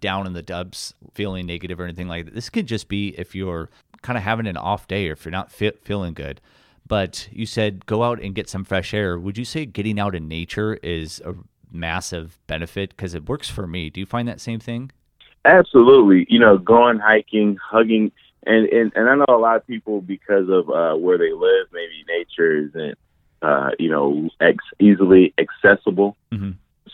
down 0.00 0.26
in 0.26 0.32
the 0.32 0.42
dubs, 0.42 0.94
feeling 1.12 1.46
negative 1.46 1.78
or 1.80 1.84
anything 1.84 2.08
like 2.08 2.24
that. 2.24 2.34
This 2.34 2.50
could 2.50 2.66
just 2.66 2.88
be 2.88 3.08
if 3.18 3.34
you're 3.34 3.70
kind 4.02 4.16
of 4.16 4.22
having 4.22 4.46
an 4.46 4.56
off 4.56 4.88
day, 4.88 5.08
or 5.08 5.12
if 5.12 5.24
you're 5.24 5.32
not 5.32 5.52
feeling 5.52 6.14
good 6.14 6.40
but 6.86 7.28
you 7.32 7.46
said 7.46 7.86
go 7.86 8.02
out 8.02 8.20
and 8.20 8.34
get 8.34 8.48
some 8.48 8.64
fresh 8.64 8.92
air. 8.92 9.18
Would 9.18 9.38
you 9.38 9.44
say 9.44 9.64
getting 9.64 9.98
out 9.98 10.14
in 10.14 10.28
nature 10.28 10.74
is 10.82 11.20
a 11.24 11.34
massive 11.72 12.38
benefit? 12.46 12.90
Because 12.90 13.14
it 13.14 13.28
works 13.28 13.48
for 13.48 13.66
me. 13.66 13.90
Do 13.90 14.00
you 14.00 14.06
find 14.06 14.28
that 14.28 14.40
same 14.40 14.60
thing? 14.60 14.90
Absolutely. 15.44 16.26
You 16.28 16.38
know, 16.38 16.56
going 16.56 16.98
hiking, 16.98 17.56
hugging, 17.56 18.12
and 18.46 18.66
and, 18.66 18.92
and 18.94 19.08
I 19.08 19.14
know 19.16 19.26
a 19.28 19.38
lot 19.38 19.56
of 19.56 19.66
people 19.66 20.00
because 20.00 20.48
of 20.48 20.70
uh, 20.70 20.96
where 20.96 21.18
they 21.18 21.32
live, 21.32 21.68
maybe 21.72 22.04
nature 22.08 22.66
isn't, 22.66 22.98
uh, 23.42 23.70
you 23.78 23.90
know, 23.90 24.30
ex- 24.40 24.64
easily 24.78 25.34
accessible. 25.38 26.16
Mm-hmm. 26.32 26.52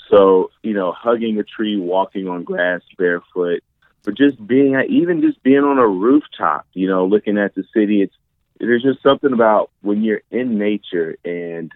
So 0.09 0.51
you 0.63 0.75
know, 0.75 0.93
hugging 0.93 1.39
a 1.39 1.45
tree, 1.45 1.77
walking 1.77 2.29
on 2.29 2.43
grass 2.43 2.83
barefoot, 2.99 3.63
but 4.03 4.17
just 4.17 4.45
being, 4.45 4.81
even 4.89 5.21
just 5.21 5.43
being 5.43 5.63
on 5.63 5.79
a 5.79 5.87
rooftop, 5.87 6.67
you 6.73 6.89
know, 6.89 7.07
looking 7.07 7.39
at 7.39 7.55
the 7.55 7.65
city. 7.73 8.03
It's 8.03 8.15
there's 8.59 8.83
just 8.83 9.03
something 9.03 9.33
about 9.33 9.71
when 9.81 10.03
you're 10.03 10.23
in 10.31 10.59
nature 10.59 11.17
and 11.25 11.73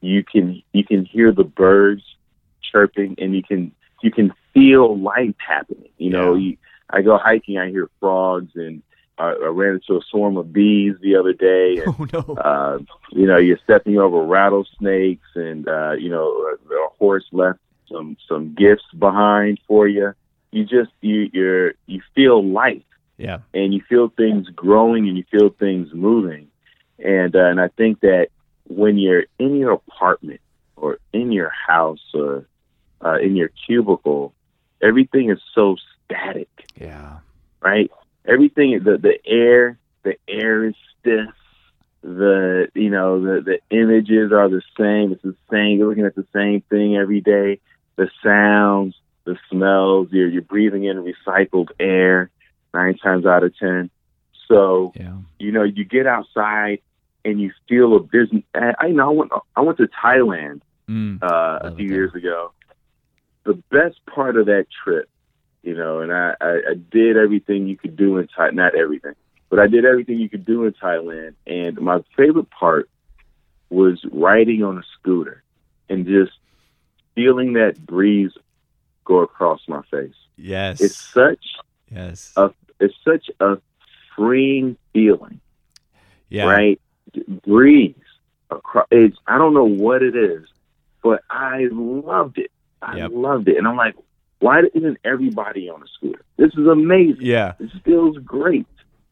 you 0.00 0.22
can 0.22 0.62
you 0.72 0.84
can 0.84 1.04
hear 1.04 1.32
the 1.32 1.44
birds 1.44 2.02
chirping 2.62 3.16
and 3.18 3.34
you 3.34 3.42
can 3.42 3.72
you 4.02 4.10
can 4.10 4.32
feel 4.58 4.98
life 4.98 5.34
happening. 5.38 5.90
You 5.98 6.10
know, 6.10 6.34
Yeah. 6.34 6.50
you, 6.50 6.56
I 6.90 7.02
go 7.02 7.18
hiking, 7.18 7.58
I 7.58 7.70
hear 7.70 7.88
frogs, 8.00 8.52
and 8.54 8.82
I, 9.18 9.30
I 9.30 9.46
ran 9.48 9.74
into 9.74 10.00
a 10.00 10.04
swarm 10.10 10.36
of 10.36 10.52
bees 10.52 10.94
the 11.00 11.16
other 11.16 11.32
day. 11.32 11.82
And, 11.84 11.94
Oh 11.98 12.06
no! 12.12 12.34
uh, 12.36 12.78
you 13.12 13.26
know, 13.26 13.38
you're 13.38 13.58
stepping 13.64 13.98
over 13.98 14.22
rattlesnakes, 14.22 15.26
and 15.34 15.68
uh, 15.68 15.92
you 15.92 16.10
know, 16.10 16.26
a, 16.26 16.74
a 16.74 16.88
horse 16.98 17.26
left 17.32 17.58
some 17.90 18.16
some 18.28 18.54
gifts 18.54 18.84
behind 18.98 19.58
for 19.66 19.86
you. 19.88 20.12
You 20.50 20.64
just 20.64 20.90
you 21.00 21.28
you're 21.32 21.72
you 21.86 22.00
feel 22.14 22.42
life 22.44 22.82
yeah, 23.18 23.38
and 23.52 23.74
you 23.74 23.82
feel 23.88 24.08
things 24.08 24.48
growing 24.50 25.08
and 25.08 25.16
you 25.18 25.24
feel 25.30 25.50
things 25.50 25.88
moving. 25.92 26.48
And 26.98 27.34
uh, 27.36 27.44
and 27.46 27.60
I 27.60 27.68
think 27.68 28.00
that 28.00 28.28
when 28.66 28.96
you're 28.98 29.24
in 29.38 29.56
your 29.56 29.72
apartment 29.72 30.40
or 30.76 30.98
in 31.12 31.32
your 31.32 31.50
house 31.50 32.04
or 32.14 32.46
uh, 33.04 33.18
in 33.20 33.36
your 33.36 33.50
cubicle, 33.66 34.32
everything 34.82 35.30
is 35.30 35.40
so 35.54 35.76
static. 36.04 36.48
Yeah. 36.80 37.18
Right. 37.60 37.90
Everything. 38.26 38.80
The 38.82 38.98
the 38.98 39.18
air. 39.26 39.78
The 40.04 40.16
air 40.28 40.64
is 40.64 40.74
stiff. 41.00 41.28
The 42.02 42.68
you 42.74 42.90
know 42.90 43.20
the 43.20 43.40
the 43.42 43.76
images 43.76 44.32
are 44.32 44.48
the 44.48 44.62
same. 44.78 45.12
It's 45.12 45.22
the 45.22 45.34
same. 45.50 45.78
You're 45.78 45.88
looking 45.88 46.06
at 46.06 46.14
the 46.14 46.26
same 46.32 46.60
thing 46.70 46.96
every 46.96 47.20
day. 47.20 47.60
The 47.96 48.08
sounds, 48.22 48.94
the 49.24 49.36
smells. 49.50 50.08
You're 50.12 50.28
you're 50.28 50.42
breathing 50.42 50.84
in 50.84 51.04
recycled 51.04 51.70
air 51.80 52.30
nine 52.72 52.96
times 52.98 53.26
out 53.26 53.42
of 53.42 53.56
ten. 53.58 53.90
So 54.46 54.92
Yeah. 54.94 55.14
you 55.38 55.50
know 55.52 55.64
you 55.64 55.84
get 55.84 56.06
outside 56.06 56.78
and 57.24 57.40
you 57.40 57.52
feel 57.68 57.96
a 57.96 58.00
business. 58.00 58.44
I 58.54 58.74
I 58.78 58.88
know 58.90 59.08
I 59.10 59.12
went 59.12 59.32
I 59.56 59.60
went 59.62 59.78
to 59.78 59.88
Thailand 59.88 60.60
Mm. 60.88 61.22
uh, 61.22 61.58
a 61.68 61.74
few 61.76 61.86
years 61.86 62.14
ago. 62.14 62.52
The 63.48 63.62
best 63.70 64.04
part 64.06 64.36
of 64.36 64.46
that 64.46 64.66
trip, 64.84 65.08
you 65.62 65.74
know, 65.74 66.00
and 66.00 66.12
I, 66.12 66.34
I, 66.40 66.50
I 66.70 66.74
did 66.90 67.16
everything 67.16 67.66
you 67.66 67.76
could 67.76 67.96
do 67.96 68.18
in 68.18 68.28
Thailand, 68.28 68.54
not 68.54 68.74
everything, 68.74 69.14
but 69.48 69.58
I 69.58 69.66
did 69.66 69.84
everything 69.84 70.18
you 70.18 70.28
could 70.28 70.44
do 70.44 70.64
in 70.64 70.72
Thailand. 70.72 71.34
And 71.46 71.80
my 71.80 72.00
favorite 72.16 72.50
part 72.50 72.88
was 73.70 74.04
riding 74.12 74.62
on 74.62 74.78
a 74.78 74.82
scooter 74.98 75.42
and 75.88 76.06
just 76.06 76.32
feeling 77.14 77.54
that 77.54 77.84
breeze 77.84 78.32
go 79.04 79.20
across 79.20 79.60
my 79.66 79.82
face. 79.90 80.14
Yes. 80.36 80.80
It's 80.80 80.96
such 80.96 81.44
yes. 81.90 82.32
a 82.36 82.50
it's 82.80 82.94
such 83.04 83.30
a 83.40 83.58
freeing 84.14 84.76
feeling 84.92 85.40
yeah. 86.28 86.44
right? 86.44 86.80
Breeze 87.46 87.94
across. 88.50 88.86
It's 88.90 89.16
I 89.26 89.38
don't 89.38 89.54
know 89.54 89.64
what 89.64 90.02
it 90.02 90.16
is, 90.16 90.46
but 91.02 91.22
I 91.30 91.68
loved 91.70 92.38
it. 92.38 92.50
I 92.82 92.98
Yep. 92.98 93.10
loved 93.14 93.48
it, 93.48 93.56
and 93.58 93.66
I'm 93.66 93.76
like, 93.76 93.94
why 94.40 94.60
isn't 94.74 94.98
everybody 95.04 95.68
on 95.68 95.82
a 95.82 95.86
scooter? 95.94 96.22
This 96.36 96.52
is 96.56 96.66
amazing. 96.66 97.18
Yeah. 97.20 97.54
This 97.58 97.70
feels 97.84 98.16
great. 98.18 98.66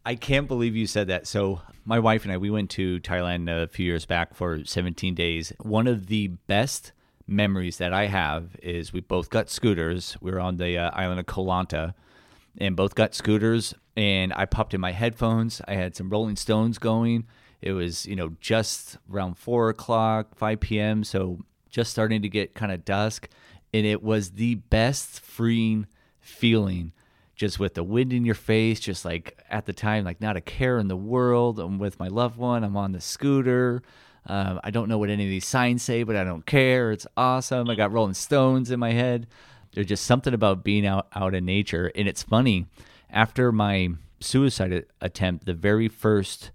I 0.05 0.15
can't 0.15 0.47
believe 0.47 0.77
you 0.77 0.87
said 0.87 1.09
that. 1.09 1.27
So, 1.27 1.61
my 1.85 1.99
wife 1.99 2.23
and 2.25 2.33
I, 2.33 2.37
we 2.37 2.51
went 2.51 2.71
to 2.71 3.01
Thailand 3.01 3.49
a 3.51 3.67
few 3.67 3.85
years 3.87 4.07
back 4.07 4.35
for 4.35 4.65
17 4.65 5.15
days. 5.15 5.53
One 5.61 5.87
of 5.89 6.07
the 6.07 6.29
best 6.29 6.93
memories 7.27 7.79
that 7.79 7.93
I 7.93 8.07
have 8.07 8.57
is 8.63 8.93
we 8.93 9.01
both 9.01 9.31
got 9.31 9.51
scooters. 9.51 10.17
We 10.21 10.31
were 10.31 10.39
on 10.41 10.59
the 10.59 10.79
uh, 10.79 10.91
island 10.93 11.19
of 11.19 11.27
Koh 11.27 11.45
Lanta 11.45 11.95
and 12.59 12.77
both 12.77 12.95
got 12.95 13.15
scooters. 13.17 13.75
And 13.97 14.33
I 14.35 14.45
popped 14.47 14.75
in 14.75 14.81
my 14.81 14.93
headphones. 14.93 15.61
I 15.67 15.75
had 15.75 15.97
some 15.97 16.09
Rolling 16.09 16.37
Stones 16.37 16.79
going. 16.79 17.27
It 17.61 17.73
was, 17.73 18.07
you 18.07 18.15
know, 18.15 18.37
just 18.41 18.99
around 19.13 19.39
four 19.39 19.71
o'clock, 19.71 20.37
5 20.37 20.61
p.m. 20.61 21.03
So, 21.03 21.41
just 21.69 21.91
starting 21.91 22.23
to 22.23 22.29
get 22.29 22.55
kind 22.55 22.71
of 22.73 22.85
dusk. 22.85 23.29
And 23.77 23.85
it 23.85 24.03
was 24.03 24.31
the 24.31 24.55
best 24.55 25.21
freeing 25.21 25.87
feeling 26.19 26.93
just 27.35 27.59
with 27.59 27.75
the 27.75 27.85
wind 27.85 28.11
in 28.11 28.25
your 28.25 28.35
face, 28.35 28.81
just 28.81 29.05
like 29.05 29.39
at 29.51 29.67
the 29.67 29.75
time, 29.75 30.03
like 30.03 30.19
not 30.19 30.35
a 30.35 30.41
care 30.41 30.79
in 30.79 30.89
the 30.89 30.97
world. 30.97 31.61
I'm 31.61 31.79
with 31.79 31.99
my 31.99 32.09
loved 32.09 32.39
one. 32.39 32.65
I'm 32.65 32.79
on 32.79 32.93
the 32.93 33.03
scooter. 33.03 33.83
Um, 34.25 34.61
I 34.65 34.71
don't 34.71 34.89
know 34.89 34.97
what 34.97 35.11
any 35.11 35.25
of 35.25 35.29
these 35.29 35.47
signs 35.47 35.83
say, 35.83 36.05
but 36.05 36.17
I 36.17 36.25
don't 36.25 36.47
care. 36.47 36.91
It's 36.91 37.07
awesome. 37.19 37.69
I 37.69 37.75
got 37.75 37.93
Rolling 37.93 38.15
Stones 38.15 38.71
in 38.71 38.81
my 38.81 38.93
head. 38.93 39.27
There's 39.75 39.87
just 39.87 40.07
something 40.07 40.33
about 40.33 40.65
being 40.65 40.87
out 40.87 41.09
out 41.15 41.35
in 41.35 41.45
nature, 41.45 41.93
and 41.95 42.09
it's 42.09 42.23
funny. 42.23 42.65
After 43.11 43.53
my 43.53 43.91
suicide 44.21 44.87
attempt, 45.03 45.45
the 45.45 45.53
very 45.53 45.89
first 45.89 46.51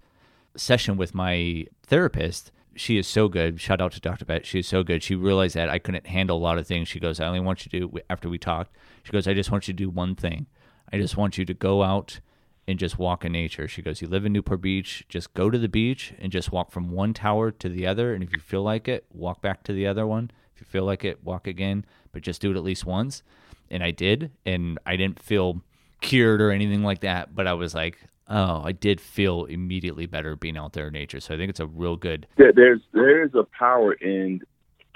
session 0.56 0.96
with 0.96 1.14
my 1.14 1.66
therapist, 1.86 2.50
she 2.74 2.98
is 2.98 3.06
so 3.06 3.28
good. 3.28 3.60
Shout 3.60 3.80
out 3.80 3.92
to 3.92 4.00
Dr. 4.00 4.24
Bet. 4.24 4.46
She 4.46 4.60
is 4.60 4.68
so 4.68 4.82
good. 4.82 5.02
She 5.02 5.14
realized 5.14 5.54
that 5.56 5.68
I 5.68 5.78
couldn't 5.78 6.06
handle 6.06 6.36
a 6.36 6.40
lot 6.40 6.58
of 6.58 6.66
things. 6.66 6.88
She 6.88 7.00
goes, 7.00 7.20
I 7.20 7.26
only 7.26 7.40
want 7.40 7.64
you 7.64 7.70
to 7.70 7.88
do, 7.88 7.98
after 8.08 8.28
we 8.28 8.38
talked, 8.38 8.74
she 9.02 9.12
goes, 9.12 9.26
I 9.26 9.34
just 9.34 9.50
want 9.50 9.68
you 9.68 9.74
to 9.74 9.78
do 9.78 9.90
one 9.90 10.14
thing. 10.14 10.46
I 10.92 10.98
just 10.98 11.16
want 11.16 11.38
you 11.38 11.44
to 11.44 11.54
go 11.54 11.82
out 11.82 12.20
and 12.68 12.78
just 12.78 12.98
walk 12.98 13.24
in 13.24 13.32
nature. 13.32 13.66
She 13.66 13.82
goes, 13.82 14.00
You 14.00 14.08
live 14.08 14.24
in 14.24 14.32
Newport 14.32 14.60
Beach, 14.60 15.04
just 15.08 15.34
go 15.34 15.50
to 15.50 15.58
the 15.58 15.68
beach 15.68 16.12
and 16.18 16.30
just 16.30 16.52
walk 16.52 16.70
from 16.70 16.90
one 16.90 17.14
tower 17.14 17.50
to 17.50 17.68
the 17.68 17.86
other. 17.86 18.14
And 18.14 18.22
if 18.22 18.32
you 18.32 18.40
feel 18.40 18.62
like 18.62 18.88
it, 18.88 19.04
walk 19.12 19.40
back 19.42 19.62
to 19.64 19.72
the 19.72 19.86
other 19.86 20.06
one. 20.06 20.30
If 20.54 20.60
you 20.60 20.66
feel 20.66 20.84
like 20.84 21.04
it, 21.04 21.24
walk 21.24 21.46
again, 21.46 21.84
but 22.12 22.22
just 22.22 22.40
do 22.40 22.50
it 22.50 22.56
at 22.56 22.62
least 22.62 22.86
once. 22.86 23.22
And 23.70 23.82
I 23.82 23.90
did. 23.90 24.30
And 24.44 24.78
I 24.86 24.96
didn't 24.96 25.20
feel 25.20 25.62
cured 26.00 26.42
or 26.42 26.50
anything 26.50 26.82
like 26.82 27.00
that, 27.00 27.34
but 27.34 27.46
I 27.46 27.54
was 27.54 27.74
like, 27.74 27.98
Oh, 28.34 28.62
I 28.64 28.72
did 28.72 28.98
feel 28.98 29.44
immediately 29.44 30.06
better 30.06 30.36
being 30.36 30.56
out 30.56 30.72
there 30.72 30.86
in 30.86 30.94
nature. 30.94 31.20
So 31.20 31.34
I 31.34 31.36
think 31.36 31.50
it's 31.50 31.60
a 31.60 31.66
real 31.66 31.96
good. 31.96 32.26
There's 32.38 32.80
there 32.92 33.22
is 33.22 33.34
a 33.34 33.44
power 33.44 33.92
in, 33.92 34.40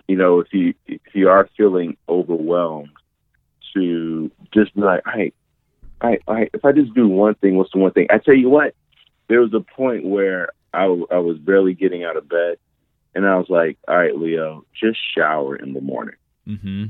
you 0.09 0.17
know, 0.17 0.41
if 0.41 0.55
you 0.55 0.73
if 0.87 1.01
you 1.13 1.29
are 1.29 1.47
feeling 1.57 1.99
overwhelmed, 2.09 2.89
to 3.75 4.31
just 4.55 4.75
be 4.75 4.81
like, 4.81 5.07
all 5.07 5.13
right, 5.13 5.35
all 6.01 6.11
right, 6.11 6.23
all 6.27 6.35
right. 6.35 6.51
If 6.55 6.65
I 6.65 6.73
just 6.73 6.95
do 6.95 7.07
one 7.07 7.35
thing, 7.35 7.57
what's 7.57 7.73
the 7.73 7.79
one 7.79 7.93
thing? 7.93 8.07
I 8.09 8.17
tell 8.19 8.35
you 8.35 8.49
what, 8.49 8.75
there 9.29 9.41
was 9.41 9.53
a 9.53 9.61
point 9.61 10.07
where 10.07 10.49
I, 10.73 10.85
I 10.85 11.19
was 11.19 11.37
barely 11.39 11.75
getting 11.75 12.05
out 12.05 12.17
of 12.17 12.29
bed, 12.29 12.57
and 13.15 13.27
I 13.27 13.37
was 13.37 13.51
like, 13.51 13.77
all 13.87 13.99
right, 13.99 14.17
Leo, 14.17 14.65
just 14.81 14.99
shower 15.15 15.57
in 15.57 15.75
the 15.75 15.81
morning 15.83 16.17
Mm-hmm. 16.49 16.85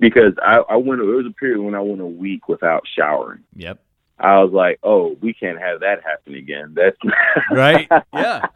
because 0.00 0.32
I, 0.42 0.56
I 0.68 0.76
went. 0.76 1.00
There 1.00 1.08
was 1.10 1.26
a 1.26 1.30
period 1.34 1.60
when 1.60 1.74
I 1.74 1.80
went 1.80 2.00
a 2.00 2.06
week 2.06 2.48
without 2.48 2.84
showering. 2.96 3.40
Yep. 3.54 3.80
I 4.18 4.42
was 4.42 4.52
like, 4.52 4.78
oh, 4.82 5.16
we 5.20 5.34
can't 5.34 5.58
have 5.58 5.80
that 5.80 6.02
happen 6.02 6.34
again. 6.34 6.74
That's 6.74 6.96
right? 7.50 7.86
Yeah. 8.14 8.46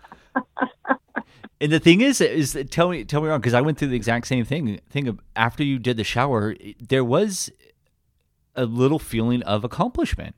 And 1.61 1.71
the 1.71 1.79
thing 1.81 2.01
is, 2.01 2.21
is 2.23 2.59
tell 2.71 2.89
me, 2.89 3.05
tell 3.05 3.21
me 3.21 3.29
wrong, 3.29 3.41
because 3.41 3.53
I 3.53 3.61
went 3.61 3.77
through 3.79 3.89
the 3.89 3.97
exact 3.97 4.27
same 4.27 4.45
thing. 4.47 4.81
Thing 4.89 5.09
of 5.09 5.21
after 5.37 5.63
you 5.63 5.79
did 5.79 5.99
the 5.99 6.05
shower, 6.05 6.55
there 6.81 7.05
was 7.05 7.51
a 8.57 8.65
little 8.65 8.99
feeling 8.99 9.43
of 9.43 9.63
accomplishment, 9.63 10.35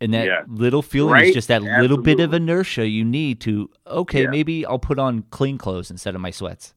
and 0.00 0.12
that 0.12 0.26
Yeah. 0.26 0.42
little 0.48 0.82
feeling 0.82 1.12
Right? 1.12 1.28
is 1.28 1.34
just 1.34 1.46
that 1.48 1.62
little 1.62 1.98
bit 1.98 2.18
of 2.18 2.34
inertia 2.34 2.88
you 2.88 3.04
need 3.04 3.40
to. 3.42 3.70
Okay, 3.86 4.22
Yeah. 4.24 4.30
maybe 4.30 4.66
I'll 4.66 4.80
put 4.80 4.98
on 4.98 5.22
clean 5.30 5.56
clothes 5.56 5.90
instead 5.90 6.16
of 6.16 6.20
my 6.20 6.30
sweats. 6.32 6.74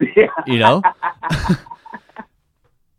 yeah. 0.16 0.26
You 0.46 0.58
know. 0.58 0.82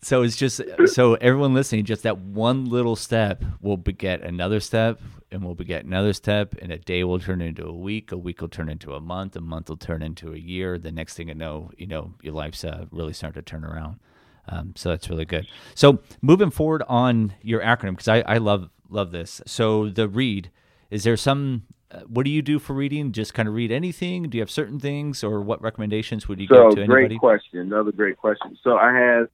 so 0.02 0.24
it's 0.24 0.36
just 0.36 0.62
so 0.88 1.16
everyone 1.16 1.54
listening, 1.54 1.86
just 1.86 2.04
that 2.04 2.18
one 2.18 2.66
little 2.66 2.95
step 2.95 3.43
will 3.62 3.78
beget 3.78 4.22
another 4.22 4.60
step, 4.60 5.02
and 5.32 5.43
will 5.43 5.56
beget 5.56 5.86
another 5.86 6.14
step, 6.14 6.56
and 6.62 6.72
a 6.72 6.78
day 6.78 7.04
will 7.04 7.20
turn 7.20 7.41
into 7.41 7.66
a 7.66 7.74
week, 7.74 8.12
a 8.12 8.18
week 8.18 8.41
will 8.41 8.47
turn 8.47 8.70
into 8.70 8.93
a 8.93 9.00
month, 9.00 9.36
a 9.36 9.41
month 9.41 9.70
will 9.70 9.78
turn 9.78 10.02
into 10.02 10.34
a 10.34 10.38
year. 10.38 10.78
The 10.78 10.91
next 10.91 11.16
thing 11.16 11.28
you 11.28 11.36
know, 11.36 11.72
you 11.78 11.88
know, 11.88 12.14
your 12.22 12.34
life's 12.34 12.64
uh, 12.64 12.86
really 12.91 13.14
starting 13.14 13.41
to 13.43 13.45
turn 13.50 13.64
around. 13.64 14.00
Um, 14.47 14.74
so 14.76 14.89
that's 14.89 15.10
really 15.10 15.26
good. 15.26 15.47
So 15.76 16.00
moving 16.22 16.50
forward 16.50 16.84
on 16.88 17.34
your 17.41 17.62
acronym, 17.62 17.91
because 17.91 18.08
I, 18.08 18.22
I 18.22 18.38
love 18.38 18.70
love 18.89 19.12
this. 19.12 19.41
So 19.45 19.89
the 19.89 20.08
read, 20.08 20.50
is 20.89 21.04
there 21.04 21.18
some? 21.18 21.64
Uh, 21.91 22.02
what 22.02 22.24
do 22.24 22.30
you 22.30 22.41
do 22.41 22.60
for 22.60 22.74
reading? 22.74 23.12
Just 23.12 23.34
kind 23.34 23.47
of 23.47 23.56
read 23.56 23.72
anything? 23.72 24.30
Do 24.30 24.38
you 24.38 24.41
have 24.41 24.52
certain 24.52 24.80
things, 24.80 25.24
or 25.24 25.41
what 25.41 25.62
recommendations 25.62 26.28
would 26.28 26.39
you 26.39 26.47
So 26.47 26.70
give 26.70 26.76
to 26.76 26.84
anybody 26.84 27.08
great 27.08 27.20
question. 27.20 27.60
Another 27.60 27.91
great 27.91 28.18
question. 28.18 28.58
So 28.64 28.78
I 28.78 28.93
have, 28.93 29.28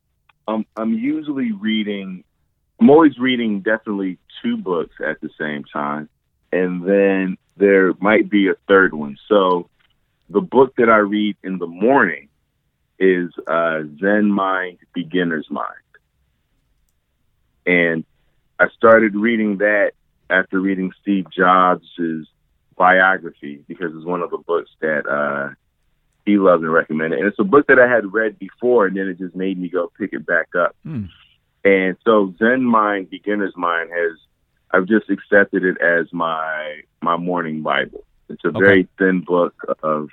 um, 0.48 0.66
I'm 0.76 0.94
usually 0.94 1.52
reading. 1.52 2.24
I'm 2.80 2.90
always 2.90 3.18
reading 3.18 3.62
definitely 3.62 4.18
two 4.42 4.58
books 4.58 4.96
at 5.06 5.22
the 5.22 5.30
same 5.40 5.64
time, 5.64 6.10
and 6.52 6.84
then 6.88 7.38
there 7.58 7.94
might 8.00 8.30
be 8.30 8.50
a 8.50 8.56
third 8.68 8.94
one. 8.94 9.18
So 9.28 9.70
the 10.30 10.42
book 10.42 10.76
that 10.78 10.90
I 10.90 10.98
read 10.98 11.38
in 11.44 11.58
the 11.58 11.68
morning 11.68 12.30
is 13.00 13.32
uh, 13.48 13.82
Zen 14.00 14.30
Mind, 14.32 14.80
Beginner's 14.94 15.48
Mind, 15.50 15.68
and 17.66 18.06
I 18.60 18.68
started 18.70 19.16
reading 19.16 19.58
that 19.58 19.92
after 20.30 20.60
reading 20.60 20.92
Steve 21.02 21.26
Jobs' 21.32 21.88
biography 22.78 23.64
because 23.68 23.92
it's 23.96 24.06
one 24.06 24.22
of 24.22 24.30
the 24.32 24.38
books 24.38 24.70
that 24.82 25.08
uh, 25.08 25.54
he 26.26 26.38
loved 26.38 26.64
and 26.64 26.74
recommended. 26.74 27.20
And 27.20 27.28
it's 27.28 27.40
a 27.40 27.44
book 27.44 27.68
that 27.68 27.80
I 27.80 27.88
had 27.88 28.12
read 28.12 28.40
before, 28.40 28.88
and 28.88 28.98
then 28.98 29.08
it 29.08 29.20
just 29.20 29.36
made 29.36 29.60
me 29.60 29.70
go 29.70 29.92
pick 29.98 30.14
it 30.14 30.26
back 30.26 30.56
up. 30.56 30.76
Hmm. 30.84 31.06
And 31.64 31.98
so 32.04 32.34
Zen 32.38 32.64
Mind, 32.64 33.10
Beginner's 33.10 33.56
Mind 33.56 33.90
has 33.92 34.18
I've 34.72 34.88
just 34.88 35.10
accepted 35.10 35.64
it 35.64 35.80
as 35.82 36.12
my 36.12 36.82
my 37.02 37.18
morning 37.18 37.62
Bible. 37.62 38.04
It's 38.30 38.44
a 38.44 38.52
very 38.52 38.88
thin 38.98 39.22
book 39.22 39.54
of 39.84 40.10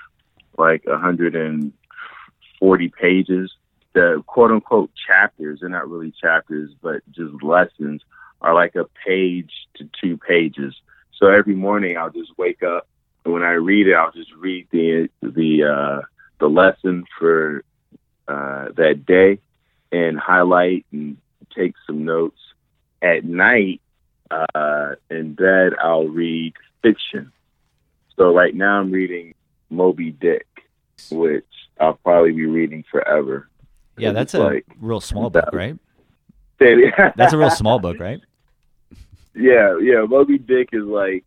like 0.56 0.86
140 0.86 2.88
pages. 2.88 3.52
The 3.94 4.22
quote 4.26 4.50
unquote 4.50 4.90
chapters, 5.06 5.60
they're 5.60 5.68
not 5.68 5.88
really 5.88 6.12
chapters, 6.20 6.70
but 6.80 7.02
just 7.10 7.42
lessons 7.42 8.02
are 8.40 8.54
like 8.54 8.74
a 8.76 8.86
page 9.06 9.52
to 9.76 9.88
two 10.00 10.16
pages. 10.16 10.74
So 11.18 11.28
every 11.28 11.54
morning 11.54 11.96
I'll 11.96 12.10
just 12.10 12.36
wake 12.38 12.62
up 12.62 12.86
and 13.24 13.34
when 13.34 13.42
I 13.42 13.52
read 13.52 13.86
it, 13.88 13.94
I'll 13.94 14.12
just 14.12 14.32
read 14.32 14.66
the 14.70 15.08
the 15.22 15.64
uh, 15.64 16.06
the 16.40 16.48
lesson 16.48 17.04
for 17.18 17.64
uh, 18.28 18.68
that 18.76 19.04
day 19.06 19.38
and 19.90 20.18
highlight 20.18 20.86
and 20.92 21.16
take 21.54 21.74
some 21.86 22.04
notes. 22.04 22.38
At 23.00 23.24
night, 23.24 23.80
uh, 24.30 24.94
in 25.10 25.34
bed, 25.34 25.72
I'll 25.82 26.06
read 26.06 26.54
fiction. 26.82 27.32
So 28.16 28.34
right 28.34 28.54
now, 28.54 28.80
I'm 28.80 28.92
reading 28.92 29.34
Moby 29.70 30.12
Dick, 30.12 30.46
which 31.10 31.44
I'll 31.80 31.94
probably 31.94 32.32
be 32.32 32.46
reading 32.46 32.84
forever. 32.90 33.48
Yeah, 33.98 34.12
that's 34.12 34.34
a 34.34 34.38
like 34.38 34.66
real 34.80 35.00
small 35.00 35.30
book, 35.30 35.50
right? 35.52 35.78
That's 37.16 37.32
a 37.32 37.38
real 37.38 37.50
small 37.50 37.78
book, 37.78 37.98
right? 37.98 38.20
Yeah, 39.34 39.78
yeah. 39.80 40.04
Moby 40.06 40.36
Dick 40.36 40.68
is 40.74 40.84
like 40.84 41.26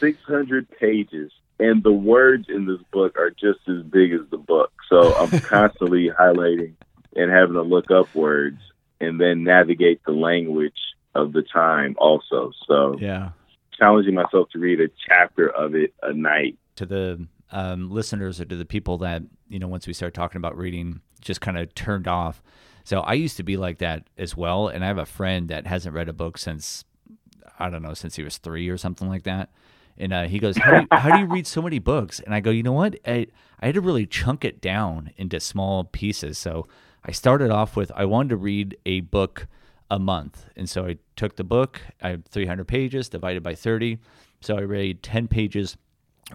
600 0.00 0.68
pages, 0.78 1.32
and 1.58 1.82
the 1.82 1.92
words 1.92 2.46
in 2.48 2.66
this 2.66 2.80
book 2.92 3.16
are 3.16 3.30
just 3.30 3.60
as 3.68 3.82
big 3.82 4.12
as 4.12 4.20
the 4.30 4.38
book. 4.38 4.72
So 4.88 5.14
I'm 5.14 5.30
constantly 5.40 6.10
highlighting 6.10 6.74
and 7.14 7.30
having 7.30 7.54
to 7.54 7.62
look 7.62 7.90
up 7.90 8.14
words 8.14 8.60
and 9.00 9.20
then 9.20 9.44
navigate 9.44 10.00
the 10.04 10.12
language 10.12 10.78
of 11.14 11.32
the 11.32 11.42
time 11.42 11.96
also. 11.98 12.52
So 12.66 12.96
yeah, 12.98 13.30
challenging 13.78 14.14
myself 14.14 14.50
to 14.50 14.58
read 14.58 14.80
a 14.80 14.88
chapter 15.08 15.48
of 15.48 15.74
it 15.74 15.94
a 16.02 16.12
night. 16.12 16.58
To 16.76 16.86
the 16.86 17.26
um, 17.52 17.90
listeners 17.90 18.40
or 18.40 18.44
to 18.44 18.56
the 18.56 18.64
people 18.64 18.98
that 18.98 19.22
you 19.48 19.58
know, 19.58 19.68
once 19.68 19.86
we 19.86 19.92
start 19.92 20.14
talking 20.14 20.38
about 20.38 20.56
reading, 20.56 21.00
just 21.20 21.40
kind 21.40 21.58
of 21.58 21.74
turned 21.74 22.08
off. 22.08 22.42
So 22.84 23.00
I 23.00 23.14
used 23.14 23.36
to 23.38 23.42
be 23.42 23.56
like 23.56 23.78
that 23.78 24.04
as 24.16 24.36
well, 24.36 24.68
and 24.68 24.84
I 24.84 24.88
have 24.88 24.98
a 24.98 25.06
friend 25.06 25.48
that 25.48 25.66
hasn't 25.66 25.94
read 25.94 26.08
a 26.08 26.12
book 26.12 26.38
since 26.38 26.84
I 27.58 27.70
don't 27.70 27.82
know 27.82 27.94
since 27.94 28.16
he 28.16 28.22
was 28.22 28.38
three 28.38 28.68
or 28.68 28.76
something 28.76 29.08
like 29.08 29.24
that. 29.24 29.50
And 29.98 30.12
uh, 30.12 30.24
he 30.24 30.38
goes, 30.38 30.56
how 30.56 30.70
do, 30.72 30.80
you, 30.80 30.86
how 30.90 31.16
do 31.16 31.20
you 31.20 31.26
read 31.26 31.46
so 31.46 31.62
many 31.62 31.78
books? 31.78 32.20
And 32.20 32.34
I 32.34 32.40
go, 32.40 32.50
you 32.50 32.62
know 32.62 32.72
what? 32.72 32.96
I, 33.06 33.26
I 33.60 33.66
had 33.66 33.74
to 33.76 33.80
really 33.80 34.06
chunk 34.06 34.44
it 34.44 34.60
down 34.60 35.10
into 35.16 35.40
small 35.40 35.84
pieces. 35.84 36.38
So 36.38 36.66
I 37.04 37.12
started 37.12 37.50
off 37.50 37.76
with 37.76 37.90
I 37.94 38.04
wanted 38.04 38.30
to 38.30 38.36
read 38.36 38.76
a 38.84 39.00
book 39.00 39.46
a 39.90 39.98
month. 39.98 40.46
And 40.56 40.68
so 40.68 40.86
I 40.86 40.98
took 41.14 41.36
the 41.36 41.44
book, 41.44 41.80
I 42.02 42.10
have 42.10 42.24
300 42.26 42.66
pages 42.66 43.08
divided 43.08 43.42
by 43.42 43.54
30. 43.54 43.98
So 44.40 44.56
I 44.56 44.62
read 44.62 45.02
10 45.02 45.28
pages, 45.28 45.76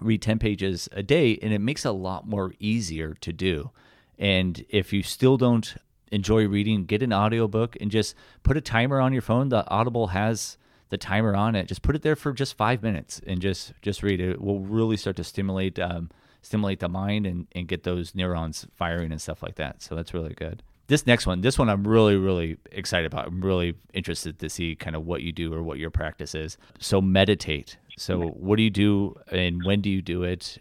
read 0.00 0.22
10 0.22 0.38
pages 0.38 0.88
a 0.92 1.02
day, 1.02 1.38
and 1.42 1.52
it 1.52 1.60
makes 1.60 1.84
it 1.84 1.88
a 1.88 1.92
lot 1.92 2.26
more 2.26 2.54
easier 2.58 3.14
to 3.20 3.32
do. 3.32 3.70
And 4.18 4.64
if 4.68 4.92
you 4.92 5.02
still 5.02 5.36
don't 5.36 5.74
enjoy 6.10 6.46
reading, 6.46 6.84
get 6.84 7.02
an 7.02 7.12
audiobook 7.12 7.76
and 7.80 7.90
just 7.90 8.14
put 8.42 8.56
a 8.56 8.60
timer 8.60 9.00
on 9.00 9.12
your 9.12 9.22
phone. 9.22 9.48
The 9.48 9.68
Audible 9.68 10.08
has 10.08 10.56
the 10.92 10.98
timer 10.98 11.34
on 11.34 11.56
it. 11.56 11.66
Just 11.66 11.80
put 11.80 11.96
it 11.96 12.02
there 12.02 12.14
for 12.14 12.34
just 12.34 12.54
five 12.54 12.82
minutes 12.82 13.20
and 13.26 13.40
just 13.40 13.72
just 13.80 14.02
read 14.02 14.20
it. 14.20 14.28
It 14.28 14.40
will 14.42 14.60
really 14.60 14.98
start 14.98 15.16
to 15.16 15.24
stimulate 15.24 15.78
um, 15.78 16.10
stimulate 16.42 16.80
the 16.80 16.88
mind 16.88 17.26
and, 17.26 17.46
and 17.52 17.66
get 17.66 17.82
those 17.82 18.14
neurons 18.14 18.66
firing 18.76 19.10
and 19.10 19.20
stuff 19.20 19.42
like 19.42 19.54
that. 19.54 19.82
So 19.82 19.94
that's 19.94 20.12
really 20.12 20.34
good. 20.34 20.62
This 20.88 21.06
next 21.06 21.26
one, 21.26 21.40
this 21.40 21.58
one 21.58 21.70
I'm 21.70 21.88
really, 21.88 22.16
really 22.16 22.58
excited 22.70 23.06
about. 23.06 23.26
I'm 23.26 23.40
really 23.40 23.74
interested 23.94 24.38
to 24.40 24.50
see 24.50 24.76
kind 24.76 24.94
of 24.94 25.06
what 25.06 25.22
you 25.22 25.32
do 25.32 25.54
or 25.54 25.62
what 25.62 25.78
your 25.78 25.90
practice 25.90 26.34
is. 26.34 26.58
So 26.78 27.00
meditate. 27.00 27.78
So 27.96 28.18
what 28.18 28.56
do 28.56 28.62
you 28.62 28.70
do 28.70 29.16
and 29.30 29.64
when 29.64 29.80
do 29.80 29.88
you 29.88 30.02
do 30.02 30.24
it? 30.24 30.58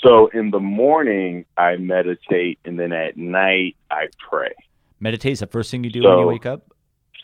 So 0.00 0.28
in 0.28 0.52
the 0.52 0.60
morning 0.60 1.44
I 1.56 1.76
meditate 1.76 2.60
and 2.64 2.78
then 2.78 2.92
at 2.92 3.16
night 3.16 3.74
I 3.90 4.06
pray. 4.30 4.52
Meditate 5.00 5.32
is 5.32 5.40
the 5.40 5.48
first 5.48 5.72
thing 5.72 5.82
you 5.82 5.90
do 5.90 6.02
so, 6.02 6.10
when 6.10 6.18
you 6.20 6.26
wake 6.26 6.46
up? 6.46 6.71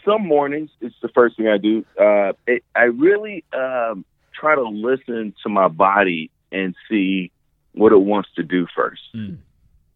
Some 0.08 0.26
mornings 0.26 0.70
it's 0.80 0.94
the 1.02 1.08
first 1.08 1.36
thing 1.36 1.48
I 1.48 1.58
do. 1.58 1.84
Uh, 2.00 2.32
it, 2.46 2.64
I 2.74 2.84
really 2.84 3.44
um, 3.52 4.04
try 4.32 4.54
to 4.54 4.62
listen 4.62 5.34
to 5.42 5.48
my 5.48 5.68
body 5.68 6.30
and 6.50 6.74
see 6.88 7.30
what 7.72 7.92
it 7.92 8.00
wants 8.00 8.30
to 8.36 8.42
do 8.42 8.66
first. 8.74 9.02
Mm. 9.14 9.38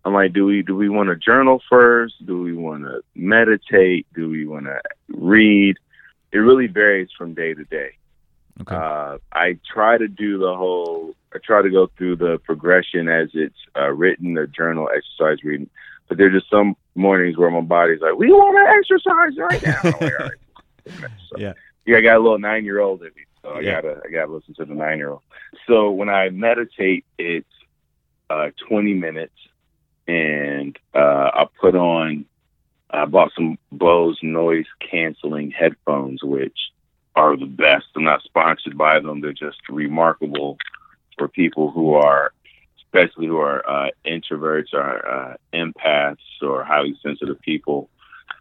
I'm 0.04 0.14
like, 0.14 0.32
do 0.32 0.44
we 0.44 0.62
do 0.62 0.76
we 0.76 0.88
want 0.88 1.08
to 1.08 1.16
journal 1.16 1.62
first? 1.70 2.14
Do 2.26 2.42
we 2.42 2.52
want 2.52 2.84
to 2.84 3.02
meditate? 3.14 4.06
Do 4.14 4.28
we 4.28 4.46
want 4.46 4.66
to 4.66 4.80
read? 5.08 5.76
It 6.32 6.38
really 6.38 6.66
varies 6.66 7.08
from 7.16 7.34
day 7.34 7.54
to 7.54 7.64
day. 7.64 7.90
Okay. 8.60 8.74
Uh, 8.74 9.18
I 9.32 9.58
try 9.72 9.98
to 9.98 10.08
do 10.08 10.38
the 10.38 10.54
whole. 10.54 11.14
I 11.34 11.38
try 11.38 11.62
to 11.62 11.70
go 11.70 11.88
through 11.96 12.16
the 12.16 12.38
progression 12.44 13.08
as 13.08 13.28
it's 13.32 13.56
uh, 13.76 13.90
written, 13.90 14.34
the 14.34 14.46
journal, 14.46 14.88
exercise, 14.94 15.42
reading. 15.44 15.70
But 16.08 16.18
there's 16.18 16.34
just 16.34 16.50
some 16.50 16.76
mornings 16.94 17.36
where 17.36 17.50
my 17.50 17.60
body's 17.60 18.00
like, 18.00 18.16
"We 18.16 18.28
want 18.28 18.58
to 18.58 18.96
exercise 18.96 19.38
right 19.38 19.62
now." 19.62 19.80
like, 20.00 21.00
right. 21.00 21.10
so, 21.30 21.38
yeah. 21.38 21.52
Yeah, 21.84 21.96
I 21.98 22.00
got 22.00 22.16
a 22.16 22.20
little 22.20 22.38
nine 22.38 22.64
year 22.64 22.80
old 22.80 23.00
in 23.00 23.08
me, 23.08 23.24
so 23.42 23.50
I 23.50 23.60
yeah. 23.60 23.80
gotta 23.80 24.00
I 24.06 24.10
gotta 24.10 24.32
listen 24.32 24.54
to 24.54 24.64
the 24.64 24.74
nine 24.74 24.98
year 24.98 25.10
old. 25.10 25.22
So 25.66 25.90
when 25.90 26.08
I 26.08 26.30
meditate, 26.30 27.04
it's 27.18 27.46
uh, 28.30 28.50
20 28.68 28.94
minutes, 28.94 29.34
and 30.06 30.78
uh, 30.94 31.30
I 31.34 31.46
put 31.60 31.74
on. 31.74 32.26
I 32.90 33.06
bought 33.06 33.32
some 33.34 33.58
Bose 33.72 34.18
noise 34.22 34.66
canceling 34.80 35.50
headphones, 35.50 36.22
which 36.22 36.58
are 37.16 37.36
the 37.36 37.46
best. 37.46 37.86
I'm 37.96 38.04
not 38.04 38.22
sponsored 38.22 38.76
by 38.76 39.00
them. 39.00 39.20
They're 39.20 39.32
just 39.32 39.58
remarkable 39.68 40.58
for 41.16 41.26
people 41.26 41.70
who 41.70 41.94
are 41.94 42.32
especially 42.92 43.26
who 43.26 43.38
are 43.38 43.68
uh, 43.68 43.90
introverts 44.04 44.74
or 44.74 45.06
uh, 45.06 45.34
empaths 45.54 46.16
or 46.42 46.62
highly 46.62 46.96
sensitive 47.02 47.40
people, 47.40 47.88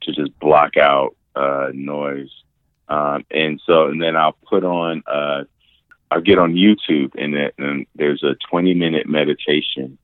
to 0.01 0.11
just 0.11 0.37
block 0.39 0.77
out 0.77 1.15
uh, 1.35 1.69
noise. 1.73 2.31
Um, 2.89 3.25
and 3.31 3.61
so, 3.65 3.87
and 3.87 4.01
then 4.01 4.15
I'll 4.17 4.35
put 4.49 4.63
on, 4.63 5.03
uh, 5.07 5.43
I'll 6.09 6.21
get 6.21 6.39
on 6.39 6.53
YouTube, 6.53 7.11
and, 7.17 7.35
it, 7.35 7.55
and 7.57 7.85
there's 7.95 8.23
a 8.23 8.35
20 8.49 8.73
minute 8.73 9.07
meditation 9.07 9.97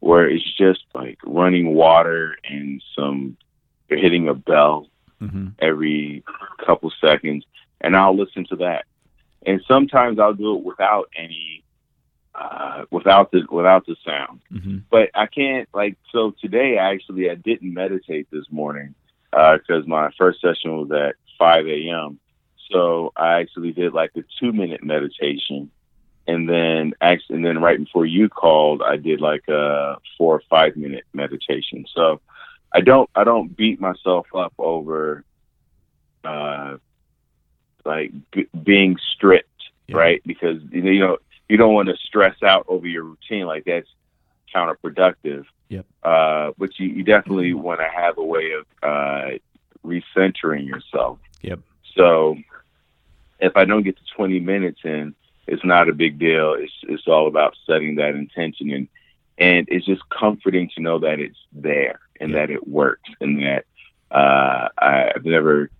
where 0.00 0.28
it's 0.28 0.56
just 0.56 0.84
like 0.94 1.18
running 1.24 1.74
water 1.74 2.36
and 2.48 2.80
some 2.96 3.36
you're 3.88 3.98
hitting 3.98 4.28
a 4.28 4.34
bell 4.34 4.86
mm-hmm. 5.20 5.48
every 5.58 6.22
couple 6.64 6.92
seconds, 7.00 7.44
and 7.80 7.96
I'll 7.96 8.16
listen 8.16 8.46
to 8.50 8.56
that. 8.56 8.84
And 9.46 9.62
sometimes 9.66 10.18
I'll 10.18 10.34
do 10.34 10.56
it 10.56 10.62
without 10.62 11.08
any 11.16 11.64
uh, 12.38 12.84
without 12.90 13.30
the 13.32 13.42
without 13.50 13.84
the 13.86 13.96
sound. 14.04 14.40
Mm-hmm. 14.52 14.78
But 14.90 15.10
I 15.14 15.26
can't 15.26 15.68
like 15.74 15.96
so 16.12 16.32
today. 16.40 16.78
Actually, 16.78 17.30
I 17.30 17.34
didn't 17.34 17.74
meditate 17.74 18.28
this 18.30 18.44
morning 18.50 18.94
because 19.30 19.84
uh, 19.84 19.88
my 19.88 20.10
first 20.16 20.40
session 20.40 20.76
was 20.76 20.90
at 20.92 21.16
5 21.38 21.66
a.m. 21.66 22.18
So 22.70 23.12
I 23.16 23.40
actually 23.40 23.72
did 23.72 23.92
like 23.92 24.12
a 24.16 24.22
two 24.38 24.52
minute 24.52 24.84
meditation, 24.84 25.70
and 26.26 26.48
then 26.48 26.92
actually, 27.00 27.36
and 27.36 27.44
then 27.44 27.60
right 27.60 27.78
before 27.78 28.06
you 28.06 28.28
called, 28.28 28.82
I 28.82 28.96
did 28.96 29.20
like 29.20 29.48
a 29.48 29.96
four 30.16 30.36
or 30.36 30.42
five 30.48 30.76
minute 30.76 31.04
meditation. 31.12 31.86
So 31.92 32.20
I 32.72 32.82
don't 32.82 33.08
I 33.14 33.24
don't 33.24 33.56
beat 33.56 33.80
myself 33.80 34.26
up 34.34 34.52
over 34.58 35.24
uh, 36.24 36.76
like 37.84 38.12
b- 38.30 38.48
being 38.62 38.98
strict, 39.12 39.48
yeah. 39.86 39.96
right? 39.96 40.22
Because 40.26 40.60
you 40.70 41.00
know 41.00 41.18
you 41.48 41.56
don't 41.56 41.74
want 41.74 41.88
to 41.88 41.96
stress 41.96 42.42
out 42.42 42.66
over 42.68 42.86
your 42.86 43.04
routine 43.04 43.46
like 43.46 43.64
that's 43.64 43.88
counterproductive. 44.54 45.44
Yep. 45.68 45.86
Uh, 46.02 46.52
but 46.56 46.78
you, 46.78 46.88
you 46.88 47.04
definitely 47.04 47.52
want 47.54 47.80
to 47.80 47.88
have 47.88 48.18
a 48.18 48.24
way 48.24 48.52
of 48.52 48.66
uh, 48.82 49.38
recentering 49.84 50.66
yourself. 50.66 51.18
Yep. 51.42 51.60
So 51.94 52.36
if 53.40 53.56
I 53.56 53.64
don't 53.64 53.82
get 53.82 53.96
to 53.96 54.02
20 54.16 54.40
minutes 54.40 54.80
in, 54.84 55.14
it's 55.46 55.64
not 55.64 55.88
a 55.88 55.94
big 55.94 56.18
deal. 56.18 56.52
It's 56.52 56.72
it's 56.82 57.08
all 57.08 57.26
about 57.26 57.56
setting 57.66 57.96
that 57.96 58.14
intention 58.14 58.70
and 58.70 58.88
and 59.38 59.68
it's 59.70 59.86
just 59.86 60.02
comforting 60.10 60.68
to 60.74 60.82
know 60.82 60.98
that 60.98 61.20
it's 61.20 61.38
there 61.52 62.00
and 62.20 62.32
yep. 62.32 62.48
that 62.48 62.52
it 62.52 62.68
works 62.68 63.08
and 63.20 63.42
that 63.42 63.64
uh, 64.10 64.68
I've 64.76 65.24
never 65.24 65.70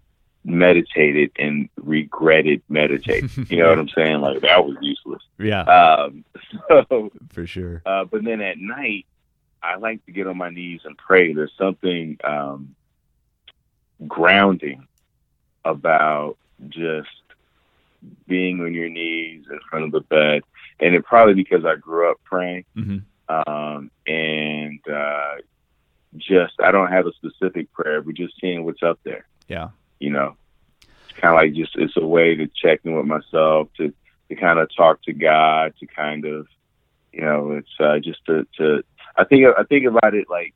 meditated 0.48 1.30
and 1.38 1.68
regretted 1.76 2.62
meditating. 2.68 3.28
You 3.48 3.58
know 3.58 3.68
what 3.68 3.78
I'm 3.78 3.88
saying? 3.88 4.20
Like 4.20 4.40
that 4.40 4.64
was 4.64 4.76
useless. 4.80 5.22
Yeah. 5.38 5.62
Um, 5.62 6.24
so 6.68 7.10
for 7.30 7.46
sure. 7.46 7.82
Uh, 7.84 8.04
but 8.04 8.24
then 8.24 8.40
at 8.40 8.58
night, 8.58 9.06
I 9.62 9.76
like 9.76 10.04
to 10.06 10.12
get 10.12 10.26
on 10.26 10.36
my 10.36 10.50
knees 10.50 10.80
and 10.84 10.96
pray. 10.96 11.32
There's 11.32 11.52
something 11.58 12.18
um, 12.24 12.74
grounding 14.06 14.86
about 15.64 16.36
just 16.68 17.08
being 18.26 18.60
on 18.60 18.72
your 18.72 18.88
knees 18.88 19.44
in 19.50 19.58
front 19.68 19.84
of 19.84 19.92
the 19.92 20.00
bed, 20.00 20.42
and 20.80 20.94
it 20.94 21.04
probably 21.04 21.34
because 21.34 21.64
I 21.64 21.76
grew 21.76 22.10
up 22.10 22.18
praying, 22.24 22.64
mm-hmm. 22.76 23.50
um, 23.50 23.90
and 24.06 24.80
uh, 24.88 25.36
just 26.16 26.54
I 26.62 26.70
don't 26.70 26.92
have 26.92 27.06
a 27.06 27.12
specific 27.12 27.72
prayer, 27.72 28.00
but 28.00 28.14
just 28.14 28.34
seeing 28.40 28.64
what's 28.64 28.82
up 28.82 29.00
there. 29.04 29.26
Yeah 29.48 29.68
you 29.98 30.10
know, 30.10 30.36
it's 30.82 31.18
kind 31.18 31.34
of 31.34 31.40
like 31.40 31.54
just 31.54 31.76
it's 31.76 31.96
a 31.96 32.06
way 32.06 32.34
to 32.34 32.46
check 32.46 32.80
in 32.84 32.96
with 32.96 33.06
myself, 33.06 33.68
to 33.76 33.92
to 34.28 34.34
kind 34.36 34.58
of 34.58 34.68
talk 34.74 35.02
to 35.04 35.12
God, 35.12 35.74
to 35.80 35.86
kind 35.86 36.24
of, 36.24 36.46
you 37.12 37.22
know, 37.22 37.52
it's 37.52 37.68
uh, 37.80 37.98
just 37.98 38.24
to 38.26 38.46
to. 38.58 38.82
I 39.16 39.24
think 39.24 39.46
I 39.58 39.64
think 39.64 39.86
about 39.86 40.14
it 40.14 40.26
like 40.30 40.54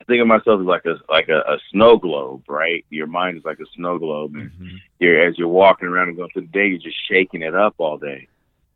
I 0.00 0.04
think 0.04 0.20
of 0.20 0.26
myself 0.26 0.60
as 0.60 0.66
like 0.66 0.84
a 0.84 0.96
like 1.08 1.28
a, 1.28 1.38
a 1.40 1.58
snow 1.70 1.96
globe, 1.96 2.42
right? 2.48 2.84
Your 2.90 3.06
mind 3.06 3.38
is 3.38 3.44
like 3.44 3.60
a 3.60 3.66
snow 3.74 3.98
globe, 3.98 4.34
and 4.34 4.50
mm-hmm. 4.50 4.76
you're 4.98 5.26
as 5.26 5.38
you're 5.38 5.48
walking 5.48 5.88
around 5.88 6.08
and 6.08 6.16
going 6.16 6.30
through 6.30 6.42
the 6.42 6.48
day, 6.48 6.66
you're 6.66 6.78
just 6.78 6.98
shaking 7.08 7.42
it 7.42 7.54
up 7.54 7.74
all 7.78 7.96
day, 7.96 8.28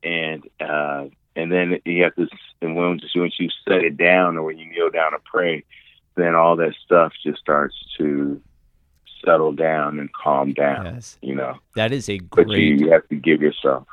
and 0.02 0.48
uh, 0.60 1.06
and 1.36 1.52
then 1.52 1.80
you 1.84 2.02
have 2.04 2.14
to, 2.16 2.28
and 2.62 2.76
when 2.76 2.98
just 2.98 3.16
once 3.16 3.34
you 3.38 3.50
set 3.66 3.84
it 3.84 3.98
down 3.98 4.38
or 4.38 4.42
when 4.42 4.58
you 4.58 4.70
kneel 4.70 4.90
down 4.90 5.12
to 5.12 5.18
pray, 5.24 5.64
then 6.14 6.34
all 6.34 6.56
that 6.56 6.74
stuff 6.84 7.12
just 7.22 7.40
starts 7.40 7.76
to 7.98 8.40
settle 9.24 9.52
down 9.52 9.98
and 9.98 10.12
calm 10.12 10.52
down. 10.52 10.84
Yes. 10.86 11.18
You 11.22 11.34
know, 11.34 11.54
that 11.76 11.92
is 11.92 12.08
a 12.08 12.18
great. 12.18 12.46
But 12.46 12.56
you, 12.56 12.76
you 12.76 12.90
have 12.90 13.08
to 13.08 13.16
give 13.16 13.40
yourself. 13.40 13.86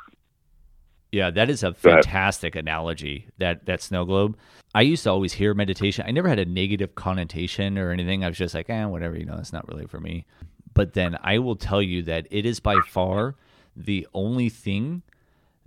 Yeah, 1.12 1.30
that 1.30 1.48
is 1.48 1.62
a 1.62 1.72
fantastic 1.72 2.56
analogy. 2.56 3.28
That 3.38 3.66
that 3.66 3.80
snow 3.80 4.04
globe. 4.04 4.36
I 4.74 4.82
used 4.82 5.04
to 5.04 5.10
always 5.10 5.32
hear 5.32 5.54
meditation. 5.54 6.04
I 6.06 6.10
never 6.10 6.28
had 6.28 6.38
a 6.38 6.44
negative 6.44 6.94
connotation 6.94 7.78
or 7.78 7.90
anything. 7.90 8.24
I 8.24 8.28
was 8.28 8.36
just 8.36 8.54
like, 8.54 8.68
eh, 8.68 8.84
whatever. 8.84 9.16
You 9.16 9.24
know, 9.24 9.36
it's 9.38 9.52
not 9.52 9.66
really 9.68 9.86
for 9.86 10.00
me. 10.00 10.26
But 10.74 10.92
then 10.92 11.16
I 11.22 11.38
will 11.38 11.56
tell 11.56 11.80
you 11.80 12.02
that 12.02 12.26
it 12.30 12.44
is 12.44 12.60
by 12.60 12.76
far 12.88 13.34
the 13.74 14.06
only 14.12 14.50
thing 14.50 15.02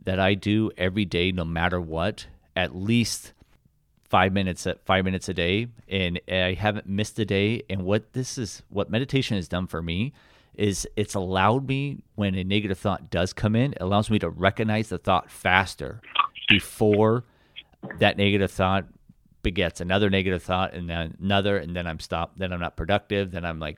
that 0.03 0.19
I 0.19 0.35
do 0.35 0.71
every 0.77 1.05
day, 1.05 1.31
no 1.31 1.45
matter 1.45 1.81
what, 1.81 2.27
at 2.55 2.75
least 2.75 3.33
five 4.09 4.33
minutes 4.33 4.65
at 4.65 4.83
five 4.85 5.05
minutes 5.05 5.29
a 5.29 5.33
day 5.33 5.67
and 5.87 6.19
i 6.27 6.53
haven't 6.53 6.87
missed 6.87 7.17
a 7.19 7.25
day. 7.25 7.61
And 7.69 7.83
what 7.83 8.13
this 8.13 8.37
is 8.37 8.63
what 8.69 8.89
meditation 8.89 9.35
has 9.37 9.47
done 9.47 9.67
for 9.67 9.81
me 9.81 10.13
is 10.55 10.87
it's 10.95 11.13
allowed 11.13 11.67
me 11.67 12.03
when 12.15 12.35
a 12.35 12.43
negative 12.43 12.77
thought 12.77 13.09
does 13.09 13.33
come 13.33 13.55
in 13.55 13.73
it 13.73 13.77
allows 13.81 14.09
me 14.09 14.19
to 14.19 14.29
recognize 14.29 14.89
the 14.89 14.97
thought 14.97 15.29
faster 15.31 16.01
before 16.49 17.23
that 17.99 18.17
negative 18.17 18.51
thought 18.51 18.85
begets 19.41 19.79
another 19.79 20.09
negative 20.09 20.43
thought 20.43 20.73
and 20.73 20.89
then 20.89 21.15
another 21.21 21.57
and 21.57 21.75
then 21.75 21.87
i'm 21.87 21.99
stopped 21.99 22.37
then 22.37 22.51
i'm 22.51 22.59
not 22.59 22.75
productive 22.75 23.31
then 23.31 23.45
i'm 23.45 23.59
like 23.59 23.77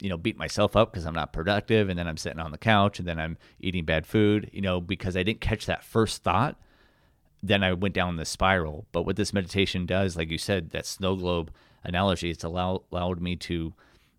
you 0.00 0.08
know 0.08 0.16
beat 0.16 0.36
myself 0.36 0.74
up 0.74 0.90
because 0.90 1.06
i'm 1.06 1.14
not 1.14 1.32
productive 1.32 1.88
and 1.88 1.98
then 1.98 2.08
i'm 2.08 2.16
sitting 2.16 2.40
on 2.40 2.50
the 2.50 2.58
couch 2.58 2.98
and 2.98 3.06
then 3.06 3.18
i'm 3.18 3.36
eating 3.60 3.84
bad 3.84 4.04
food 4.06 4.50
you 4.52 4.60
know 4.60 4.80
because 4.80 5.16
i 5.16 5.22
didn't 5.22 5.40
catch 5.40 5.66
that 5.66 5.84
first 5.84 6.22
thought 6.22 6.56
then 7.42 7.62
I 7.62 7.72
went 7.72 7.94
down 7.94 8.16
the 8.16 8.24
spiral. 8.24 8.86
But 8.92 9.02
what 9.02 9.16
this 9.16 9.32
meditation 9.32 9.86
does, 9.86 10.16
like 10.16 10.30
you 10.30 10.38
said, 10.38 10.70
that 10.70 10.86
snow 10.86 11.16
globe 11.16 11.50
analogy, 11.84 12.30
it's 12.30 12.44
allow, 12.44 12.82
allowed 12.90 13.20
me 13.20 13.36
to 13.36 13.74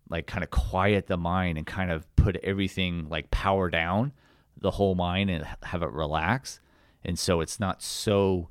like 0.08 0.26
kind 0.26 0.42
of 0.42 0.50
quiet 0.50 1.06
the 1.06 1.16
mind 1.16 1.58
and 1.58 1.66
kind 1.66 1.90
of 1.90 2.06
put 2.16 2.36
everything 2.36 3.08
like 3.08 3.30
power 3.30 3.68
down 3.68 4.12
the 4.60 4.72
whole 4.72 4.94
mind 4.94 5.30
and 5.30 5.46
have 5.62 5.82
it 5.82 5.90
relax. 5.90 6.60
And 7.04 7.18
so 7.18 7.40
it's 7.40 7.60
not 7.60 7.82
so 7.82 8.48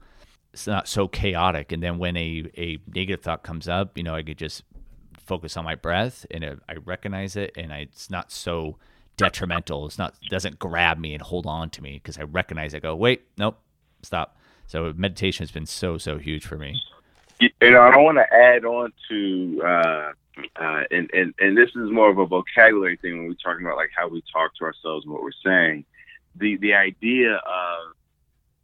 it's 0.53 0.67
not 0.67 0.87
so 0.87 1.07
chaotic. 1.07 1.71
And 1.71 1.83
then 1.83 1.97
when 1.97 2.17
a, 2.17 2.49
a 2.57 2.79
negative 2.87 3.23
thought 3.23 3.43
comes 3.43 3.67
up, 3.67 3.97
you 3.97 4.03
know, 4.03 4.15
I 4.15 4.23
could 4.23 4.37
just 4.37 4.63
focus 5.17 5.57
on 5.57 5.65
my 5.65 5.75
breath 5.75 6.25
and 6.31 6.43
it, 6.43 6.59
I 6.67 6.75
recognize 6.75 7.35
it 7.35 7.51
and 7.57 7.71
I, 7.73 7.79
it's 7.79 8.09
not 8.09 8.31
so 8.31 8.77
detrimental. 9.17 9.85
It's 9.85 9.97
not 9.97 10.15
doesn't 10.29 10.57
grab 10.57 10.97
me 10.97 11.13
and 11.13 11.21
hold 11.21 11.45
on 11.45 11.69
to 11.71 11.83
me 11.83 11.93
because 12.01 12.17
I 12.17 12.23
recognize 12.23 12.73
it. 12.73 12.83
Go 12.83 12.95
wait, 12.95 13.23
nope, 13.37 13.59
stop. 14.03 14.37
So 14.67 14.93
meditation 14.95 15.43
has 15.43 15.51
been 15.51 15.65
so 15.65 15.97
so 15.97 16.17
huge 16.17 16.45
for 16.45 16.57
me. 16.57 16.81
You 17.39 17.71
know, 17.71 17.81
I 17.81 17.91
don't 17.91 18.03
want 18.03 18.17
to 18.17 18.33
add 18.33 18.65
on 18.65 18.91
to, 19.09 19.61
uh, 19.63 20.11
uh, 20.59 20.83
and 20.91 21.09
and 21.13 21.33
and 21.39 21.57
this 21.57 21.69
is 21.69 21.89
more 21.89 22.09
of 22.09 22.17
a 22.17 22.25
vocabulary 22.25 22.97
thing 22.97 23.17
when 23.17 23.27
we're 23.27 23.33
talking 23.35 23.65
about 23.65 23.77
like 23.77 23.91
how 23.95 24.07
we 24.07 24.21
talk 24.31 24.53
to 24.55 24.65
ourselves 24.65 25.05
and 25.05 25.13
what 25.13 25.23
we're 25.23 25.31
saying. 25.43 25.85
The 26.35 26.57
the 26.57 26.73
idea 26.73 27.35
of 27.35 27.95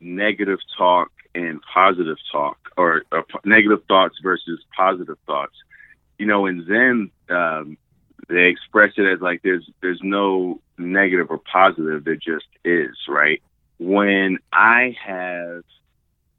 negative 0.02 0.60
talk 0.78 1.12
and 1.34 1.62
positive 1.74 2.18
talk, 2.32 2.58
or, 2.78 3.04
negative 3.46 3.84
thoughts 3.88 4.18
versus 4.22 4.60
positive 4.76 5.18
thoughts. 5.26 5.56
You 6.20 6.26
know, 6.26 6.46
in 6.46 6.66
Zen, 6.68 7.12
um, 7.36 7.78
they 8.28 8.48
express 8.48 8.94
it 8.98 9.06
as 9.06 9.22
like 9.22 9.42
there's 9.42 9.68
there's 9.82 10.02
no 10.04 10.60
negative 10.78 11.28
or 11.30 11.38
positive. 11.38 12.04
There 12.04 12.16
just 12.16 12.48
is, 12.66 12.96
right? 13.08 13.42
When 13.80 14.40
I 14.52 14.96
have 15.04 15.64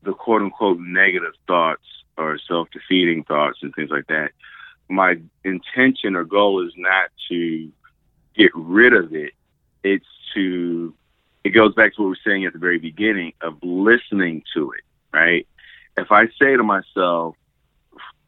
the 0.04 0.12
quote 0.12 0.42
unquote 0.42 0.78
negative 0.78 1.34
thoughts 1.46 1.84
or 2.16 2.38
self 2.46 2.68
defeating 2.70 3.24
thoughts 3.24 3.58
and 3.62 3.74
things 3.74 3.90
like 3.90 4.06
that, 4.08 4.30
my 4.88 5.16
intention 5.44 6.14
or 6.14 6.24
goal 6.24 6.66
is 6.66 6.72
not 6.76 7.10
to 7.28 7.70
get 8.36 8.50
rid 8.54 8.92
of 8.92 9.14
it. 9.14 9.32
It's 9.82 10.06
to, 10.34 10.94
it 11.42 11.50
goes 11.50 11.74
back 11.74 11.94
to 11.94 12.02
what 12.02 12.06
we 12.06 12.10
were 12.10 12.18
saying 12.24 12.44
at 12.44 12.52
the 12.52 12.58
very 12.58 12.78
beginning 12.78 13.32
of 13.40 13.58
listening 13.62 14.42
to 14.54 14.72
it, 14.72 14.84
right? 15.12 15.46
If 15.96 16.10
I 16.10 16.26
say 16.40 16.56
to 16.56 16.62
myself, 16.62 17.36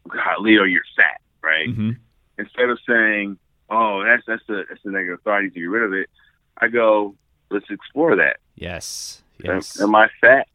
God, 0.09 0.41
Leo, 0.41 0.65
you're 0.65 0.83
fat, 0.97 1.21
right? 1.43 1.69
Mm-hmm. 1.69 1.91
Instead 2.39 2.69
of 2.71 2.79
saying, 2.87 3.39
oh, 3.71 4.05
that's, 4.05 4.23
that's 4.27 4.49
a, 4.49 4.65
that's 4.69 4.85
a 4.85 4.91
negative 4.91 5.21
thought, 5.23 5.39
I 5.39 5.43
need 5.43 5.55
to 5.55 5.61
get 5.61 5.67
rid 5.67 5.83
of 5.83 5.93
it, 5.95 6.09
I 6.59 6.69
go, 6.69 7.15
let's 7.51 7.67
explore 7.71 8.17
that. 8.17 8.39
Yes. 8.55 9.23
Yes. 9.43 9.81
Am, 9.81 9.89
am 9.89 9.95
I 9.95 10.09
fat? 10.21 10.47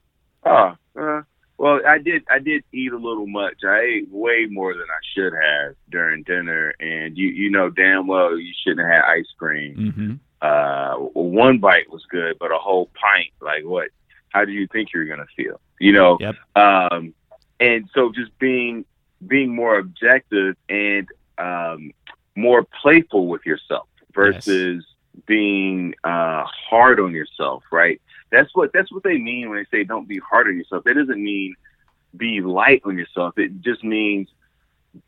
Oh, 0.45 0.75
uh, 0.99 1.21
well, 1.57 1.79
I 1.87 1.99
did. 1.99 2.23
I 2.29 2.39
did 2.39 2.63
eat 2.73 2.91
a 2.91 2.97
little 2.97 3.27
much. 3.27 3.63
I 3.63 3.81
ate 3.81 4.09
way 4.09 4.47
more 4.49 4.73
than 4.73 4.87
I 4.89 4.99
should 5.13 5.33
have 5.33 5.75
during 5.89 6.23
dinner, 6.23 6.73
and 6.79 7.15
you 7.15 7.29
you 7.29 7.51
know 7.51 7.69
damn 7.69 8.07
well 8.07 8.37
you 8.37 8.51
shouldn't 8.63 8.87
have 8.87 9.03
had 9.03 9.11
ice 9.11 9.31
cream. 9.37 9.75
Mm-hmm. 9.75 10.13
Uh, 10.41 10.95
one 11.13 11.59
bite 11.59 11.91
was 11.91 12.03
good, 12.09 12.37
but 12.39 12.51
a 12.51 12.57
whole 12.57 12.89
pint, 12.99 13.29
like 13.41 13.63
what? 13.63 13.89
How 14.29 14.43
do 14.43 14.51
you 14.51 14.65
think 14.67 14.89
you're 14.91 15.05
gonna 15.05 15.27
feel? 15.37 15.61
You 15.79 15.91
know. 15.91 16.17
Yep. 16.19 16.35
Um, 16.55 17.13
and 17.59 17.87
so 17.93 18.11
just 18.11 18.37
being 18.39 18.85
being 19.27 19.53
more 19.55 19.77
objective 19.77 20.55
and 20.67 21.07
um, 21.37 21.91
more 22.35 22.65
playful 22.81 23.27
with 23.27 23.45
yourself 23.45 23.87
versus 24.13 24.83
yes. 24.87 25.23
being 25.27 25.93
uh, 26.03 26.43
hard 26.45 26.99
on 26.99 27.13
yourself, 27.13 27.63
right? 27.71 28.01
That's 28.32 28.53
what 28.55 28.71
that's 28.73 28.91
what 28.91 29.03
they 29.03 29.17
mean 29.17 29.49
when 29.49 29.59
they 29.59 29.77
say 29.77 29.84
don't 29.84 30.07
be 30.07 30.19
hard 30.19 30.47
on 30.47 30.57
yourself. 30.57 30.84
That 30.86 30.95
doesn't 30.95 31.21
mean 31.21 31.55
be 32.15 32.41
light 32.41 32.82
on 32.86 32.97
yourself. 32.97 33.38
It 33.38 33.61
just 33.61 33.84
means 33.84 34.29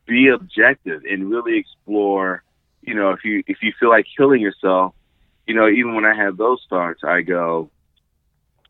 be 0.06 0.28
objective 0.28 1.04
and 1.10 1.30
really 1.30 1.58
explore. 1.58 2.44
You 2.82 2.96
know, 2.96 3.12
if 3.12 3.24
you 3.24 3.44
if 3.48 3.64
you 3.64 3.74
feel 3.80 3.90
like 3.90 4.06
killing 4.18 4.42
yourself, 4.42 4.94
you 5.48 5.54
know, 5.54 5.70
even 5.70 5.96
when 5.96 6.06
I 6.06 6.14
have 6.16 6.38
those 6.38 6.66
thoughts, 6.70 7.04
I 7.04 7.22
go, 7.22 7.70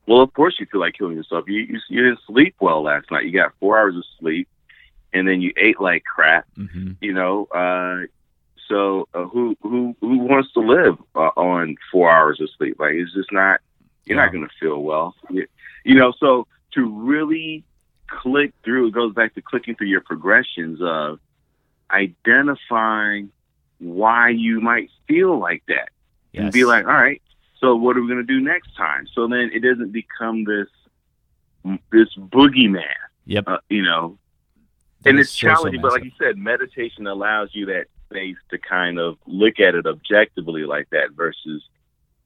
well, 0.07 0.21
of 0.21 0.33
course 0.33 0.59
you 0.59 0.67
feel 0.71 0.81
like 0.81 0.95
killing 0.95 1.17
yourself. 1.17 1.45
You 1.47 1.61
you, 1.61 1.79
you 1.89 2.03
didn't 2.03 2.19
sleep 2.27 2.55
well 2.59 2.83
last 2.83 3.09
night. 3.11 3.25
You 3.25 3.31
got 3.31 3.53
four 3.59 3.79
hours 3.79 3.95
of 3.95 4.03
sleep, 4.19 4.47
and 5.13 5.27
then 5.27 5.41
you 5.41 5.51
ate 5.57 5.79
like 5.79 6.03
crap. 6.03 6.45
Mm-hmm. 6.57 6.91
You 7.01 7.13
know, 7.13 7.45
uh, 7.45 8.05
so 8.67 9.07
uh, 9.13 9.25
who 9.25 9.57
who 9.61 9.95
who 9.99 10.17
wants 10.19 10.51
to 10.53 10.59
live 10.59 10.97
uh, 11.15 11.31
on 11.35 11.75
four 11.91 12.11
hours 12.11 12.39
of 12.39 12.49
sleep? 12.57 12.77
Like 12.79 12.93
it's 12.93 13.13
just 13.13 13.31
not 13.31 13.61
you're 14.05 14.17
yeah. 14.17 14.25
not 14.25 14.31
going 14.31 14.47
to 14.47 14.53
feel 14.59 14.81
well. 14.81 15.15
You, 15.29 15.47
you 15.83 15.95
know, 15.95 16.13
so 16.19 16.47
to 16.73 16.89
really 17.01 17.63
click 18.07 18.53
through, 18.63 18.87
it 18.87 18.93
goes 18.93 19.13
back 19.13 19.33
to 19.35 19.41
clicking 19.41 19.75
through 19.75 19.87
your 19.87 20.01
progressions 20.01 20.79
of 20.81 21.19
identifying 21.91 23.31
why 23.79 24.29
you 24.29 24.61
might 24.61 24.89
feel 25.07 25.37
like 25.37 25.63
that 25.67 25.89
yes. 26.31 26.43
and 26.43 26.51
be 26.51 26.65
like, 26.65 26.85
all 26.85 26.93
right, 26.93 27.21
so 27.59 27.75
what 27.75 27.97
are 27.97 28.01
we 28.01 28.07
going 28.07 28.25
to 28.25 28.33
do 28.33 28.41
next 28.41 28.75
time? 28.75 29.07
So 29.13 29.27
then 29.27 29.51
it 29.53 29.59
doesn't 29.59 29.91
become 29.91 30.43
this 30.43 30.67
this 31.91 32.09
boogeyman. 32.17 32.83
Yep. 33.25 33.43
Uh, 33.47 33.57
you 33.69 33.83
know, 33.83 34.17
that 35.03 35.11
and 35.11 35.19
it's 35.19 35.31
so, 35.31 35.47
challenging, 35.47 35.79
so 35.79 35.83
but 35.83 35.93
like 35.93 36.03
you 36.03 36.11
said, 36.19 36.37
meditation 36.37 37.07
allows 37.07 37.49
you 37.53 37.67
that 37.67 37.85
space 38.09 38.35
to 38.51 38.57
kind 38.57 38.99
of 38.99 39.17
look 39.25 39.59
at 39.59 39.75
it 39.75 39.85
objectively 39.85 40.65
like 40.65 40.89
that 40.89 41.11
versus 41.15 41.63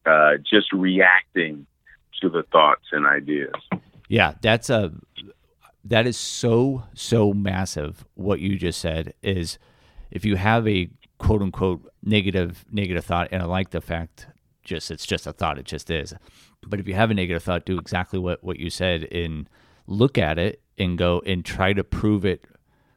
uh, 0.08 0.38
just 0.50 0.72
reacting 0.72 1.66
to 2.22 2.30
the 2.30 2.44
thoughts 2.52 2.86
and 2.92 3.06
ideas. 3.06 3.54
Yeah, 4.08 4.34
that's 4.42 4.70
a 4.70 4.94
that 5.84 6.08
is 6.08 6.18
so 6.18 6.84
so 6.94 7.34
massive. 7.34 8.06
What 8.16 8.40
you 8.40 8.58
just 8.58 8.80
said 8.80 9.14
is, 9.22 9.58
if 10.12 10.26
you 10.26 10.36
have 10.36 10.68
a 10.68 10.90
quote 11.18 11.42
unquote 11.42 11.92
negative 12.04 12.66
negative 12.72 13.06
thought, 13.06 13.30
and 13.32 13.42
I 13.42 13.46
like 13.46 13.72
the 13.72 13.82
fact 13.82 14.28
just 14.64 14.92
it's 14.92 15.06
just 15.06 15.28
a 15.28 15.34
thought, 15.34 15.58
it 15.58 15.66
just 15.66 15.90
is. 15.90 16.14
But 16.66 16.80
if 16.80 16.88
you 16.88 16.96
have 16.96 17.12
a 17.12 17.14
negative 17.14 17.44
thought, 17.44 17.66
do 17.66 17.78
exactly 17.78 18.20
what 18.20 18.44
what 18.44 18.60
you 18.60 18.70
said 18.70 19.04
and 19.12 19.50
look 19.88 20.18
at 20.18 20.38
it 20.38 20.62
and 20.78 20.98
go 20.98 21.22
and 21.26 21.44
try 21.44 21.74
to 21.74 21.84
prove 21.84 22.26
it 22.26 22.46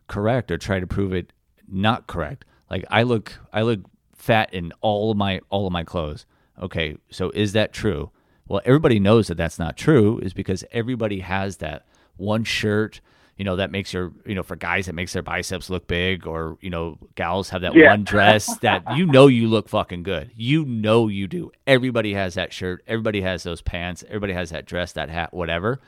correct 0.08 0.50
or 0.50 0.58
try 0.58 0.80
to 0.80 0.86
prove 0.86 1.12
it 1.12 1.32
not 1.68 2.06
correct. 2.06 2.44
Like 2.70 2.84
I 2.90 3.02
look 3.02 3.38
I 3.52 3.62
look 3.62 3.80
fat 4.14 4.52
in 4.52 4.72
all 4.80 5.10
of 5.10 5.16
my 5.16 5.40
all 5.50 5.66
of 5.66 5.72
my 5.72 5.84
clothes 5.84 6.26
okay, 6.60 6.96
so 7.10 7.30
is 7.30 7.52
that 7.52 7.72
true? 7.72 8.10
Well, 8.48 8.60
everybody 8.64 8.98
knows 8.98 9.28
that 9.28 9.36
that's 9.36 9.58
not 9.58 9.76
true, 9.76 10.18
is 10.18 10.32
because 10.32 10.64
everybody 10.72 11.20
has 11.20 11.58
that 11.58 11.86
one 12.16 12.44
shirt, 12.44 13.00
you 13.36 13.44
know, 13.44 13.56
that 13.56 13.70
makes 13.70 13.92
your, 13.92 14.12
you 14.26 14.34
know, 14.34 14.42
for 14.42 14.56
guys, 14.56 14.86
that 14.86 14.94
makes 14.94 15.12
their 15.12 15.22
biceps 15.22 15.70
look 15.70 15.86
big, 15.86 16.26
or, 16.26 16.58
you 16.60 16.68
know, 16.68 16.98
gals 17.14 17.50
have 17.50 17.62
that 17.62 17.74
yeah. 17.74 17.90
one 17.90 18.04
dress 18.04 18.58
that 18.58 18.82
you 18.96 19.06
know 19.06 19.28
you 19.28 19.48
look 19.48 19.68
fucking 19.68 20.02
good. 20.02 20.30
You 20.34 20.64
know 20.64 21.08
you 21.08 21.26
do. 21.26 21.52
Everybody 21.66 22.12
has 22.14 22.34
that 22.34 22.52
shirt. 22.52 22.82
Everybody 22.86 23.22
has 23.22 23.42
those 23.42 23.62
pants. 23.62 24.04
Everybody 24.08 24.32
has 24.32 24.50
that 24.50 24.66
dress, 24.66 24.92
that 24.92 25.08
hat, 25.08 25.32
whatever. 25.32 25.80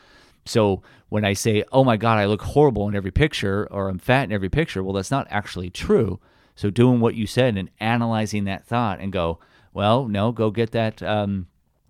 So 0.45 0.83
when 1.09 1.25
I 1.25 1.35
say, 1.35 1.65
oh 1.73 1.85
my 1.85 1.97
God, 1.97 2.19
I 2.19 2.25
look 2.25 2.43
horrible 2.43 2.89
in 2.89 2.95
every 2.95 3.11
picture, 3.11 3.69
or 3.71 3.89
I'm 3.89 3.99
fat 3.99 4.25
in 4.25 4.33
every 4.33 4.49
picture, 4.49 4.83
well, 4.83 4.95
that's 4.95 5.11
not 5.11 5.27
actually 5.31 5.71
true. 5.71 6.21
So 6.55 6.71
doing 6.71 7.01
what 7.01 7.15
you 7.15 7.27
said 7.27 7.57
and 7.57 7.71
analyzing 7.81 8.45
that 8.45 8.65
thought 8.67 9.01
and 9.01 9.13
go, 9.13 9.41
well, 9.73 10.07
no, 10.07 10.33
go 10.33 10.51
get 10.51 10.73
that 10.73 11.03
um, 11.03 11.47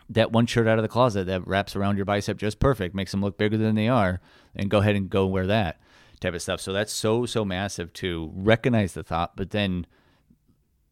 that 0.09 0.33
one 0.33 0.47
shirt 0.47 0.66
out 0.66 0.78
of 0.78 0.83
the 0.83 0.89
closet 0.89 1.26
that 1.26 1.47
wraps 1.47 1.74
around 1.74 1.97
your 1.97 2.05
bicep 2.05 2.37
just 2.37 2.61
perfect, 2.61 2.95
makes 2.95 3.11
them 3.11 3.22
look 3.22 3.39
bigger 3.39 3.57
than 3.57 3.74
they 3.74 3.89
are, 3.89 4.20
and 4.55 4.70
go 4.70 4.78
ahead 4.78 4.97
and 4.97 5.11
go 5.11 5.26
wear 5.26 5.47
that 5.47 5.80
type 6.20 6.35
of 6.35 6.43
stuff. 6.43 6.61
So 6.61 6.72
that's 6.72 6.93
so 6.93 7.26
so 7.26 7.45
massive 7.45 7.93
to 7.95 8.30
recognize 8.35 8.95
the 8.95 9.03
thought, 9.03 9.37
but 9.37 9.51
then 9.51 9.87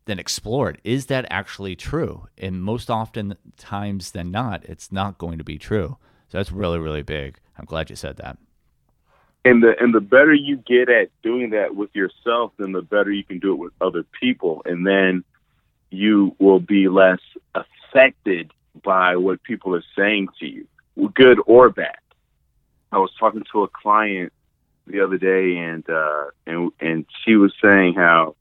then 0.07 0.19
explore 0.19 0.71
it. 0.71 0.81
Is 0.83 1.07
that 1.07 1.27
actually 1.31 1.77
true? 1.77 2.27
And 2.37 2.63
most 2.63 2.91
often 2.91 3.37
times 3.57 4.11
than 4.11 4.31
not, 4.31 4.65
it's 4.65 4.91
not 4.91 5.19
going 5.19 5.39
to 5.39 5.45
be 5.45 5.59
true. 5.59 5.99
So 6.29 6.39
that's 6.39 6.53
really 6.53 6.79
really 6.79 7.03
big. 7.03 7.39
I'm 7.57 7.67
glad 7.67 7.91
you 7.91 7.97
said 7.97 8.17
that. 8.17 8.39
And 9.45 9.63
the 9.63 9.75
and 9.81 9.95
the 9.95 10.01
better 10.01 10.35
you 10.35 10.57
get 10.57 10.89
at 10.89 11.11
doing 11.23 11.51
that 11.51 11.75
with 11.75 11.91
yourself, 11.95 12.53
then 12.59 12.73
the 12.73 12.83
better 12.83 13.11
you 13.11 13.25
can 13.25 13.39
do 13.39 13.53
it 13.53 13.59
with 13.59 13.73
other 13.81 14.05
people. 14.21 14.63
And 14.65 14.87
then 14.87 15.25
you 15.91 16.35
will 16.39 16.61
be 16.61 16.89
less 16.89 17.21
affected 17.55 18.53
by 18.83 19.17
what 19.17 19.43
people 19.43 19.75
are 19.75 19.85
saying 19.97 20.29
to 20.39 20.47
you, 20.47 20.67
good 21.15 21.39
or 21.47 21.71
bad. 21.71 21.97
I 22.93 22.99
was 22.99 23.11
talking 23.19 23.45
to 23.53 23.63
a 23.63 23.69
client 23.69 24.33
the 24.87 25.01
other 25.01 25.19
day, 25.19 25.57
and 25.57 25.89
uh, 25.89 26.27
and 26.47 26.71
and 26.81 27.07
she 27.25 27.37
was 27.37 27.53
saying 27.63 27.95
how, 27.95 28.37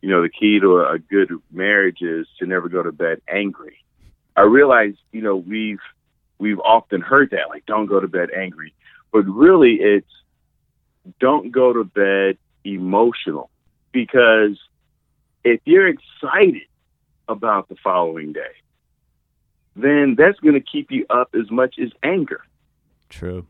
you 0.00 0.10
know, 0.10 0.22
the 0.22 0.28
key 0.28 0.60
to 0.60 0.80
a, 0.80 0.98
good 0.98 1.30
marriage 1.52 2.00
is 2.00 2.26
to 2.38 2.46
never 2.46 2.68
go 2.68 2.82
to 2.82 2.92
bed 2.92 3.20
angry. 3.28 3.84
I 4.36 4.42
realized, 4.42 4.98
you 5.12 5.22
know, 5.22 5.36
we've 5.36 5.80
we've 6.38 6.60
often 6.60 7.00
heard 7.00 7.30
that, 7.30 7.48
like, 7.48 7.66
don't 7.66 7.86
go 7.86 8.00
to 8.00 8.08
bed 8.08 8.30
angry, 8.36 8.74
but 9.12 9.22
really, 9.22 9.74
it's 9.74 10.10
don't 11.20 11.52
go 11.52 11.72
to 11.72 11.84
bed 11.84 12.38
emotional 12.64 13.50
because 13.92 14.58
if 15.44 15.60
you're 15.64 15.88
excited 15.88 16.62
about 17.28 17.68
the 17.68 17.76
following 17.82 18.32
day, 18.32 18.52
then 19.76 20.14
that's 20.16 20.38
going 20.40 20.54
to 20.54 20.60
keep 20.60 20.90
you 20.90 21.06
up 21.10 21.34
as 21.34 21.50
much 21.50 21.76
as 21.78 21.90
anger. 22.02 22.42
True. 23.08 23.46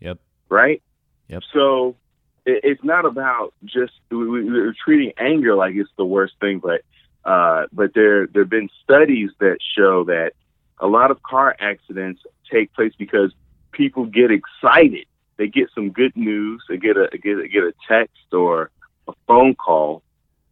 Yep. 0.00 0.18
Right? 0.48 0.82
Yep. 1.28 1.42
So 1.52 1.96
it, 2.44 2.60
it's 2.64 2.84
not 2.84 3.04
about 3.04 3.54
just 3.64 3.92
we, 4.10 4.44
we're 4.44 4.74
treating 4.84 5.12
anger 5.18 5.54
like 5.54 5.74
it's 5.74 5.90
the 5.96 6.04
worst 6.04 6.34
thing, 6.40 6.60
but 6.60 6.82
uh, 7.24 7.66
but 7.72 7.92
there 7.94 8.26
there 8.26 8.42
have 8.42 8.50
been 8.50 8.70
studies 8.82 9.30
that 9.40 9.58
show 9.76 10.04
that 10.04 10.32
a 10.78 10.86
lot 10.86 11.10
of 11.10 11.22
car 11.22 11.54
accidents 11.60 12.22
take 12.50 12.72
place 12.72 12.92
because 12.98 13.32
people 13.72 14.06
get 14.06 14.30
excited. 14.30 15.06
They 15.36 15.48
get 15.48 15.68
some 15.74 15.90
good 15.90 16.16
news. 16.16 16.62
They 16.68 16.76
get 16.76 16.96
a 16.96 17.08
get 17.18 17.38
a, 17.38 17.48
get 17.48 17.62
a 17.62 17.72
text 17.88 18.32
or 18.32 18.70
a 19.08 19.12
phone 19.26 19.54
call 19.54 20.02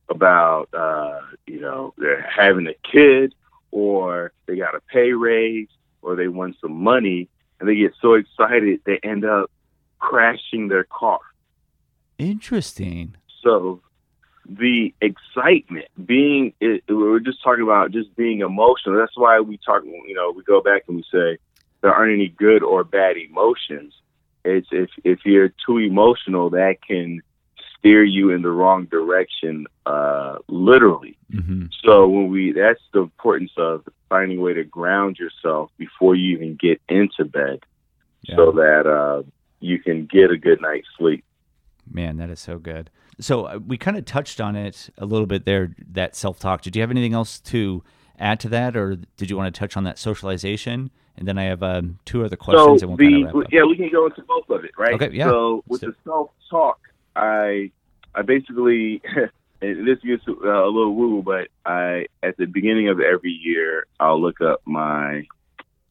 about 0.08 0.68
uh, 0.72 1.20
you 1.46 1.60
know 1.60 1.94
they're 1.98 2.22
having 2.22 2.66
a 2.66 2.74
kid 2.90 3.34
or 3.70 4.32
they 4.46 4.56
got 4.56 4.74
a 4.74 4.80
pay 4.80 5.12
raise 5.12 5.68
or 6.02 6.16
they 6.16 6.28
won 6.28 6.54
some 6.60 6.72
money 6.72 7.28
and 7.60 7.68
they 7.68 7.74
get 7.74 7.92
so 8.00 8.14
excited 8.14 8.80
they 8.84 8.98
end 9.02 9.24
up 9.24 9.50
crashing 9.98 10.68
their 10.68 10.84
car. 10.84 11.20
Interesting. 12.18 13.16
So 13.42 13.80
the 14.48 14.94
excitement, 15.00 15.86
being, 16.04 16.52
it, 16.60 16.82
we're 16.88 17.20
just 17.20 17.42
talking 17.42 17.62
about 17.62 17.92
just 17.92 18.14
being 18.16 18.40
emotional. 18.40 18.98
That's 18.98 19.16
why 19.16 19.40
we 19.40 19.58
talk, 19.58 19.84
you 19.84 20.14
know, 20.14 20.32
we 20.34 20.42
go 20.42 20.62
back 20.62 20.84
and 20.88 20.96
we 20.96 21.02
say 21.12 21.38
there 21.80 21.92
aren't 21.92 22.14
any 22.14 22.28
good 22.28 22.62
or 22.62 22.82
bad 22.84 23.16
emotions. 23.16 23.94
It's 24.44 24.68
if 24.70 24.88
if 25.04 25.20
you're 25.24 25.52
too 25.66 25.78
emotional, 25.78 26.50
that 26.50 26.76
can 26.86 27.20
steer 27.78 28.04
you 28.04 28.30
in 28.30 28.42
the 28.42 28.50
wrong 28.50 28.86
direction, 28.86 29.66
uh, 29.86 30.38
literally. 30.48 31.16
Mm-hmm. 31.32 31.66
So 31.84 32.08
when 32.08 32.28
we, 32.28 32.52
that's 32.52 32.80
the 32.92 33.00
importance 33.00 33.52
of 33.56 33.86
finding 34.08 34.38
a 34.38 34.40
way 34.40 34.54
to 34.54 34.64
ground 34.64 35.18
yourself 35.18 35.70
before 35.78 36.14
you 36.14 36.36
even 36.36 36.56
get 36.56 36.80
into 36.88 37.24
bed, 37.24 37.60
Yeah. 38.22 38.36
so 38.36 38.52
that 38.52 38.86
uh, 38.86 39.22
you 39.60 39.78
can 39.80 40.06
get 40.06 40.30
a 40.30 40.36
good 40.36 40.60
night's 40.60 40.88
sleep. 40.96 41.24
Man, 41.90 42.16
that 42.18 42.30
is 42.30 42.40
so 42.40 42.58
good. 42.58 42.90
So 43.20 43.46
uh, 43.46 43.58
we 43.66 43.78
kind 43.78 43.96
of 43.96 44.04
touched 44.04 44.40
on 44.40 44.56
it 44.56 44.90
a 44.98 45.06
little 45.06 45.26
bit 45.26 45.44
there, 45.44 45.74
that 45.92 46.14
self 46.14 46.38
talk. 46.38 46.62
Did 46.62 46.76
you 46.76 46.82
have 46.82 46.90
anything 46.90 47.14
else 47.14 47.40
to 47.40 47.82
add 48.18 48.40
to 48.40 48.48
that, 48.50 48.76
or 48.76 48.96
did 49.16 49.30
you 49.30 49.36
want 49.36 49.52
to 49.52 49.58
touch 49.58 49.76
on 49.76 49.84
that 49.84 49.98
socialization? 49.98 50.90
And 51.16 51.26
then 51.26 51.36
I 51.36 51.44
have 51.44 51.62
um, 51.62 51.98
two 52.04 52.24
other 52.24 52.36
questions, 52.36 52.80
so 52.80 52.86
we'll 52.86 52.96
the 52.96 53.24
kind 53.24 53.44
of 53.44 53.52
yeah, 53.52 53.64
we 53.64 53.76
can 53.76 53.90
go 53.90 54.06
into 54.06 54.22
both 54.22 54.48
of 54.50 54.64
it, 54.64 54.70
right? 54.78 54.94
Okay, 54.94 55.10
yeah. 55.12 55.28
So 55.28 55.64
with 55.66 55.80
the 55.80 55.92
self 56.04 56.30
talk, 56.48 56.78
I 57.18 57.70
I 58.14 58.22
basically 58.22 59.02
this 59.60 59.98
gets 60.00 60.26
uh, 60.28 60.64
a 60.64 60.70
little 60.70 60.94
woo, 60.94 61.22
but 61.22 61.48
I 61.66 62.06
at 62.22 62.36
the 62.36 62.46
beginning 62.46 62.88
of 62.88 63.00
every 63.00 63.32
year 63.32 63.86
I'll 63.98 64.20
look 64.20 64.40
up 64.40 64.60
my 64.64 65.26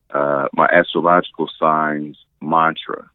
uh, 0.09 0.47
my 0.53 0.67
astrological 0.67 1.49
signs 1.59 2.17
mantra, 2.41 3.09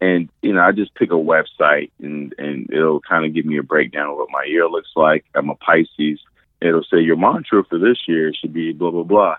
and 0.00 0.28
you 0.42 0.52
know 0.52 0.60
I 0.60 0.72
just 0.72 0.94
pick 0.94 1.10
a 1.10 1.14
website 1.14 1.90
and 2.00 2.34
and 2.38 2.68
it'll 2.72 3.00
kind 3.00 3.24
of 3.24 3.32
give 3.32 3.46
me 3.46 3.58
a 3.58 3.62
breakdown 3.62 4.10
of 4.10 4.16
what 4.16 4.28
my 4.30 4.44
year 4.44 4.68
looks 4.68 4.90
like. 4.96 5.24
I'm 5.34 5.50
a 5.50 5.54
Pisces. 5.54 6.20
It'll 6.60 6.84
say 6.84 7.00
your 7.00 7.16
mantra 7.16 7.64
for 7.64 7.78
this 7.78 7.98
year 8.08 8.32
should 8.34 8.52
be 8.52 8.72
blah 8.72 8.90
blah 8.90 9.04
blah. 9.04 9.36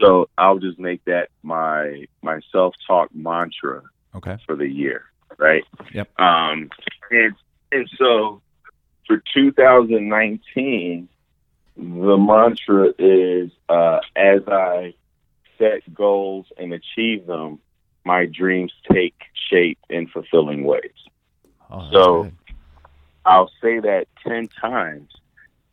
So 0.00 0.28
I'll 0.38 0.58
just 0.58 0.78
make 0.78 1.04
that 1.04 1.28
my 1.42 2.06
my 2.22 2.40
self 2.50 2.74
talk 2.86 3.14
mantra 3.14 3.82
Okay. 4.14 4.36
for 4.46 4.56
the 4.56 4.68
year, 4.68 5.04
right? 5.38 5.64
Yep. 5.92 6.20
Um, 6.20 6.70
and 7.10 7.34
and 7.70 7.90
so 7.98 8.40
for 9.06 9.22
2019, 9.34 11.08
the 11.76 12.16
mantra 12.16 12.92
is 12.98 13.50
uh, 13.68 14.00
as 14.16 14.40
I 14.46 14.94
set 15.58 15.92
goals 15.94 16.46
and 16.58 16.72
achieve 16.72 17.26
them, 17.26 17.58
my 18.04 18.26
dreams 18.26 18.72
take 18.90 19.14
shape 19.48 19.78
in 19.88 20.06
fulfilling 20.08 20.64
ways. 20.64 20.92
Oh, 21.70 21.90
So- 21.92 22.22
good. 22.24 22.36
I'll 23.24 23.52
say 23.62 23.78
that 23.78 24.08
10 24.26 24.48
times 24.48 25.12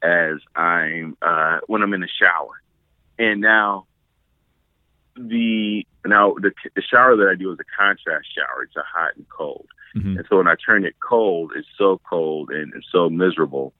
as 0.03 0.35
I'm 0.55 1.17
uh, 1.19 1.61
when 1.65 1.81
I'm 1.81 1.93
in 1.95 2.01
the 2.01 2.07
shower. 2.07 2.61
And 3.17 3.41
now 3.41 3.87
the 5.15 5.85
now 6.05 6.33
the, 6.41 6.51
the 6.75 6.81
shower 6.81 7.15
that 7.15 7.29
I 7.29 7.35
do 7.35 7.51
is 7.51 7.59
a 7.59 7.77
contrast 7.77 8.27
shower. 8.33 8.63
It's 8.63 8.75
a 8.75 8.83
hot 8.83 9.15
and 9.15 9.27
cold. 9.29 9.67
Mhm. 9.95 10.17
And 10.17 10.25
so 10.29 10.37
when 10.37 10.47
I 10.47 10.55
turn 10.55 10.85
it 10.85 10.95
cold, 10.99 11.51
it's 11.55 11.67
so 11.77 11.99
cold 12.09 12.49
and, 12.51 12.73
and 12.73 12.85
so 12.91 13.09
miserable 13.09 13.73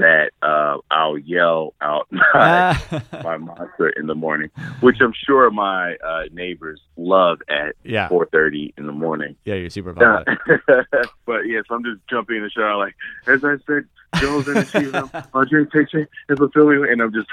that 0.00 0.32
uh, 0.42 0.78
I'll 0.90 1.18
yell 1.18 1.74
out 1.80 2.06
my, 2.10 2.78
my 3.24 3.36
mantra 3.38 3.92
in 3.96 4.06
the 4.06 4.14
morning, 4.14 4.50
which 4.80 4.96
I'm 5.00 5.12
sure 5.26 5.50
my 5.50 5.94
uh, 5.96 6.22
neighbors 6.32 6.80
love 6.96 7.40
at 7.48 7.76
yeah. 7.84 8.08
4:30 8.08 8.74
in 8.76 8.86
the 8.86 8.92
morning. 8.92 9.36
Yeah, 9.44 9.54
you're 9.54 9.70
super 9.70 9.94
Yeah. 9.98 10.24
popular. 10.24 10.86
but 11.26 11.40
yes, 11.46 11.64
I'm 11.70 11.84
just 11.84 12.00
jumping 12.08 12.36
in 12.36 12.42
the 12.42 12.50
shower 12.50 12.76
like, 12.76 12.94
as 13.26 13.44
I 13.44 13.56
said, 13.66 13.84
Joel's 14.20 14.48
in 14.48 14.54
the 14.54 14.66
shoes. 14.66 14.94
I'll 15.34 15.44
drink 15.44 15.70
picture 15.72 16.08
and 16.28 16.38
fulfilling, 16.38 16.86
and 16.90 17.00
I'm 17.00 17.12
just, 17.12 17.28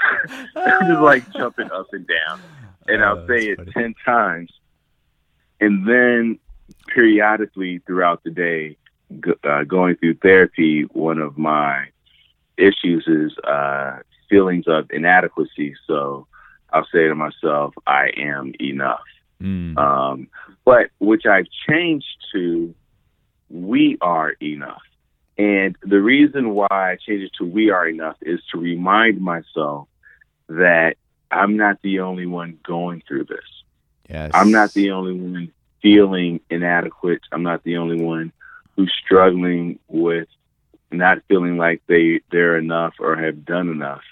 I'm 0.56 0.86
just 0.88 1.00
like 1.00 1.24
jumping 1.36 1.68
up 1.72 1.86
and 1.92 2.06
down, 2.06 2.40
and 2.86 3.02
Oh, 3.02 3.06
I'll 3.06 3.26
say 3.26 3.46
it 3.48 3.56
funny. 3.58 3.72
ten 3.72 3.94
times, 4.04 4.52
and 5.60 5.88
then 5.88 6.38
periodically 6.94 7.78
throughout 7.86 8.22
the 8.24 8.30
day, 8.30 8.76
go, 9.20 9.32
uh, 9.44 9.64
going 9.64 9.96
through 9.96 10.14
therapy, 10.14 10.82
one 10.92 11.18
of 11.18 11.36
my 11.38 11.86
issues 12.58 13.04
is 13.06 13.36
uh, 13.44 13.98
feelings 14.28 14.64
of 14.66 14.90
inadequacy. 14.90 15.74
So 15.86 16.26
I'll 16.72 16.86
say 16.92 17.08
to 17.08 17.14
myself, 17.14 17.74
I 17.86 18.10
am 18.16 18.52
enough 18.60 19.00
Mm. 19.40 19.78
um, 19.78 20.28
but 20.64 20.90
which 20.98 21.24
I've 21.24 21.46
changed 21.68 22.06
to 22.32 22.74
we 23.48 23.96
are 24.00 24.30
enough. 24.42 24.82
And 25.38 25.76
the 25.80 26.00
reason 26.00 26.50
why 26.50 26.66
I 26.70 26.96
changed 26.96 27.26
it 27.26 27.32
to 27.38 27.44
we 27.44 27.70
are 27.70 27.86
enough 27.88 28.16
is 28.20 28.40
to 28.50 28.58
remind 28.58 29.20
myself 29.20 29.86
that 30.48 30.96
I'm 31.30 31.56
not 31.56 31.80
the 31.82 32.00
only 32.00 32.26
one 32.26 32.58
going 32.66 33.02
through 33.06 33.26
this. 33.26 33.44
yes. 34.10 34.32
I'm 34.34 34.50
not 34.50 34.72
the 34.72 34.90
only 34.90 35.12
one 35.12 35.52
feeling 35.80 36.40
inadequate. 36.50 37.20
I'm 37.30 37.44
not 37.44 37.62
the 37.62 37.76
only 37.76 38.02
one 38.02 38.32
who's 38.74 38.92
struggling 39.04 39.78
with 39.86 40.26
not 40.90 41.18
feeling 41.28 41.56
like 41.56 41.82
they 41.86 42.20
they're 42.30 42.56
enough 42.58 42.94
or 42.98 43.16
have 43.16 43.44
done 43.44 43.68
enough. 43.68 44.02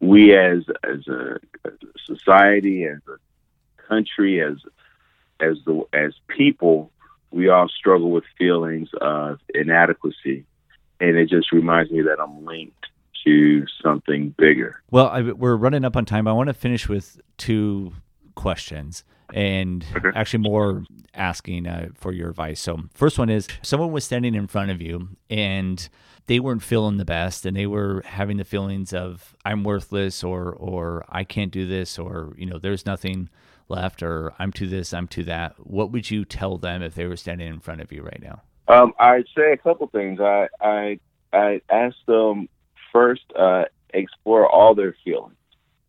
We 0.00 0.36
as 0.36 0.64
as 0.84 1.06
a, 1.08 1.38
as 1.64 1.72
a 1.82 2.14
society, 2.14 2.84
as 2.84 2.98
a 3.08 3.82
country, 3.88 4.40
as 4.42 4.56
as 5.40 5.58
the 5.64 5.84
as 5.92 6.14
people, 6.28 6.90
we 7.30 7.48
all 7.48 7.68
struggle 7.68 8.10
with 8.10 8.24
feelings 8.38 8.88
of 9.00 9.38
inadequacy, 9.54 10.44
and 11.00 11.16
it 11.16 11.28
just 11.28 11.52
reminds 11.52 11.90
me 11.90 12.02
that 12.02 12.20
I'm 12.20 12.44
linked 12.44 12.86
to 13.24 13.66
something 13.82 14.34
bigger. 14.38 14.80
Well, 14.90 15.08
I, 15.08 15.22
we're 15.22 15.56
running 15.56 15.84
up 15.84 15.96
on 15.96 16.04
time. 16.04 16.28
I 16.28 16.32
want 16.32 16.48
to 16.48 16.54
finish 16.54 16.88
with 16.88 17.20
two 17.38 17.92
questions 18.34 19.02
and 19.34 19.84
Okay. 19.96 20.10
actually 20.14 20.40
more 20.48 20.84
asking 21.14 21.66
uh, 21.66 21.88
for 21.94 22.12
your 22.12 22.30
advice. 22.30 22.60
So, 22.60 22.82
first 22.94 23.18
one 23.18 23.28
is 23.28 23.48
someone 23.62 23.90
was 23.92 24.04
standing 24.04 24.34
in 24.34 24.46
front 24.46 24.70
of 24.70 24.80
you 24.80 25.08
and 25.28 25.88
they 26.26 26.40
weren't 26.40 26.62
feeling 26.62 26.96
the 26.96 27.04
best 27.04 27.46
and 27.46 27.56
they 27.56 27.66
were 27.66 28.02
having 28.04 28.36
the 28.36 28.44
feelings 28.44 28.92
of 28.92 29.36
I'm 29.44 29.64
worthless 29.64 30.24
or 30.24 30.52
or 30.52 31.04
I 31.08 31.24
can't 31.24 31.52
do 31.52 31.66
this 31.66 31.98
or 31.98 32.34
you 32.36 32.46
know 32.46 32.58
there's 32.58 32.86
nothing 32.86 33.28
left 33.68 34.02
or 34.02 34.32
I'm 34.38 34.52
to 34.52 34.66
this, 34.66 34.94
I'm 34.94 35.08
to 35.08 35.24
that. 35.24 35.54
What 35.58 35.90
would 35.92 36.10
you 36.10 36.24
tell 36.24 36.58
them 36.58 36.82
if 36.82 36.94
they 36.94 37.06
were 37.06 37.16
standing 37.16 37.48
in 37.48 37.60
front 37.60 37.80
of 37.80 37.92
you 37.92 38.02
right 38.02 38.22
now? 38.22 38.42
Um, 38.68 38.92
I'd 38.98 39.26
say 39.36 39.52
a 39.52 39.56
couple 39.56 39.86
things. 39.88 40.20
I 40.20 40.48
I 40.60 41.00
I 41.32 41.60
ask 41.70 41.96
them 42.06 42.48
first 42.92 43.22
uh, 43.38 43.64
explore 43.92 44.48
all 44.48 44.74
their 44.74 44.96
feelings. 45.04 45.34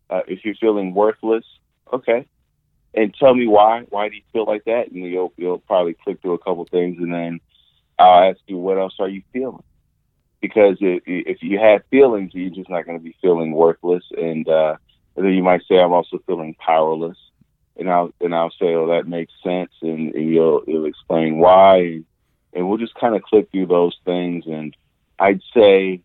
Uh, 0.09 0.21
if 0.27 0.45
you're 0.45 0.55
feeling 0.55 0.93
worthless, 0.93 1.43
okay, 1.91 2.25
and 2.93 3.13
tell 3.19 3.33
me 3.33 3.47
why. 3.47 3.81
Why 3.89 4.09
do 4.09 4.15
you 4.15 4.21
feel 4.31 4.45
like 4.45 4.65
that? 4.65 4.91
And 4.91 5.03
you'll 5.03 5.33
you'll 5.38 5.59
probably 5.59 5.95
click 5.95 6.21
through 6.21 6.33
a 6.33 6.39
couple 6.39 6.65
things, 6.65 6.97
and 6.99 7.11
then 7.11 7.39
I'll 7.97 8.29
ask 8.29 8.39
you 8.47 8.57
what 8.57 8.77
else 8.77 8.95
are 8.99 9.09
you 9.09 9.23
feeling. 9.33 9.63
Because 10.41 10.77
if, 10.81 11.03
if 11.05 11.41
you 11.41 11.59
have 11.59 11.81
feelings, 11.89 12.31
you're 12.33 12.49
just 12.49 12.69
not 12.69 12.85
going 12.85 12.97
to 12.97 13.03
be 13.03 13.15
feeling 13.21 13.51
worthless, 13.51 14.03
and, 14.17 14.47
uh, 14.47 14.75
and 15.15 15.25
then 15.25 15.33
you 15.33 15.43
might 15.43 15.61
say, 15.67 15.79
"I'm 15.79 15.93
also 15.93 16.19
feeling 16.27 16.55
powerless," 16.59 17.17
and 17.77 17.89
I'll 17.89 18.11
and 18.21 18.35
I'll 18.35 18.51
say, 18.51 18.73
"Oh, 18.75 18.88
that 18.88 19.07
makes 19.07 19.33
sense," 19.43 19.71
and, 19.81 20.13
and 20.13 20.29
you'll 20.33 20.63
you'll 20.67 20.85
explain 20.85 21.39
why, 21.39 22.01
and, 22.53 22.69
we'll 22.69 22.77
just 22.77 22.95
kind 22.95 23.15
of 23.15 23.23
click 23.23 23.49
through 23.51 23.65
those 23.67 23.97
things. 24.05 24.45
And 24.45 24.75
I'd 25.19 25.41
say, 25.55 26.01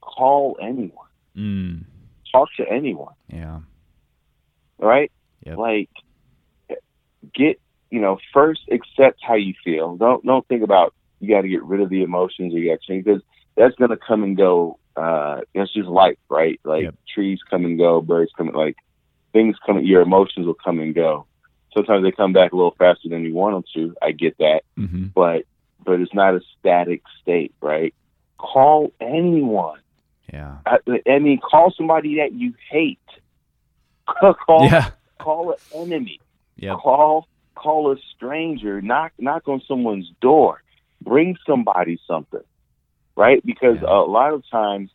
call 0.00 0.56
anyone, 0.60 1.06
Mm. 1.36 1.84
talk 2.32 2.48
to 2.56 2.68
anyone, 2.68 3.14
Yeah. 3.32 3.60
right? 4.78 5.12
Yep. 5.46 5.58
Like, 5.58 5.90
get 7.34 7.60
you 7.90 8.00
know, 8.00 8.18
first 8.32 8.62
accept 8.70 9.20
how 9.22 9.34
you 9.34 9.54
feel. 9.64 9.96
Don't 9.96 10.24
don't 10.24 10.46
think 10.48 10.62
about 10.62 10.94
you 11.20 11.28
got 11.28 11.42
to 11.42 11.48
get 11.48 11.62
rid 11.64 11.80
of 11.80 11.88
the 11.90 12.02
emotions 12.02 12.54
or 12.54 12.58
you 12.58 12.70
got 12.70 12.80
to 12.80 12.86
change 12.86 13.04
because 13.04 13.22
that's 13.60 13.74
gonna 13.76 13.98
come 13.98 14.22
and 14.24 14.36
go. 14.36 14.78
Uh, 14.96 15.40
that's 15.54 15.72
just 15.72 15.88
life, 15.88 16.18
right? 16.28 16.58
Like 16.64 16.84
Yep. 16.84 16.94
trees 17.14 17.38
come 17.48 17.64
and 17.64 17.78
go, 17.78 18.00
birds 18.00 18.32
come, 18.36 18.48
like 18.48 18.76
things 19.32 19.56
come. 19.64 19.78
Your 19.84 20.02
emotions 20.02 20.46
will 20.46 20.54
come 20.64 20.80
and 20.80 20.94
go. 20.94 21.26
Sometimes 21.76 22.02
they 22.02 22.10
come 22.10 22.32
back 22.32 22.52
a 22.52 22.56
little 22.56 22.74
faster 22.78 23.08
than 23.08 23.22
you 23.24 23.34
want 23.34 23.54
them 23.54 23.64
to. 23.74 23.94
I 24.02 24.12
get 24.12 24.36
that, 24.38 24.62
hmm 24.76 25.08
but 25.14 25.44
but 25.84 26.00
it's 26.00 26.14
not 26.14 26.34
a 26.34 26.40
static 26.58 27.02
state, 27.20 27.54
right? 27.62 27.94
Call 28.38 28.92
anyone. 29.00 29.80
Yeah. 30.32 30.58
I, 30.66 30.78
I 31.08 31.18
mean, 31.18 31.38
call 31.40 31.72
somebody 31.76 32.16
that 32.16 32.32
you 32.32 32.54
hate. 32.70 32.98
call 34.46 34.64
Yeah. 34.64 34.90
call 35.20 35.52
an 35.52 35.82
enemy 35.82 36.20
Yep. 36.56 36.78
call 36.82 37.26
call 37.54 37.92
a 37.92 37.96
stranger 38.14 38.80
knock 38.80 39.12
knock 39.18 39.46
on 39.46 39.60
someone's 39.68 40.10
door 40.20 40.62
bring 41.02 41.36
somebody 41.46 41.98
something 42.06 42.40
right 43.20 43.44
because 43.44 43.76
Yeah. 43.82 44.00
a 44.00 44.08
lot 44.18 44.32
of 44.32 44.42
times 44.50 44.90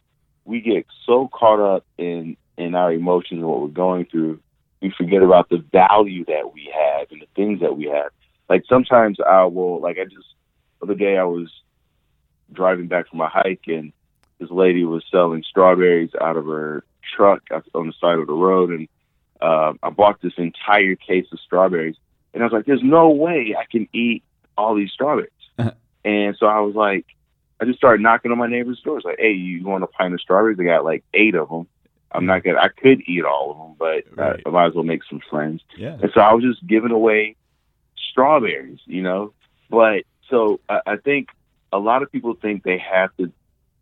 we 0.46 0.60
get 0.60 0.86
so 1.06 1.28
caught 1.28 1.60
up 1.60 1.86
in 1.98 2.36
in 2.58 2.74
our 2.74 2.92
emotions 2.92 3.40
and 3.42 3.48
what 3.50 3.62
we're 3.62 3.68
going 3.86 4.06
through 4.06 4.40
we 4.82 4.90
forget 4.90 5.22
about 5.22 5.50
the 5.50 5.60
value 5.72 6.26
that 6.26 6.52
we 6.54 6.74
have 6.74 7.12
and 7.12 7.22
the 7.22 7.28
things 7.36 7.60
that 7.60 7.78
we 7.78 7.86
have 7.86 8.12
like 8.50 8.64
sometimes 8.68 9.20
i 9.20 9.44
will 9.46 9.80
like 9.80 9.98
i 10.00 10.06
just 10.06 10.30
the 10.80 10.86
other 10.86 10.96
day 10.96 11.18
i 11.18 11.24
was 11.24 11.50
driving 12.52 12.88
back 12.88 13.08
from 13.10 13.22
a 13.22 13.28
hike 13.28 13.68
and 13.68 13.94
this 14.40 14.50
lady 14.50 14.84
was 14.84 15.04
selling 15.12 15.44
strawberries 15.44 16.12
out 16.20 16.36
of 16.36 16.46
her 16.46 16.84
truck 17.16 17.44
on 17.76 17.88
the 17.88 17.94
side 18.02 18.18
of 18.18 18.28
the 18.28 18.34
road 18.34 18.72
and 18.72 18.88
uh, 19.42 19.74
I 19.84 19.90
bought 19.90 20.22
this 20.22 20.34
entire 20.38 20.96
case 20.96 21.28
of 21.32 21.40
strawberries, 21.40 21.98
and 22.34 22.42
I 22.42 22.46
was 22.46 22.54
like, 22.54 22.66
"There's 22.66 22.82
no 22.82 23.10
way 23.10 23.54
I 23.58 23.66
can 23.66 23.88
eat 23.94 24.24
all 24.58 24.76
these 24.76 24.92
strawberries." 24.92 25.30
and 26.06 26.36
so 26.40 26.46
I 26.48 26.62
was 26.62 26.74
like, 26.74 27.06
I 27.60 27.66
just 27.66 27.78
started 27.78 28.02
knocking 28.02 28.32
on 28.32 28.38
my 28.38 28.48
neighbor's 28.48 28.82
doors, 28.82 29.04
like, 29.06 29.20
"Hey, 29.20 29.32
you 29.32 29.64
want 29.66 29.84
a 29.84 29.88
pint 29.88 30.14
of 30.14 30.22
strawberries?" 30.22 30.58
They 30.58 30.66
got 30.66 30.84
like 30.84 31.04
eight 31.14 31.36
of 31.36 31.50
them. 31.50 31.68
I'm 32.12 32.26
not 32.26 32.44
gonna. 32.44 32.60
I 32.60 32.70
could 32.70 33.02
eat 33.08 33.24
all 33.26 33.52
of 33.52 33.58
them, 33.58 33.76
but 33.78 34.04
Right. 34.18 34.42
uh, 34.46 34.50
I 34.50 34.52
might 34.52 34.68
as 34.68 34.74
well 34.74 34.84
make 34.84 35.04
some 35.10 35.22
friends. 35.30 35.62
Yeah. 35.78 35.98
And 36.02 36.12
so 36.14 36.22
I 36.22 36.34
was 36.34 36.44
just 36.44 36.66
giving 36.66 36.92
away 36.92 37.36
strawberries, 37.98 38.80
you 38.86 39.02
know. 39.02 39.34
But 39.70 40.04
so 40.30 40.60
I, 40.70 40.82
I 40.86 40.96
think 40.98 41.30
a 41.72 41.80
lot 41.80 42.04
of 42.04 42.12
people 42.12 42.34
think 42.36 42.64
they 42.64 42.78
have 42.78 43.16
to. 43.18 43.32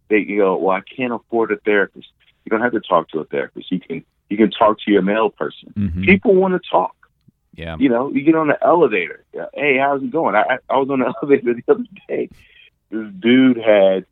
They 0.09 0.19
you 0.19 0.37
go, 0.39 0.57
well, 0.57 0.75
I 0.75 0.81
can't 0.81 1.13
afford 1.13 1.51
a 1.51 1.57
therapist. 1.57 2.07
You 2.45 2.49
don't 2.49 2.61
have 2.61 2.73
to 2.73 2.81
talk 2.81 3.09
to 3.09 3.19
a 3.19 3.25
therapist. 3.25 3.71
You 3.71 3.79
can 3.79 4.03
you 4.29 4.37
can 4.37 4.51
talk 4.51 4.79
to 4.81 4.91
your 4.91 5.01
mail 5.01 5.29
person. 5.29 5.73
hmm 5.75 6.03
People 6.03 6.35
want 6.35 6.53
to 6.61 6.69
talk. 6.69 6.95
Yeah. 7.55 7.77
You 7.79 7.89
know, 7.89 8.09
you 8.11 8.23
get 8.23 8.35
on 8.35 8.47
the 8.47 8.57
elevator. 8.65 9.23
Yeah, 9.33 9.45
Hey, 9.53 9.77
how's 9.77 10.01
it 10.01 10.11
going? 10.11 10.35
I 10.35 10.41
I 10.41 10.57
I 10.69 10.77
was 10.77 10.89
on 10.89 10.99
the 10.99 11.13
elevator 11.21 11.53
the 11.53 11.71
other 11.71 11.83
day. 12.07 12.29
This 12.93 13.11
dude 13.19 13.57
had 13.57 14.05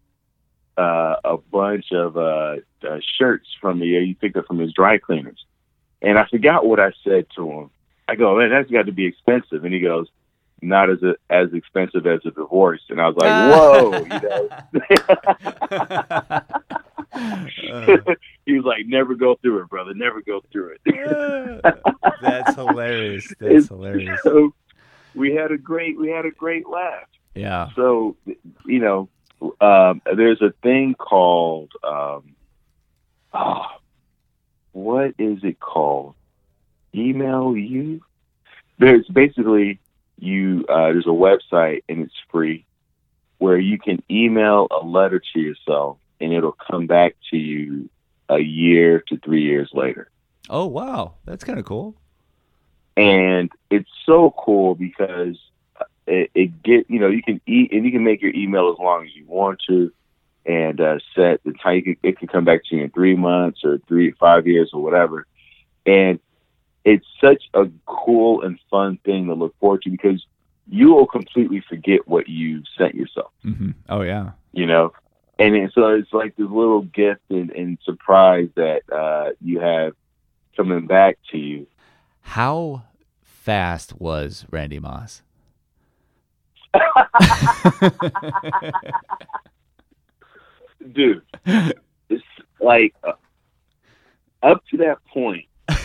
uh, 0.76 1.18
a 1.24 1.38
bunch 1.38 1.92
of 1.92 2.18
uh, 2.18 2.56
uh, 2.82 3.00
shirts 3.20 3.48
from 3.62 3.80
the 3.80 3.86
you 3.86 4.16
picked 4.16 4.36
up 4.38 4.48
from 4.48 4.58
his 4.58 4.74
dry 4.74 4.98
cleaners, 4.98 5.46
and 6.02 6.18
I 6.18 6.26
forgot 6.26 6.66
what 6.66 6.80
I 6.80 6.92
said 7.04 7.28
to 7.36 7.48
him. 7.48 7.70
I 8.08 8.16
go, 8.16 8.40
man, 8.40 8.50
that's 8.50 8.72
got 8.72 8.88
to 8.88 8.92
be 8.92 9.06
expensive, 9.06 9.64
and 9.66 9.72
he 9.72 9.82
goes, 9.82 10.08
not 10.64 10.90
as 10.90 11.04
a, 11.04 11.14
as 11.30 11.54
expensive 11.54 12.08
as 12.08 12.22
a 12.26 12.32
divorce, 12.32 12.82
and 12.90 13.00
I 13.00 13.08
was 13.08 13.18
like, 13.18 13.30
whoa, 13.54 13.92
you 14.02 14.20
know. 14.28 14.50
Uh, 17.14 18.16
he 18.48 18.54
was 18.54 18.66
like, 18.66 18.88
never 18.88 19.14
go 19.14 19.36
through 19.36 19.62
it, 19.62 19.70
brother, 19.70 19.94
never 19.94 20.24
go 20.24 20.42
through 20.52 20.76
it. 20.86 21.62
That's 22.22 22.56
hilarious. 22.56 23.32
That's 23.40 23.68
hilarious. 23.68 24.20
So 24.24 24.56
we 25.14 25.36
had 25.36 25.52
a 25.52 25.58
great 25.58 26.00
we 26.00 26.10
had 26.10 26.26
a 26.26 26.32
great 26.32 26.68
laugh. 26.68 27.08
Yeah. 27.36 27.70
So 27.76 28.16
you 28.66 28.80
know, 28.80 29.10
um, 29.60 30.02
there's 30.16 30.42
a 30.42 30.54
thing 30.62 30.96
called 30.96 31.72
um, 31.84 32.36
oh, 33.34 33.66
what 34.74 35.16
is 35.18 35.40
it 35.44 35.60
called? 35.60 36.16
Email 36.94 37.56
you. 37.56 38.02
There's 38.80 39.08
basically 39.08 39.80
you. 40.20 40.66
Uh, 40.68 40.88
there's 40.92 41.06
a 41.06 41.10
website 41.10 41.84
and 41.88 42.02
it's 42.02 42.14
free 42.32 42.66
where 43.38 43.58
you 43.58 43.80
can 43.80 44.04
email 44.10 44.68
a 44.70 44.86
letter 44.86 45.22
to 45.34 45.40
yourself 45.40 45.98
and 46.20 46.32
it'll 46.32 46.56
come 46.70 46.86
back 46.86 47.16
to 47.32 47.38
you 47.38 47.90
a 48.30 48.40
year 48.40 49.04
to 49.08 49.18
three 49.18 49.44
years 49.44 49.70
later. 49.74 50.10
Oh 50.50 50.66
wow, 50.66 51.16
that's 51.26 51.44
kind 51.44 51.60
of 51.60 51.66
cool. 51.66 51.96
and 52.98 53.50
it's 53.70 53.90
so 54.06 54.34
cool 54.38 54.76
because 54.76 55.38
it, 56.08 56.32
it 56.34 56.64
get 56.64 56.90
you 56.90 57.00
know 57.00 57.08
you 57.08 57.24
can 57.24 57.42
eat 57.46 57.72
and 57.72 57.86
you 57.86 57.92
can 57.92 58.04
make 58.04 58.22
your 58.22 58.34
email 58.34 58.72
as 58.72 58.80
long 58.80 59.06
as 59.06 59.16
you 59.16 59.26
want 59.28 59.62
to 59.68 59.92
and 60.46 60.82
uh, 60.82 60.98
set 61.16 61.44
the 61.44 61.54
time. 61.54 61.76
You 61.78 61.84
can, 61.84 61.98
it 62.04 62.20
can 62.20 62.28
come 62.28 62.46
back 62.46 62.62
to 62.66 62.76
you 62.76 62.84
in 62.84 62.90
three 62.90 63.16
months 63.16 63.62
or 63.64 63.80
three 63.88 64.12
five 64.12 64.48
years 64.48 64.72
or 64.74 64.82
whatever. 64.82 65.28
And 65.86 66.20
it's 66.84 67.06
such 67.20 67.44
a 67.54 67.66
cool 67.86 68.42
and 68.42 68.60
fun 68.70 68.98
thing 69.06 69.28
to 69.28 69.34
look 69.34 69.56
forward 69.60 69.84
to 69.84 69.90
because 69.90 70.26
you 70.68 70.94
will 70.94 71.06
completely 71.06 71.64
forget 71.68 72.08
what 72.08 72.28
you 72.28 72.64
sent 72.78 72.96
yourself. 72.96 73.32
Hmm 73.44 73.72
Oh 73.90 74.02
yeah. 74.02 74.32
you 74.52 74.66
know? 74.66 74.94
And 75.38 75.56
it, 75.56 75.72
so 75.74 75.88
it's 75.88 76.14
like 76.14 76.36
this 76.36 76.50
little 76.50 76.84
gift 76.84 77.22
and, 77.30 77.50
and 77.52 77.78
surprise 77.84 78.50
that 78.56 78.82
uh, 78.92 79.32
you 79.42 79.60
have 79.60 79.94
coming 80.56 80.86
back 80.86 81.18
to 81.32 81.38
you. 81.38 81.68
How 82.22 82.84
fast 83.24 84.00
was 84.00 84.46
Randy 84.52 84.80
Moss? 84.80 85.24
dude. 90.94 91.22
It's 92.10 92.24
like 92.60 92.94
uh, 93.04 93.14
up 94.44 94.64
to 94.72 94.78
that 94.78 94.98
point, 95.14 95.46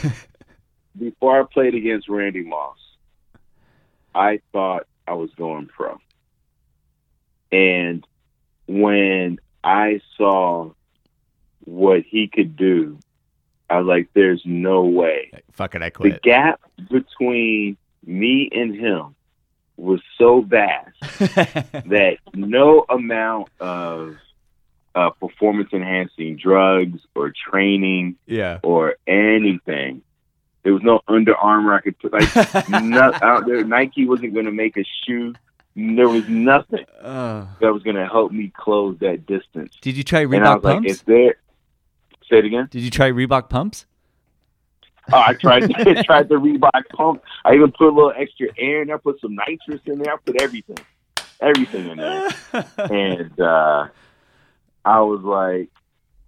before 0.99 1.41
I 1.41 1.45
played 1.53 1.75
against 1.75 2.09
Randy 2.09 2.43
Moss, 2.43 2.79
I 4.15 4.41
thought 4.53 4.87
I 5.07 5.15
was 5.15 5.31
going 5.37 5.67
pro. 5.67 5.99
And 7.53 8.07
when 8.67 9.39
I 9.63 10.01
saw 10.17 10.73
what 11.65 12.03
he 12.03 12.29
could 12.29 12.57
do, 12.57 12.99
I 13.69 13.79
was 13.79 13.87
like, 13.87 14.09
"There's 14.15 14.43
no 14.45 14.85
way." 14.85 15.31
Fuck 15.53 15.75
it, 15.75 15.83
I 15.83 15.91
quit. 15.91 16.15
The 16.15 16.21
gap 16.21 16.61
between 16.91 17.77
me 18.05 18.49
and 18.53 18.75
him 18.75 19.16
was 19.77 20.01
so 20.19 20.41
vast 20.41 20.97
that 21.21 22.17
no 22.35 22.85
amount 22.89 23.49
of 23.61 24.17
uh, 24.95 25.11
performance 25.11 25.69
enhancing 25.73 26.37
drugs 26.37 27.01
or 27.15 27.33
training 27.51 28.17
yeah. 28.27 28.59
or 28.63 28.97
anything. 29.07 30.03
There 30.63 30.73
was 30.73 30.83
no 30.83 31.01
Under 31.07 31.37
Armour 31.37 31.75
I 31.75 31.81
could 31.81 31.99
put 31.99 32.13
like 32.13 32.69
not 32.83 33.23
out 33.23 33.47
there. 33.47 33.63
Nike 33.65 34.07
wasn't 34.07 34.33
going 34.35 34.47
to 34.47 34.53
make 34.53 34.77
a 34.77 34.85
shoe. 35.05 35.35
There 35.77 36.09
was 36.09 36.27
nothing 36.29 36.87
Uh, 37.01 37.47
that 37.61 37.73
was 37.73 37.83
going 37.83 37.97
to 37.97 38.07
help 38.07 38.33
me 38.33 38.51
close 38.57 38.99
that 39.01 39.27
distance. 39.27 39.77
did 39.83 39.97
you 39.97 40.03
try 40.03 40.25
Reebok 40.25 40.57
was 40.57 40.65
like, 40.65 40.75
pumps? 40.77 40.91
"Is 40.91 41.03
there?" 41.03 41.37
Say 42.31 42.39
it 42.39 42.45
again. 42.47 42.69
Did 42.71 42.83
you 42.83 42.91
try 42.91 43.11
Reebok 43.11 43.49
pumps? 43.51 43.87
Oh, 45.13 45.23
I 45.27 45.35
tried 45.35 45.71
tried 46.05 46.29
the 46.29 46.37
Reebok 46.37 46.89
pump. 46.95 47.23
I 47.45 47.55
even 47.55 47.73
put 47.73 47.89
a 47.89 47.95
little 47.95 48.13
extra 48.17 48.49
air 48.59 48.83
in 48.83 48.89
there. 48.89 48.99
Put 48.99 49.21
some 49.21 49.37
nitrous 49.37 49.81
in 49.87 49.99
there. 49.99 50.15
I 50.15 50.17
put 50.17 50.43
everything, 50.43 50.79
everything 51.41 51.89
in 51.89 51.99
there. 51.99 52.31
and 52.79 53.41
uh, 53.41 53.89
I 54.85 55.01
was 55.01 55.23
like, 55.23 55.71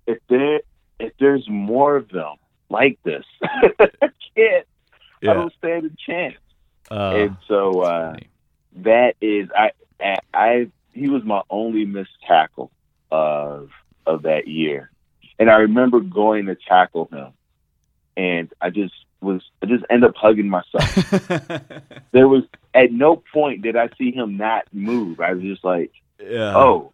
if 0.07 0.19
there 0.29 0.61
if 1.01 1.13
there's 1.19 1.49
more 1.49 1.97
of 1.97 2.09
them 2.09 2.37
like 2.71 2.99
this, 3.05 3.25
I 3.43 4.11
can't. 4.37 4.67
I 5.23 5.33
don't 5.33 5.53
stand 5.59 5.85
a 5.85 5.91
chance. 6.07 6.37
Uh, 6.91 7.13
and 7.17 7.37
so 7.49 7.81
uh, 7.81 8.17
that 8.77 9.15
is 9.21 9.49
I, 9.57 9.73
I 10.01 10.17
I 10.33 10.71
he 10.93 11.09
was 11.09 11.25
my 11.25 11.43
only 11.51 11.85
missed 11.85 12.11
tackle 12.27 12.71
of 13.11 13.71
of 14.07 14.23
that 14.23 14.47
year, 14.47 14.91
and 15.39 15.51
I 15.51 15.57
remember 15.57 16.01
going 16.01 16.47
to 16.47 16.55
tackle 16.55 17.09
him, 17.13 17.33
and 18.19 18.53
I 18.61 18.69
just 18.71 18.93
was 19.21 19.43
I 19.63 19.67
just 19.67 19.85
end 19.89 20.05
up 20.05 20.15
hugging 20.17 20.49
myself. 20.49 21.11
there 22.13 22.29
was 22.29 22.43
at 22.75 22.93
no 22.93 23.23
point 23.33 23.63
did 23.63 23.77
I 23.77 23.89
see 23.97 24.11
him 24.11 24.37
not 24.37 24.65
move. 24.73 25.21
I 25.21 25.33
was 25.33 25.43
just 25.43 25.65
like, 25.65 25.93
yeah. 26.21 26.55
oh, 26.55 26.93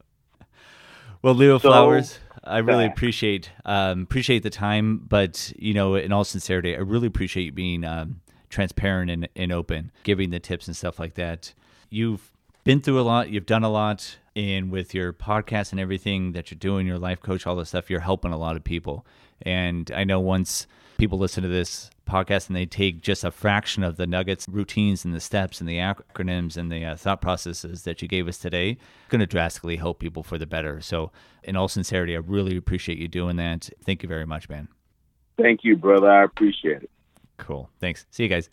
Well, 1.22 1.34
Leo 1.34 1.58
So 1.58 1.70
Flowers, 1.70 2.18
I 2.44 2.58
really 2.58 2.84
appreciate 2.84 3.50
um, 3.64 4.02
appreciate 4.02 4.42
the 4.42 4.50
time, 4.50 4.98
but 4.98 5.52
you 5.58 5.74
know, 5.74 5.96
in 5.96 6.12
all 6.12 6.24
sincerity, 6.24 6.76
I 6.76 6.80
really 6.80 7.08
appreciate 7.08 7.44
you 7.44 7.52
being 7.52 7.84
um, 7.84 8.20
transparent 8.50 9.10
and, 9.10 9.28
and 9.34 9.50
open, 9.50 9.90
giving 10.04 10.30
the 10.30 10.40
tips 10.40 10.68
and 10.68 10.76
stuff 10.76 10.98
like 10.98 11.14
that. 11.14 11.54
You've 11.88 12.30
been 12.64 12.80
through 12.80 13.00
a 13.00 13.02
lot, 13.02 13.30
you've 13.30 13.46
done 13.46 13.64
a 13.64 13.70
lot, 13.70 14.18
and 14.36 14.70
with 14.70 14.94
your 14.94 15.12
podcast 15.14 15.72
and 15.72 15.80
everything 15.80 16.32
that 16.32 16.50
you're 16.50 16.58
doing, 16.58 16.86
your 16.86 16.98
life 16.98 17.20
coach, 17.20 17.46
all 17.46 17.56
this 17.56 17.70
stuff, 17.70 17.88
you're 17.88 18.00
helping 18.00 18.32
a 18.32 18.38
lot 18.38 18.56
of 18.56 18.64
people. 18.64 19.06
And 19.42 19.90
I 19.94 20.04
know 20.04 20.20
once 20.20 20.66
people 20.98 21.18
listen 21.18 21.42
to 21.42 21.48
this 21.48 21.90
podcast 22.08 22.48
and 22.48 22.56
they 22.56 22.66
take 22.66 23.00
just 23.00 23.24
a 23.24 23.30
fraction 23.30 23.82
of 23.82 23.96
the 23.96 24.06
nuggets, 24.06 24.48
routines, 24.48 25.04
and 25.04 25.14
the 25.14 25.20
steps 25.20 25.60
and 25.60 25.68
the 25.68 25.78
acronyms 25.78 26.56
and 26.56 26.70
the 26.70 26.84
uh, 26.84 26.96
thought 26.96 27.20
processes 27.20 27.82
that 27.82 28.02
you 28.02 28.08
gave 28.08 28.28
us 28.28 28.38
today, 28.38 28.70
it's 28.70 29.08
going 29.08 29.20
to 29.20 29.26
drastically 29.26 29.76
help 29.76 29.98
people 29.98 30.22
for 30.22 30.38
the 30.38 30.46
better. 30.46 30.80
So, 30.80 31.10
in 31.42 31.56
all 31.56 31.68
sincerity, 31.68 32.14
I 32.14 32.20
really 32.20 32.56
appreciate 32.56 32.98
you 32.98 33.08
doing 33.08 33.36
that. 33.36 33.70
Thank 33.84 34.02
you 34.02 34.08
very 34.08 34.26
much, 34.26 34.48
man. 34.48 34.68
Thank 35.36 35.64
you, 35.64 35.76
brother. 35.76 36.10
I 36.10 36.24
appreciate 36.24 36.82
it. 36.82 36.90
Cool. 37.38 37.68
Thanks. 37.80 38.06
See 38.10 38.22
you 38.22 38.28
guys. 38.28 38.48